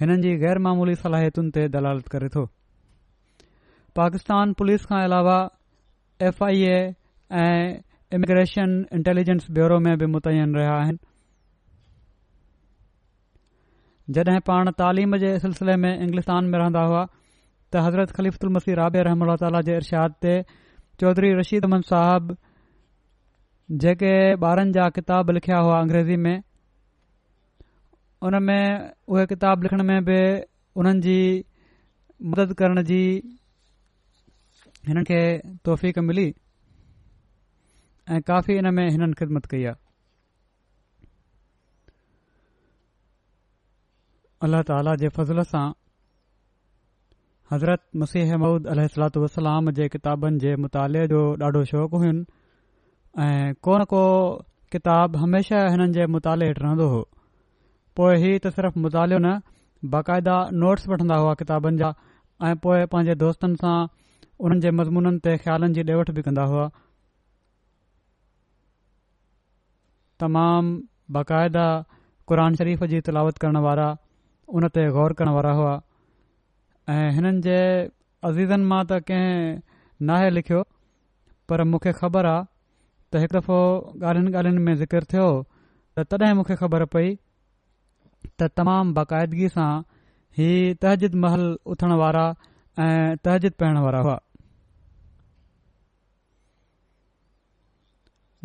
हिननि 0.00 0.22
जी 0.22 0.36
गैरमामुली 0.44 0.94
सलाहितुनि 1.04 1.50
ते 1.56 1.66
दलालत 1.76 2.08
करे 2.14 2.28
थो 2.36 2.44
पाकिस्तान 4.00 4.52
पुलिस 4.62 4.84
खां 4.92 5.02
अलावा 5.10 5.36
एफ 6.30 6.42
आई 6.48 6.62
ए 6.72 6.78
ऐ 7.42 7.68
इमिग्रेशन 8.18 8.74
इन्टेलिजेंस 9.00 9.46
ब्यूरो 9.58 9.78
में 9.88 9.96
बि 9.98 10.06
मुतन 10.16 10.54
रहिया 10.56 10.72
आहिनि 10.82 10.98
जॾहिं 14.16 14.40
पाण 14.48 14.70
तालीम 14.82 15.16
जे 15.26 15.38
सिलसिले 15.38 15.76
में 15.84 15.90
इंग्लिश 15.98 16.28
में 16.52 16.58
रहंदा 16.58 16.80
हुआ 16.90 17.06
त 17.74 17.80
हज़रत 17.84 18.44
मसीह 18.56 18.74
राबे 18.80 19.00
रहम 19.06 19.24
ख़लीफ़ी 19.24 19.72
राबशिद 19.72 20.12
ते 20.24 20.32
चौधरी 21.00 21.32
रशीद 21.40 21.64
अहमद 21.68 21.84
साहब 21.92 22.36
जेके 23.84 24.12
ॿारनि 24.48 24.72
जा 24.76 24.88
किताब 24.98 25.30
लिखिया 25.38 25.58
हुआ 25.68 25.80
अंग्रेज़ी 25.80 26.16
में 26.26 26.36
उनमें 28.28 28.64
उहे 29.08 29.24
किताब 29.32 29.62
लिखण 29.66 29.82
में 29.90 30.04
बि 30.08 30.16
उन्हनि 30.82 31.00
जी 31.08 31.18
मदद 32.34 32.54
करण 32.62 32.82
जी 32.90 33.00
हिन 34.88 35.02
खे 35.10 35.20
तौफ़क़ 35.68 36.00
मिली 36.12 36.26
ऐं 38.14 38.22
काफ़ी 38.32 38.56
इन 38.62 38.70
में 38.78 38.86
हिननि 38.88 39.12
ख़िदमत 39.20 39.46
कई 39.52 39.64
आहे 39.64 39.86
अल्ला 44.46 44.62
ताला 44.72 44.94
जे 45.04 45.08
फज़ल 45.20 45.42
सां 45.52 45.66
हज़रत 47.52 47.82
मसीह 48.00 48.30
अहमूद 48.32 48.66
علیہ 48.72 49.70
जे 49.78 49.88
किताबनि 49.88 50.38
जे 50.38 50.54
मुताले 50.64 51.06
जो 51.12 51.20
ॾाढो 51.44 51.64
शौक़ु 51.70 51.98
हुयु 51.98 52.24
ऐं 53.26 53.54
को 53.66 53.76
न 53.78 53.84
को 53.92 54.02
किताब 54.72 55.16
हमेशा 55.16 55.60
हिननि 55.70 55.92
जे 55.92 56.06
मुताले 56.16 56.46
हेठि 56.48 56.62
रहंदो 56.64 56.88
हो 56.94 57.00
पोइ 58.00 58.16
ही 58.24 58.32
त 58.38 58.50
सिर्फ़ 58.56 58.78
मुतालिन 58.86 59.30
बाक़ायदा 59.94 60.36
नोट्स 60.64 60.88
वठंदा 60.92 61.16
हुआ 61.22 61.32
किताबुनि 61.44 61.78
जा 61.84 61.90
ऐं 62.48 62.54
पोएं 62.66 62.84
पंहिंजे 62.96 63.14
दोस्तनि 63.24 63.60
सां 63.64 63.76
उन्हनि 64.48 64.66
जे 64.66 64.74
मज़मूननि 64.82 65.24
ते 65.28 65.36
ख़्यालनि 65.46 65.80
जी 65.80 65.82
ॾे 65.90 65.98
वठ 66.02 66.14
बि 66.18 66.26
कंदा 66.28 66.44
हुआ 66.54 66.68
तमामु 70.24 70.76
बक़ायदा 71.18 71.66
क़ुर 72.30 72.46
शरीफ़ 72.62 72.84
जी 72.94 73.00
तिलावत 73.10 73.42
करण 73.46 73.62
वारा 73.68 73.88
उन 74.58 74.68
ते 74.78 74.88
गौर 74.98 75.16
करण 75.22 75.34
वारा 75.40 75.56
हुआ 75.62 75.76
ऐं 76.90 77.10
हिननि 77.14 77.40
जे 77.44 77.56
अज़ीज़नि 78.24 78.64
मां 78.68 78.82
त 78.90 78.98
कंहिं 79.08 79.60
नाहे 80.10 80.28
लिखियो 80.36 80.60
पर 81.48 81.62
मूंखे 81.70 81.92
ख़बर 82.00 82.26
आ 82.26 82.36
त 83.12 83.20
हिकु 83.22 83.36
दफ़ो 83.36 83.58
ॻाल्हियुनि 84.08 84.30
ॻाल्हियुनि 84.36 84.62
में 84.68 84.74
ज़िकर 84.82 85.02
थियो 85.12 85.26
त 85.96 86.06
तॾहिं 86.12 86.32
मूंखे 86.38 86.54
ख़बर 86.60 86.84
पई 86.94 87.08
त 88.40 88.48
तमामु 88.60 88.92
बाक़ाइदगीअ 88.98 89.50
सां 89.56 89.68
ही 90.38 90.48
तहजीद 90.84 91.14
महल 91.24 91.44
उथण 91.74 91.92
वारा 92.02 92.24
ऐं 92.84 93.16
तहजीद 93.28 93.52
पइण 93.62 93.78
वारा 93.88 94.00
हुआ 94.06 94.16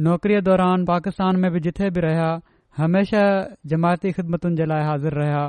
नौकिरी 0.08 0.42
दौरानि 0.50 0.84
पाकिस्तान 0.92 1.40
में 1.46 1.50
बि 1.56 1.60
जिथे 1.70 1.90
बि 1.96 2.04
रहिया 2.08 2.28
हमेशा 2.82 3.24
जमायती 3.74 4.12
ख़िदमतुनि 4.20 4.56
जे 4.62 4.66
लाइ 4.74 4.84
हाज़िर 4.92 5.18
रहिया 5.22 5.44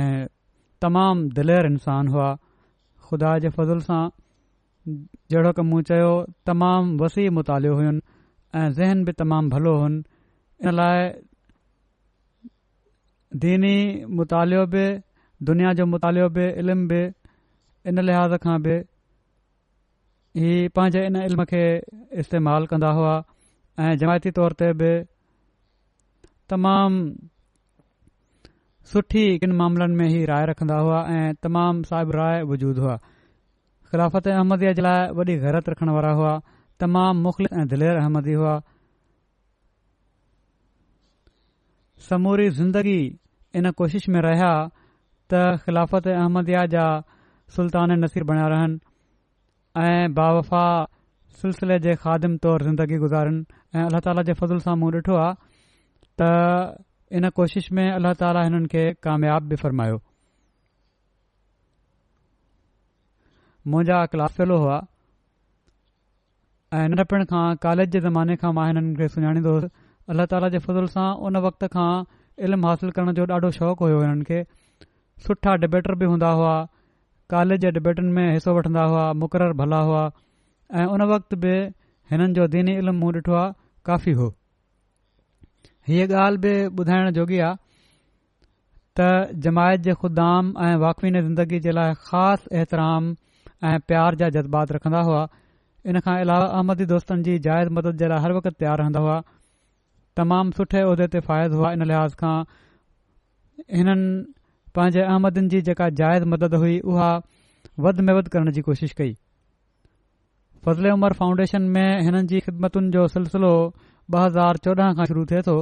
ऐं 0.00 0.26
तमामु 0.86 1.22
दिलेर 1.36 1.66
इंसान 1.68 2.08
हुआ 2.14 2.26
ख़ुदा 3.06 3.30
जे 3.44 3.48
फज़ल 3.54 3.78
सां 3.86 4.02
जहिड़ो 5.32 5.52
कम 5.58 5.66
मूं 5.70 5.80
चयो 5.90 6.10
तमामु 6.50 6.98
वसी 7.02 7.24
मुतालियो 7.38 7.72
हुयुनि 7.78 8.00
ऐं 8.60 8.68
ज़हन 8.76 9.02
बि 9.08 9.12
तमामु 9.22 9.50
भलो 9.54 9.72
हुनि 9.82 9.98
इन 10.64 10.70
लाइ 10.80 11.08
दीनी 13.44 13.74
मुतालो 14.18 14.62
बि 14.74 14.84
दुनिया 15.50 15.72
जो 15.80 15.86
मुतालियो 15.94 16.28
बि 16.38 16.44
इल्म 16.62 16.86
बि 16.92 17.02
इन 17.90 18.00
लिहाज़ 18.10 18.34
खां 18.46 18.56
बि 18.66 18.76
ही 20.46 20.52
पंहिंजे 20.76 21.02
इन 21.08 21.16
इल्म 21.26 21.44
खे 21.50 21.64
इस्तेमालु 22.24 22.70
कंदा 22.74 22.90
हुआ 23.00 23.16
ऐं 23.86 23.92
जमायती 24.04 24.30
तौर 24.38 24.52
ते 24.62 24.72
बि 24.82 24.92
तमामु 26.54 27.00
सुठी 28.92 29.22
किन 29.42 29.52
मामलनि 29.58 29.94
में 29.98 30.08
ई 30.08 30.24
राय 30.30 30.44
रखंदा 30.48 30.74
हुआ 30.84 30.98
ऐं 31.14 31.34
तमामु 31.46 31.86
साहिब 31.86 32.10
राय 32.16 32.42
वज़ूद 32.50 32.76
हुआ 32.82 32.96
ख़िलाफ़त 33.92 34.28
अहमदीअ 34.34 34.72
जे 34.78 34.82
लाइ 34.86 35.08
वॾी 35.16 35.36
गैरत 35.44 35.68
रखण 35.74 35.90
वारा 35.96 36.10
हुआ 36.18 36.34
तमामु 36.80 37.20
मुख़ल 37.22 37.48
ऐं 37.62 37.66
दिलेर 37.72 37.96
अहमदी 38.02 38.32
हुआ 38.42 38.54
समूरी 42.08 42.48
ज़िंदगी 42.62 43.00
इन 43.58 43.70
कोशिश 43.82 44.08
में 44.14 44.20
रहिया 44.28 44.52
त 45.34 45.44
ख़िलाफ़त 45.66 46.06
अहमदया 46.14 46.64
जा 46.78 46.86
सुल्तान 47.58 47.98
नसीर 48.06 48.24
बणिया 48.32 48.46
रहनि 48.56 49.86
ऐं 49.88 50.14
बावफ़ा 50.20 50.64
सिलसिले 51.42 51.78
जे 51.90 51.94
ख़ादिम 52.06 52.36
तौरु 52.46 52.64
ज़िंदगी 52.72 52.98
गुज़ारनि 53.08 53.62
ऐं 53.78 53.84
अलाह 53.90 54.00
ताला 54.10 54.22
जे 54.30 54.38
फज़ुल 54.42 54.64
सां 54.66 54.76
मूं 54.82 54.92
ॾिठो 55.00 55.18
आहे 55.24 55.38
त 56.22 56.84
इन 57.14 57.28
कोशिश 57.38 57.68
में 57.78 57.84
अल्लाह 57.90 58.12
ताला 58.20 58.40
हिननि 58.44 58.66
खे 58.70 58.80
कामयाब 59.06 59.42
बि 59.50 59.56
फ़रमायो 59.58 59.98
मुंहिंजा 63.74 63.98
क्लास 64.14 64.32
फेलो 64.38 64.56
हुआ 64.62 64.78
ऐं 66.72 66.88
न 66.88 67.04
पिणु 67.12 67.24
खां 67.32 67.44
कॉलेज 67.66 67.90
जे 67.96 68.00
ज़माने 68.06 68.36
खां 68.44 68.52
मां 68.58 68.66
हिननि 68.70 68.94
खे 69.02 69.08
सुञाणींदो 69.16 69.52
हुअसि 69.56 69.68
अल्लाह 70.14 70.26
ताला 70.34 70.48
जे 70.54 70.58
फज़ुल 70.66 70.88
सां 70.96 71.04
उन 71.30 71.36
वक़्त 71.46 71.66
खां 71.76 71.88
इल्मु 72.48 72.68
हासिल 72.70 72.90
करण 72.98 73.12
जो 73.20 73.26
ॾाढो 73.36 73.50
शौक़ु 73.58 73.82
हुयो 73.86 74.00
हिननि 74.06 74.24
खे 74.32 74.42
सुठा 75.28 75.54
डिबेटर 75.66 75.94
बि 76.02 76.08
हूंदा 76.14 76.30
हुआ 76.40 76.52
कॉलेज 77.34 77.60
जे 77.66 77.70
डिबेटनि 77.78 78.10
में 78.18 78.30
हिसो 78.32 78.56
वठंदा 78.58 78.82
हुआ 78.94 79.06
मुक़रर 79.22 79.52
भला 79.62 79.80
हुआ 79.90 80.02
ऐं 80.82 80.86
उन 80.96 81.02
वक़्त 81.14 81.38
बि 81.46 81.54
हिननि 82.14 82.32
जो 82.40 82.48
दीनी 82.56 82.76
इल्मु 82.82 82.98
मूं 83.04 83.12
ॾिठो 83.20 83.38
आहे 83.42 83.52
काफ़ी 83.90 84.12
हुओ 84.22 84.32
हीअ 85.88 86.06
ॻाल्हि 86.20 86.38
बि 86.42 86.82
ॿुधाइण 86.82 87.10
जोगी 87.16 87.38
आहे 87.46 87.64
त 89.00 89.08
जमायत 89.44 89.80
जे 89.88 89.92
ख़ुदाम 90.02 90.52
ऐं 90.66 90.76
वाकवीने 90.84 91.20
ज़िंदगी 91.22 91.58
जे 91.66 91.70
लाइ 91.78 91.92
ख़ासि 92.06 92.56
एतराम 92.60 93.12
ऐं 93.72 93.78
प्यार 93.90 94.14
जा 94.22 94.28
जज़्बात 94.36 94.72
रखंदा 94.76 95.00
हुआ 95.08 95.22
इन 95.92 95.98
खां 96.06 96.14
अलावा 96.22 96.46
अहमदी 96.46 96.86
दोस्तनि 96.92 97.22
जी 97.28 97.38
जाइज़ 97.46 97.70
मदद 97.78 97.98
जे 98.02 98.08
लाइ 98.12 98.22
हर 98.24 98.32
वक़्तु 98.38 98.54
तयारु 98.62 98.82
रहंदा 98.82 99.00
हुआ 99.06 99.18
तमामु 100.20 100.56
सुठे 100.60 100.82
उहिदे 100.88 101.06
ते 101.14 101.20
फ़ाइद 101.28 101.52
हुआ 101.60 101.72
इन 101.78 101.86
लिहाज़ 101.92 102.16
खां 102.22 102.34
हिननि 103.78 103.96
पंहिंजे 104.78 105.02
अहमदनि 105.06 105.48
जी 105.54 105.60
जेका 105.70 105.88
जाइज़ 106.02 106.28
मदद 106.34 106.58
हुई 106.64 106.78
उहा 106.94 107.10
वध 107.86 108.00
में 108.08 108.12
वधि 108.20 108.30
करण 108.36 108.50
जी 108.58 108.66
कोशिशि 108.70 108.98
कई 109.02 109.14
फज़िले 110.66 110.90
उमर 110.98 111.12
फाउंडेशन 111.22 111.70
में 111.78 111.88
हिननि 112.08 112.26
जी 112.34 112.44
ख़िदमतुनि 112.50 112.90
जो 112.98 113.06
सिलसिलो 113.18 113.54
ॿ 114.14 114.18
हज़ार 114.22 114.56
चोॾहं 114.64 114.94
खां 114.98 115.04
शुरू 115.10 115.24
थिए 115.30 115.40
थो 115.46 115.54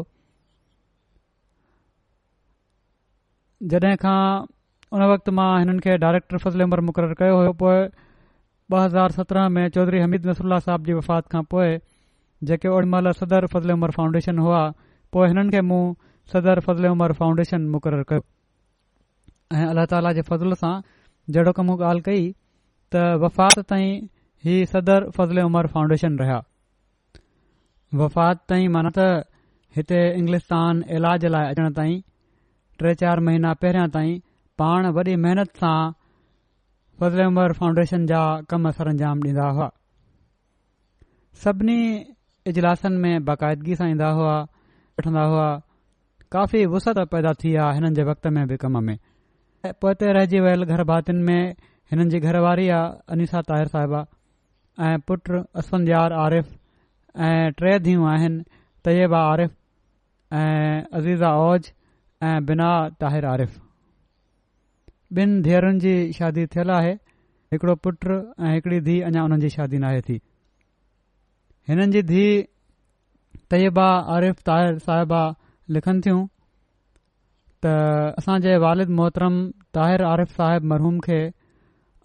जॾहिं 3.72 3.96
खां 3.96 4.46
उन 4.96 5.02
वक़्तु 5.10 5.32
मां 5.38 5.50
हिननि 5.60 5.78
खे 5.84 5.96
डायरेक्टर 6.04 6.38
फज़ल 6.44 6.62
उमर 6.62 6.80
मुक़ररु 6.88 7.14
कयो 7.18 7.36
हुयो 7.36 7.52
पोइ 7.62 7.76
ॿ 8.72 8.84
हज़ार 8.84 9.12
सत्रहं 9.16 9.48
में 9.56 9.68
चौधरी 9.76 9.98
हमीद 10.00 10.26
नसरुल्ला 10.26 10.58
साहब 10.66 10.84
जी 10.86 10.92
वफ़ात 10.98 11.26
खां 11.34 11.42
पोइ 11.54 11.78
जेके 12.50 12.68
ओड़ 12.68 12.84
महिल 12.94 13.12
सदर 13.20 13.46
फज़ल 13.54 13.70
उमर 13.72 13.90
फाउंडेशन 13.98 14.38
हुआ 14.46 14.62
पोइ 15.12 15.28
हिननि 15.28 15.50
खे 15.50 15.60
मूं 15.70 15.80
सदर 16.32 16.60
फज़ल 16.66 16.86
उमर 16.90 17.12
फाउंडेशन 17.20 17.66
मुक़ररु 17.74 18.04
कयो 18.12 18.24
ऐं 19.58 19.66
अलाह 19.68 19.86
ताला 19.94 20.12
जे 20.18 20.22
फज़ल 20.30 20.54
सां 20.64 20.72
जेड़ो 21.36 21.52
की 21.58 21.62
मूं 21.70 21.76
ॻाल्हि 21.82 22.02
कई 22.08 22.24
त 22.30 23.04
वफ़ात 23.26 23.58
ताईं 23.72 24.00
ही 24.48 24.58
सदर 24.74 25.08
फज़ल 25.18 25.40
उमर 25.50 25.66
फाउंडेशन 25.76 26.18
रहिया 26.24 26.42
वफ़ात 28.02 28.42
ताईं 28.54 28.68
माना 28.78 28.90
त 28.98 29.30
हिते 29.76 30.00
इंग्लिश 30.22 30.48
इलाज 31.00 31.24
लाइ 31.36 31.52
अचण 31.54 31.72
ताईं 31.80 32.00
टे 32.82 32.92
चार 33.00 33.20
महीना 33.26 33.52
पहिरियां 33.62 33.88
ताईं 33.96 34.14
पाण 34.60 34.86
वॾी 34.94 35.14
महिनत 35.24 35.60
सां 35.64 35.74
फज़ल 37.02 37.20
उमर 37.32 37.52
फाउंडेशन 37.58 38.06
जा 38.10 38.22
कम 38.52 38.70
सर 38.78 38.88
अंजाम 38.92 39.20
ॾींदा 39.26 39.46
हुआ 39.58 39.68
सभिनी 41.44 41.76
इजलासनि 42.52 42.98
में 43.04 43.24
बाक़ाइदगी 43.30 43.78
सां 43.82 43.88
ईंदा 43.92 44.08
हुआ 44.20 44.32
वठंदा 44.98 45.26
हुआ 45.34 45.46
काफ़ी 46.36 46.64
वुसत 46.74 46.98
पैदा 47.12 47.32
थी 47.44 47.54
आहे 47.66 47.74
हिननि 47.78 47.94
जे 48.00 48.06
वक़्त 48.10 48.26
में 48.38 48.42
बि 48.52 48.56
कम 48.64 48.80
में 48.88 48.94
ऐं 48.94 49.72
पोइ 49.84 49.94
हिते 49.94 50.12
रहिजी 50.18 50.40
वियल 50.46 50.64
घर 50.74 50.84
भातियुनि 50.90 51.22
में 51.30 51.54
हिननि 51.94 52.08
जी 52.14 52.20
घरवारी 52.30 52.68
आहे 52.78 52.90
अनीसा 53.16 53.42
ताहिर 53.52 53.72
साहिबा 53.76 54.02
ऐं 54.90 54.94
पुटु 55.12 55.82
यार 55.92 56.16
आरिफ़ 56.26 56.50
ऐं 57.30 57.52
टे 57.62 57.78
धीअ 57.88 58.08
आहिनि 58.16 58.60
तयबा 58.88 59.24
आरिफ़ 59.32 59.54
ऐं 60.42 60.84
अज़ीज़ा 60.98 61.34
ओज 61.48 61.72
ऐं 62.22 62.44
बिना 62.46 62.70
ताहिर 63.00 63.24
आरिफ़ 63.26 63.58
ॿिनि 65.20 65.42
धीअरुनि 65.42 65.78
जी 65.84 65.94
शादी 66.18 66.46
थियल 66.54 66.70
आहे 66.70 66.92
हिकिड़ो 67.52 67.74
पुट 67.86 68.06
ऐं 68.38 68.52
हिकड़ी 68.54 68.80
धीउ 68.88 69.04
अञां 69.06 69.22
हुननि 69.22 69.40
जी 69.40 69.48
शादी 69.56 69.78
नाहे 69.84 70.00
थी 70.06 70.18
हिननि 71.68 71.90
जी 71.94 72.02
धीउ 72.10 72.42
तयबा 73.50 73.88
आरिफ़ 74.16 74.40
ताहिर 74.46 74.78
साहिबा 74.86 75.22
लिखनि 75.76 76.00
थियूं 76.06 76.22
त 77.62 77.74
असांजे 78.22 78.56
वालिद 78.66 78.88
मोहतरम 79.00 79.36
ताहिर 79.78 80.04
आरिफ़ 80.10 80.32
साहिब 80.38 80.64
मरहूम 80.72 80.98
खे 81.06 81.20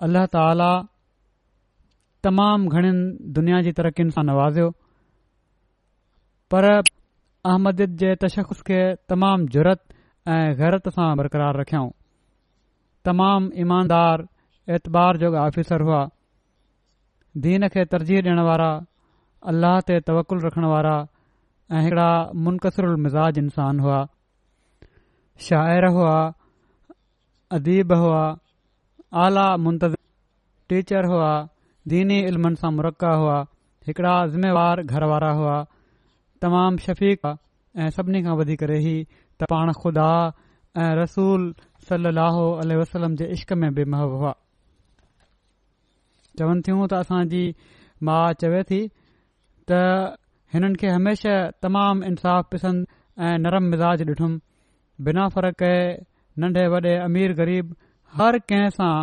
अल्ला 0.07 0.25
ताला 0.37 0.71
तमामु 2.23 2.69
घणनि 2.73 3.31
दुनिया 3.37 3.61
जी 3.67 3.71
तरक़ीनि 3.81 4.11
सां 4.17 4.23
नवाज़ियो 4.31 4.69
पर 6.53 6.71
अहमदीद 6.73 7.95
जे 8.03 8.15
तशख़ुस 8.25 8.61
खे 8.69 8.79
तमामु 9.13 9.47
ज़ुरत 9.55 9.81
ऐं 10.35 10.53
गैरत 10.59 10.87
सां 10.95 11.05
बरक़रार 11.19 11.57
रखियऊं 11.59 11.89
तमामु 13.07 13.49
ईमानदार 13.63 14.23
एतबार 14.77 15.17
जोगा 15.21 15.41
आफ़िसर 15.49 15.81
हुआ 15.89 16.01
दीन 17.45 17.67
खे 17.75 17.85
तरजीह 17.93 18.19
ॾियण 18.23 18.41
वारा 18.47 18.71
अलाह 19.51 19.77
ते 19.89 19.99
तवकलु 20.09 20.43
रखण 20.47 20.67
वारा 20.73 20.93
ऐं 21.77 21.83
हिकिड़ा 21.85 22.09
मुनक़सरु 22.47 22.89
मिज़ाज 23.05 23.39
इंसान 23.43 23.79
हुआ 23.85 24.01
शाइरु 25.47 25.91
हुआ 25.99 26.15
अदीब 27.59 27.93
हुआ 28.03 28.21
आला 29.25 29.47
मुंतज़ 29.67 29.95
टीचर 30.73 31.09
हुआ 31.13 31.31
दीनी 31.93 32.19
इल्मनि 32.33 32.61
सां 32.65 32.71
मुरक्का 32.81 33.13
हुआ 33.23 33.39
हिकिड़ा 33.89 34.13
ज़िमेवार 34.35 34.83
घर 34.85 35.07
वारा 35.13 35.31
हुआ 35.41 35.57
तमामु 36.45 36.85
शफ़ीक़ 36.85 37.27
ऐं 37.83 37.89
सभिनी 37.99 38.23
खां 38.29 38.37
वधीक 38.43 38.63
रही 38.75 38.95
त 39.39 39.47
पाण 39.51 39.71
ख़ुदा 39.81 40.05
ऐं 40.83 40.89
रसूल 41.01 41.41
सलाहो 41.89 42.45
वसलम 42.81 43.13
जे 43.21 43.25
इश्क 43.35 43.49
में 43.61 43.71
बि 43.75 43.83
महब 43.93 44.11
हुआ 44.23 44.31
चवनि 46.39 46.61
थियूं 46.67 46.87
त 46.91 46.93
असांजी 47.07 47.43
माउ 48.09 48.33
चवे 48.43 48.61
थी 48.71 48.79
त 49.71 49.79
हिननि 50.55 50.77
खे 50.83 50.87
हमेशह 50.95 51.35
तमामु 51.67 52.03
इंसाफ़ 52.11 52.45
पिसंदि 52.51 52.85
ऐं 53.29 53.33
नरम 53.47 53.63
मिज़ाज 53.75 53.99
ॾिठुमि 54.11 54.37
बिना 55.07 55.23
फ़र्क़ 55.35 55.55
कए 55.63 55.79
नंढे 56.43 56.63
वॾे 56.73 56.93
अमीर 57.07 57.29
ग़रीब 57.41 57.65
हर 58.19 58.33
कंहिं 58.51 58.69
सां 58.77 58.93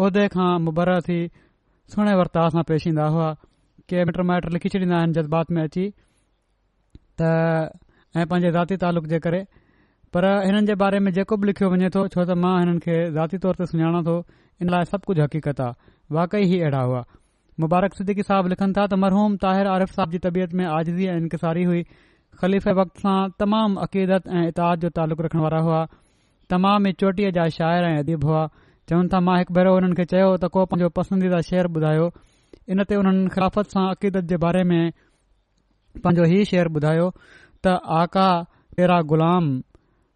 उहिदे 0.00 0.24
खां 0.36 0.50
मुबर 0.66 0.88
थी 1.08 1.18
सुहिणे 1.94 2.14
वर्ता 2.20 2.42
सां 2.56 2.62
पेश 2.72 2.82
ईंदा 2.90 3.06
हुआ 3.14 3.28
के 3.92 3.98
मिट 4.08 4.16
माइट 4.30 4.44
लिखी 4.56 4.68
छॾींदा 4.74 4.96
आहिनि 5.04 5.12
जज़्बात 5.22 5.50
में 5.56 5.62
अची 5.62 5.84
त 7.22 7.32
ऐं 8.18 8.26
पंहिंजे 8.32 8.50
ज़ाती 8.58 8.76
तालुक़ 8.84 9.06
जे 9.14 9.18
करे 9.26 9.42
पर 10.14 10.24
हिननि 10.44 10.66
जे 10.66 10.74
बारे 10.82 10.98
में 11.06 11.10
जेको 11.16 11.36
बि 11.42 11.46
लिखियो 11.46 11.70
वञे 11.70 11.88
थो 11.94 12.00
छो 12.14 12.20
त 12.26 12.34
मां 12.44 12.52
हिननि 12.60 12.78
खे 12.84 12.94
ज़ाती 13.16 13.38
तौर 13.42 13.54
ते 13.58 13.66
सुञाणा 13.72 14.00
थो 14.06 14.14
इन 14.64 14.70
लाइ 14.72 14.84
सभु 14.92 15.06
कुझु 15.10 15.22
हक़ीक़त 15.22 15.60
आहे 15.66 15.90
वाकई 16.16 16.42
ई 16.42 16.58
अहिड़ा 16.60 16.80
हुआ 16.84 17.02
मुबारक 17.64 17.94
सिद्दीकी 17.98 18.22
साहब 18.30 18.46
लिखनि 18.52 18.72
था 18.78 18.86
त 18.94 18.98
मरहूम 19.02 19.36
ताहिर 19.44 19.66
आरिफ़ 19.74 19.92
साहिब 19.98 20.16
जी 20.16 20.22
तबियत 20.24 20.56
में 20.62 20.64
आज़िज़ी 20.78 21.06
ऐं 21.12 21.16
इंतसारी 21.20 21.62
हुई 21.70 21.84
ख़लीफ़ 22.42 22.66
सां 23.04 23.14
तमामु 23.44 23.80
अक़ीदत 23.86 24.28
ऐं 24.42 24.44
इताद 24.54 24.86
जो 24.86 24.92
तालुक़ु 24.98 25.28
रखण 25.28 25.44
वारा 25.46 25.62
हुआ 25.68 25.84
तमाम 26.56 26.90
ई 26.92 26.98
चोटीअ 27.04 27.30
जा 27.38 27.46
शाइर 27.60 27.88
ऐं 27.92 27.94
अदीब 28.02 28.26
हुआ 28.32 28.42
चवनि 28.56 29.14
था 29.14 29.20
मां 29.30 29.38
हिकु 29.44 29.54
भेरो 29.62 29.78
हुननि 29.78 30.02
खे 30.02 30.10
चयो 30.16 30.36
त 30.42 30.50
को 30.58 30.66
पंहिंजो 30.74 30.90
पसंदीदा 31.00 31.40
शेर 31.52 31.70
ॿुधायो 31.76 32.06
इन 32.74 32.84
ते 32.88 32.94
हुननि 33.04 33.28
ख़ाफ़त 33.38 33.78
सां 33.78 33.86
अक़ीदत 33.94 34.24
जे 34.36 34.42
बारे 34.50 34.62
में 34.74 34.82
पंहिंजो 36.04 36.24
हीउ 36.36 36.50
शेअर 36.54 36.72
ॿुधायो 36.76 37.08
त 37.32 37.80
आका 38.02 38.26
ते 38.78 38.94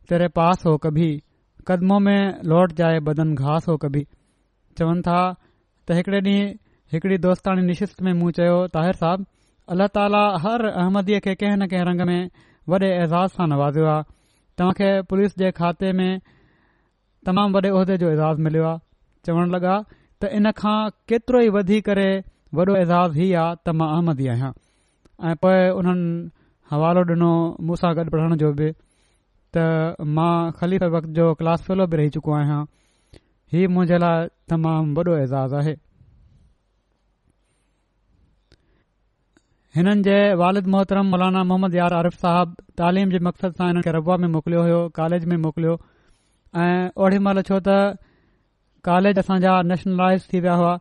तेरे 0.09 0.27
पास 0.39 0.65
हो 0.67 0.77
कभी 0.85 1.07
कदमों 1.69 1.99
में 2.07 2.41
लौट 2.53 2.73
जाए 2.81 2.99
बदन 3.09 3.35
घास 3.35 3.69
हो 3.69 3.77
कभी 3.85 4.07
चवन 4.79 5.01
था 5.07 5.21
त 5.89 5.97
हिकिड़े 5.99 6.21
ॾींहुं 6.21 6.51
हिकिड़ी 6.93 7.17
दोस्तानी 7.27 7.63
निशिस्त 7.69 8.03
में 8.09 8.13
मूं 8.21 8.31
चयो 8.39 8.59
ताहिर 8.77 8.99
साहब 9.05 9.25
अल्लाह 9.75 9.87
ताला 9.97 10.21
हर 10.45 10.65
अहमदीअ 10.73 11.21
खे 11.27 11.35
कंहिं 11.45 11.57
न 11.59 11.69
कंहिं 11.73 11.87
रंग 11.91 12.05
में 12.11 12.31
वॾे 12.73 12.91
एज़ाज़ 12.91 13.39
सां 13.39 13.47
नवाज़ियो 13.55 13.89
आहे 13.95 14.05
तव्हां 14.59 15.03
पुलिस 15.13 15.37
जे 15.45 15.51
खाते 15.63 15.93
में 16.01 16.21
तमामु 17.29 17.55
वॾे 17.61 17.71
उहिदे 17.79 17.97
जो 18.05 18.13
एज़ाज़ 18.19 18.45
मिलियो 18.49 18.69
आहे 18.75 18.81
चवण 19.31 19.55
लॻा 19.57 19.75
त 19.89 20.33
इन 20.41 20.53
खां 20.63 20.77
केतिरो 21.13 21.43
ई 21.49 21.55
वधी 21.59 21.81
करे 21.91 22.07
वॾो 22.61 22.73
एज़ाज़ 22.87 23.21
ई 23.21 23.33
आहे 23.45 23.59
त 23.65 23.81
मां 23.83 23.91
अहमदी 23.99 24.31
आहियां 24.35 24.55
ऐं 25.33 25.37
पोइ 25.47 25.61
उन्हनि 25.83 26.09
हवालो 26.75 27.07
ॾिनो 27.15 27.33
मूंसां 27.71 27.95
गॾु 28.01 28.11
पढ़ण 28.17 28.41
जो 28.45 28.53
बि 28.63 28.73
त 29.57 30.05
मां 30.19 30.37
ख़ाली 30.59 30.79
वक़्त 30.95 31.09
जो 31.19 31.25
क्लास 31.41 31.63
फेलो 31.69 31.85
बि 31.93 31.97
रही 32.03 32.11
चुको 32.17 32.33
आहियां 32.37 32.61
हीउ 33.57 33.69
मुंहिंजे 33.75 33.99
लाइ 34.05 34.29
तमामु 34.53 34.95
वॾो 35.01 35.15
एज़ाज़ 35.17 35.55
आहे 35.63 35.75
हिननि 39.77 40.03
जे 40.07 40.17
वालिद 40.43 40.71
मोहतरम 40.77 41.09
मौलाना 41.15 41.43
मोहम्मद 41.51 41.75
यार 41.81 41.95
आरिफ़ 41.99 42.17
साहब 42.25 42.57
तालीम 42.83 43.15
जे 43.17 43.21
मक़सद 43.29 43.59
सां 43.61 43.69
हिन 43.71 43.81
खे 43.87 43.95
रबा 43.99 44.17
में 44.25 44.29
मोकिलियो 44.35 44.63
हुयो 44.69 44.81
कॉलेज 45.01 45.25
में 45.33 45.37
मोकिलियो 45.45 45.75
ऐं 46.63 46.89
ओड़ी 47.07 47.19
महिल 47.27 47.43
छो 47.51 47.59
त 47.69 47.81
कॉलेज 48.89 49.19
असांजा 49.25 49.53
नेशनलाइज़ 49.73 50.27
थी 50.33 50.41
विया 50.47 50.55
हुआ 50.63 50.73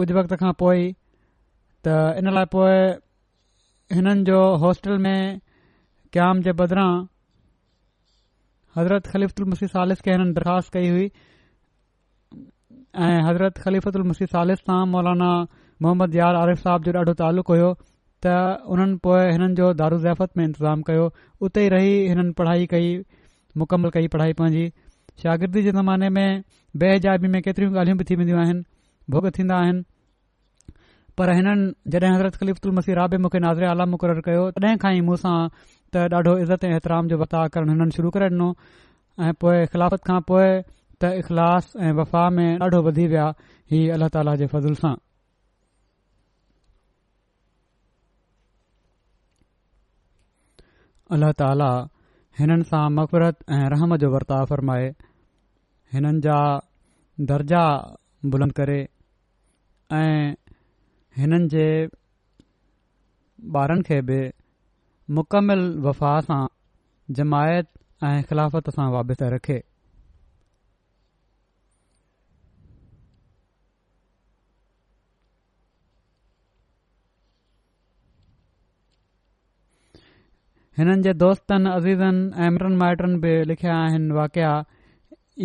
कुझु 0.00 0.16
वक़्त 0.18 0.34
खां 0.44 0.52
पोइ 0.64 0.84
त 1.86 1.98
इन 2.22 2.32
लाइ 2.38 2.50
पोइ 2.56 2.76
हिननि 3.98 4.22
जो 4.30 4.42
हॉस्टल 4.66 4.98
में 5.06 5.20
क़्याम 6.16 6.42
जे 6.48 6.52
बदिरां 6.62 6.90
हज़रत 8.78 9.06
ख़लीफ़ुल 9.12 9.34
ख़लीफ़लमसी 9.34 9.66
सालिस 9.74 10.00
खे 10.06 10.10
हिननि 10.10 10.32
दरख़्वास्त 10.38 10.72
कई 10.72 10.88
हुई 10.88 11.06
ऐं 13.04 13.20
हज़रत 13.28 13.58
ख़लीफ़ल 13.64 14.02
मसीफ़ 14.10 14.34
सालिस 14.34 14.66
तां 14.70 14.80
मौलाना 14.92 15.30
मोहम्मद 15.86 16.14
यार 16.18 16.38
आरिफ़ 16.40 16.60
साहब 16.66 16.88
जो 16.88 16.92
ॾाढो 17.00 17.14
तालुक़ु 17.20 17.54
हुयो 17.54 17.70
त 18.26 18.34
हुननि 18.68 18.98
पोइ 19.06 19.24
हिननि 19.32 19.58
जो 19.60 19.70
दारू 19.80 19.98
ज़ियाफ़त 20.04 20.38
में 20.38 20.44
इंतज़ाम 20.44 20.84
कयो 20.90 21.06
उते 21.48 21.64
ई 21.66 21.72
रही 21.74 21.94
हिननि 22.10 22.34
पढ़ाई 22.40 22.66
कई 22.74 22.88
मुकमल 23.62 23.90
कई 23.96 24.08
पढ़ाई 24.16 24.36
पंहिंजी 24.40 24.66
शागिर्दी 25.24 25.62
जे 25.68 25.72
ज़माने 25.78 26.08
में 26.18 26.44
बेहजाबी 26.84 27.28
में 27.34 27.40
केतिरियूं 27.48 27.76
ॻाल्हियूं 27.76 27.98
बि 28.02 28.06
थी 28.10 28.18
वेंदियूं 28.20 28.40
आहिनि 28.44 28.62
भुख 29.16 29.28
थींदा 29.38 29.56
आहिनि 29.64 29.82
पर 31.20 31.34
हिननि 31.38 31.66
जॾहिं 31.96 32.12
हज़रत 32.16 32.38
ख़लीफ़ल 32.44 32.76
मसी 32.80 32.92
रा 33.00 33.00
राबे 33.02 33.20
मूंखे 33.26 33.38
नाज़िरे 33.46 33.68
आला 33.74 33.86
मुक़ररु 33.96 34.24
कयो 34.30 34.46
तॾहिं 34.60 34.76
खां 34.86 34.92
ई 34.98 35.00
मूंसां 35.10 35.34
त 35.94 36.12
ॾाढो 36.12 36.32
इज़त 36.44 36.64
ऐं 36.64 36.74
ऐतिराम 36.76 37.06
जो 37.08 37.16
वर्ताउ 37.18 37.48
करणु 37.52 37.72
हिननि 37.72 37.92
शुरू 37.96 38.08
करे 38.14 38.26
ॾिनो 38.32 38.48
ऐं 39.26 39.32
पोए 39.40 39.64
ख़िलाफ़त 39.72 40.02
खां 40.08 40.20
पोइ 40.30 40.48
त 41.00 41.12
इख़लास 41.20 41.64
ऐं 41.80 41.92
वफ़ा 42.00 42.24
में 42.36 42.50
ॾाढो 42.64 42.82
वधी 42.88 43.06
विया 43.12 43.28
ही 43.72 43.78
تعالی 43.88 44.08
ताला 44.18 44.34
जे 44.40 44.46
फज़ुल 44.52 44.74
सां 44.82 44.94
अल्ल्ह 51.16 51.30
ताला 51.40 51.70
हिननि 52.40 52.64
सां 52.70 52.84
मफ़रत 52.96 53.36
ऐं 53.58 53.64
रहम 53.74 53.96
जो 54.02 54.08
वर्ताउ 54.16 54.44
फ़रमाए 54.50 54.88
हिननि 55.92 56.20
जा 56.26 56.38
दर्जा 57.30 57.62
बुलंद 58.34 58.52
करे 58.60 58.80
ऐं 60.00 60.32
हिननि 61.20 61.48
जे 61.56 61.66
ॿारनि 63.58 64.36
मुकमिल 65.16 65.60
वफ़ा 65.84 66.20
सां 66.24 66.46
जमायत 67.18 67.66
ऐं 68.06 68.22
ख़िलाफ़त 68.30 68.68
सां 68.70 68.88
वाबित 68.92 69.22
रखे 69.34 69.54
हिननि 80.78 81.02
जे 81.06 81.12
दोस्तनि 81.22 81.70
अज़ीज़नि 81.70 82.30
ऐं 82.44 82.50
मिटनि 82.56 82.76
माइटनि 82.82 83.18
बि 83.22 83.32
लिखिया 83.50 83.76
आहिनि 83.84 84.12
वाकया 84.18 84.52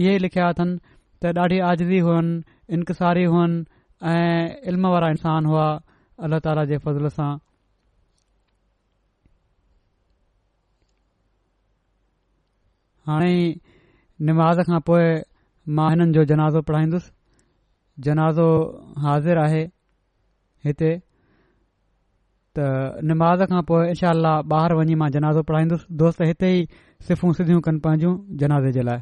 इहे 0.02 0.18
लिखिया 0.26 0.50
अथनि 0.50 0.78
त 1.24 1.34
ॾाढी 1.46 1.60
आज़दी 1.70 2.00
हुअनि 2.10 2.36
इन्कसारी 2.76 3.24
हुअनि 3.36 3.64
ऐं 4.12 4.62
इल्म 4.72 4.88
वारा 4.98 5.10
इंसान 5.16 5.46
हुआ 5.54 5.66
अलाह 6.28 6.40
ताला 6.50 6.66
जे 6.74 6.78
फज़ल 6.86 7.08
सां 7.18 7.32
हाणे 13.08 13.30
ई 13.38 13.48
निमाज़ 14.28 14.62
खां 14.68 14.80
पोइ 14.90 15.08
मां 15.80 15.90
हिननि 15.94 16.14
जो 16.18 16.24
जनाज़ो 16.32 16.62
पढ़ाईंदुसि 16.70 17.12
जनाज़ो 18.08 18.48
हाज़िर 19.06 19.38
आहे 19.46 19.62
हिते 20.68 20.92
त 22.60 22.68
निमाज़ 23.12 23.44
खां 23.54 23.62
पोइ 23.72 23.88
इनशा 23.96 24.10
अल्ला 24.16 24.34
ॿाहिरि 24.58 24.80
वञी 24.82 24.96
मां 25.04 25.12
जनाज़ो 25.18 25.44
पढ़ाईंदुसि 25.52 25.98
दोस्त 26.06 26.22
हिते 26.32 26.54
ई 26.60 26.68
सिफ़ूं 27.10 27.34
सिधियूं 27.42 27.62
कनि 27.70 27.84
पंहिंजूं 27.88 28.14
जनाज़े 28.44 28.72
जे 28.80 28.86
लाइ 28.92 29.02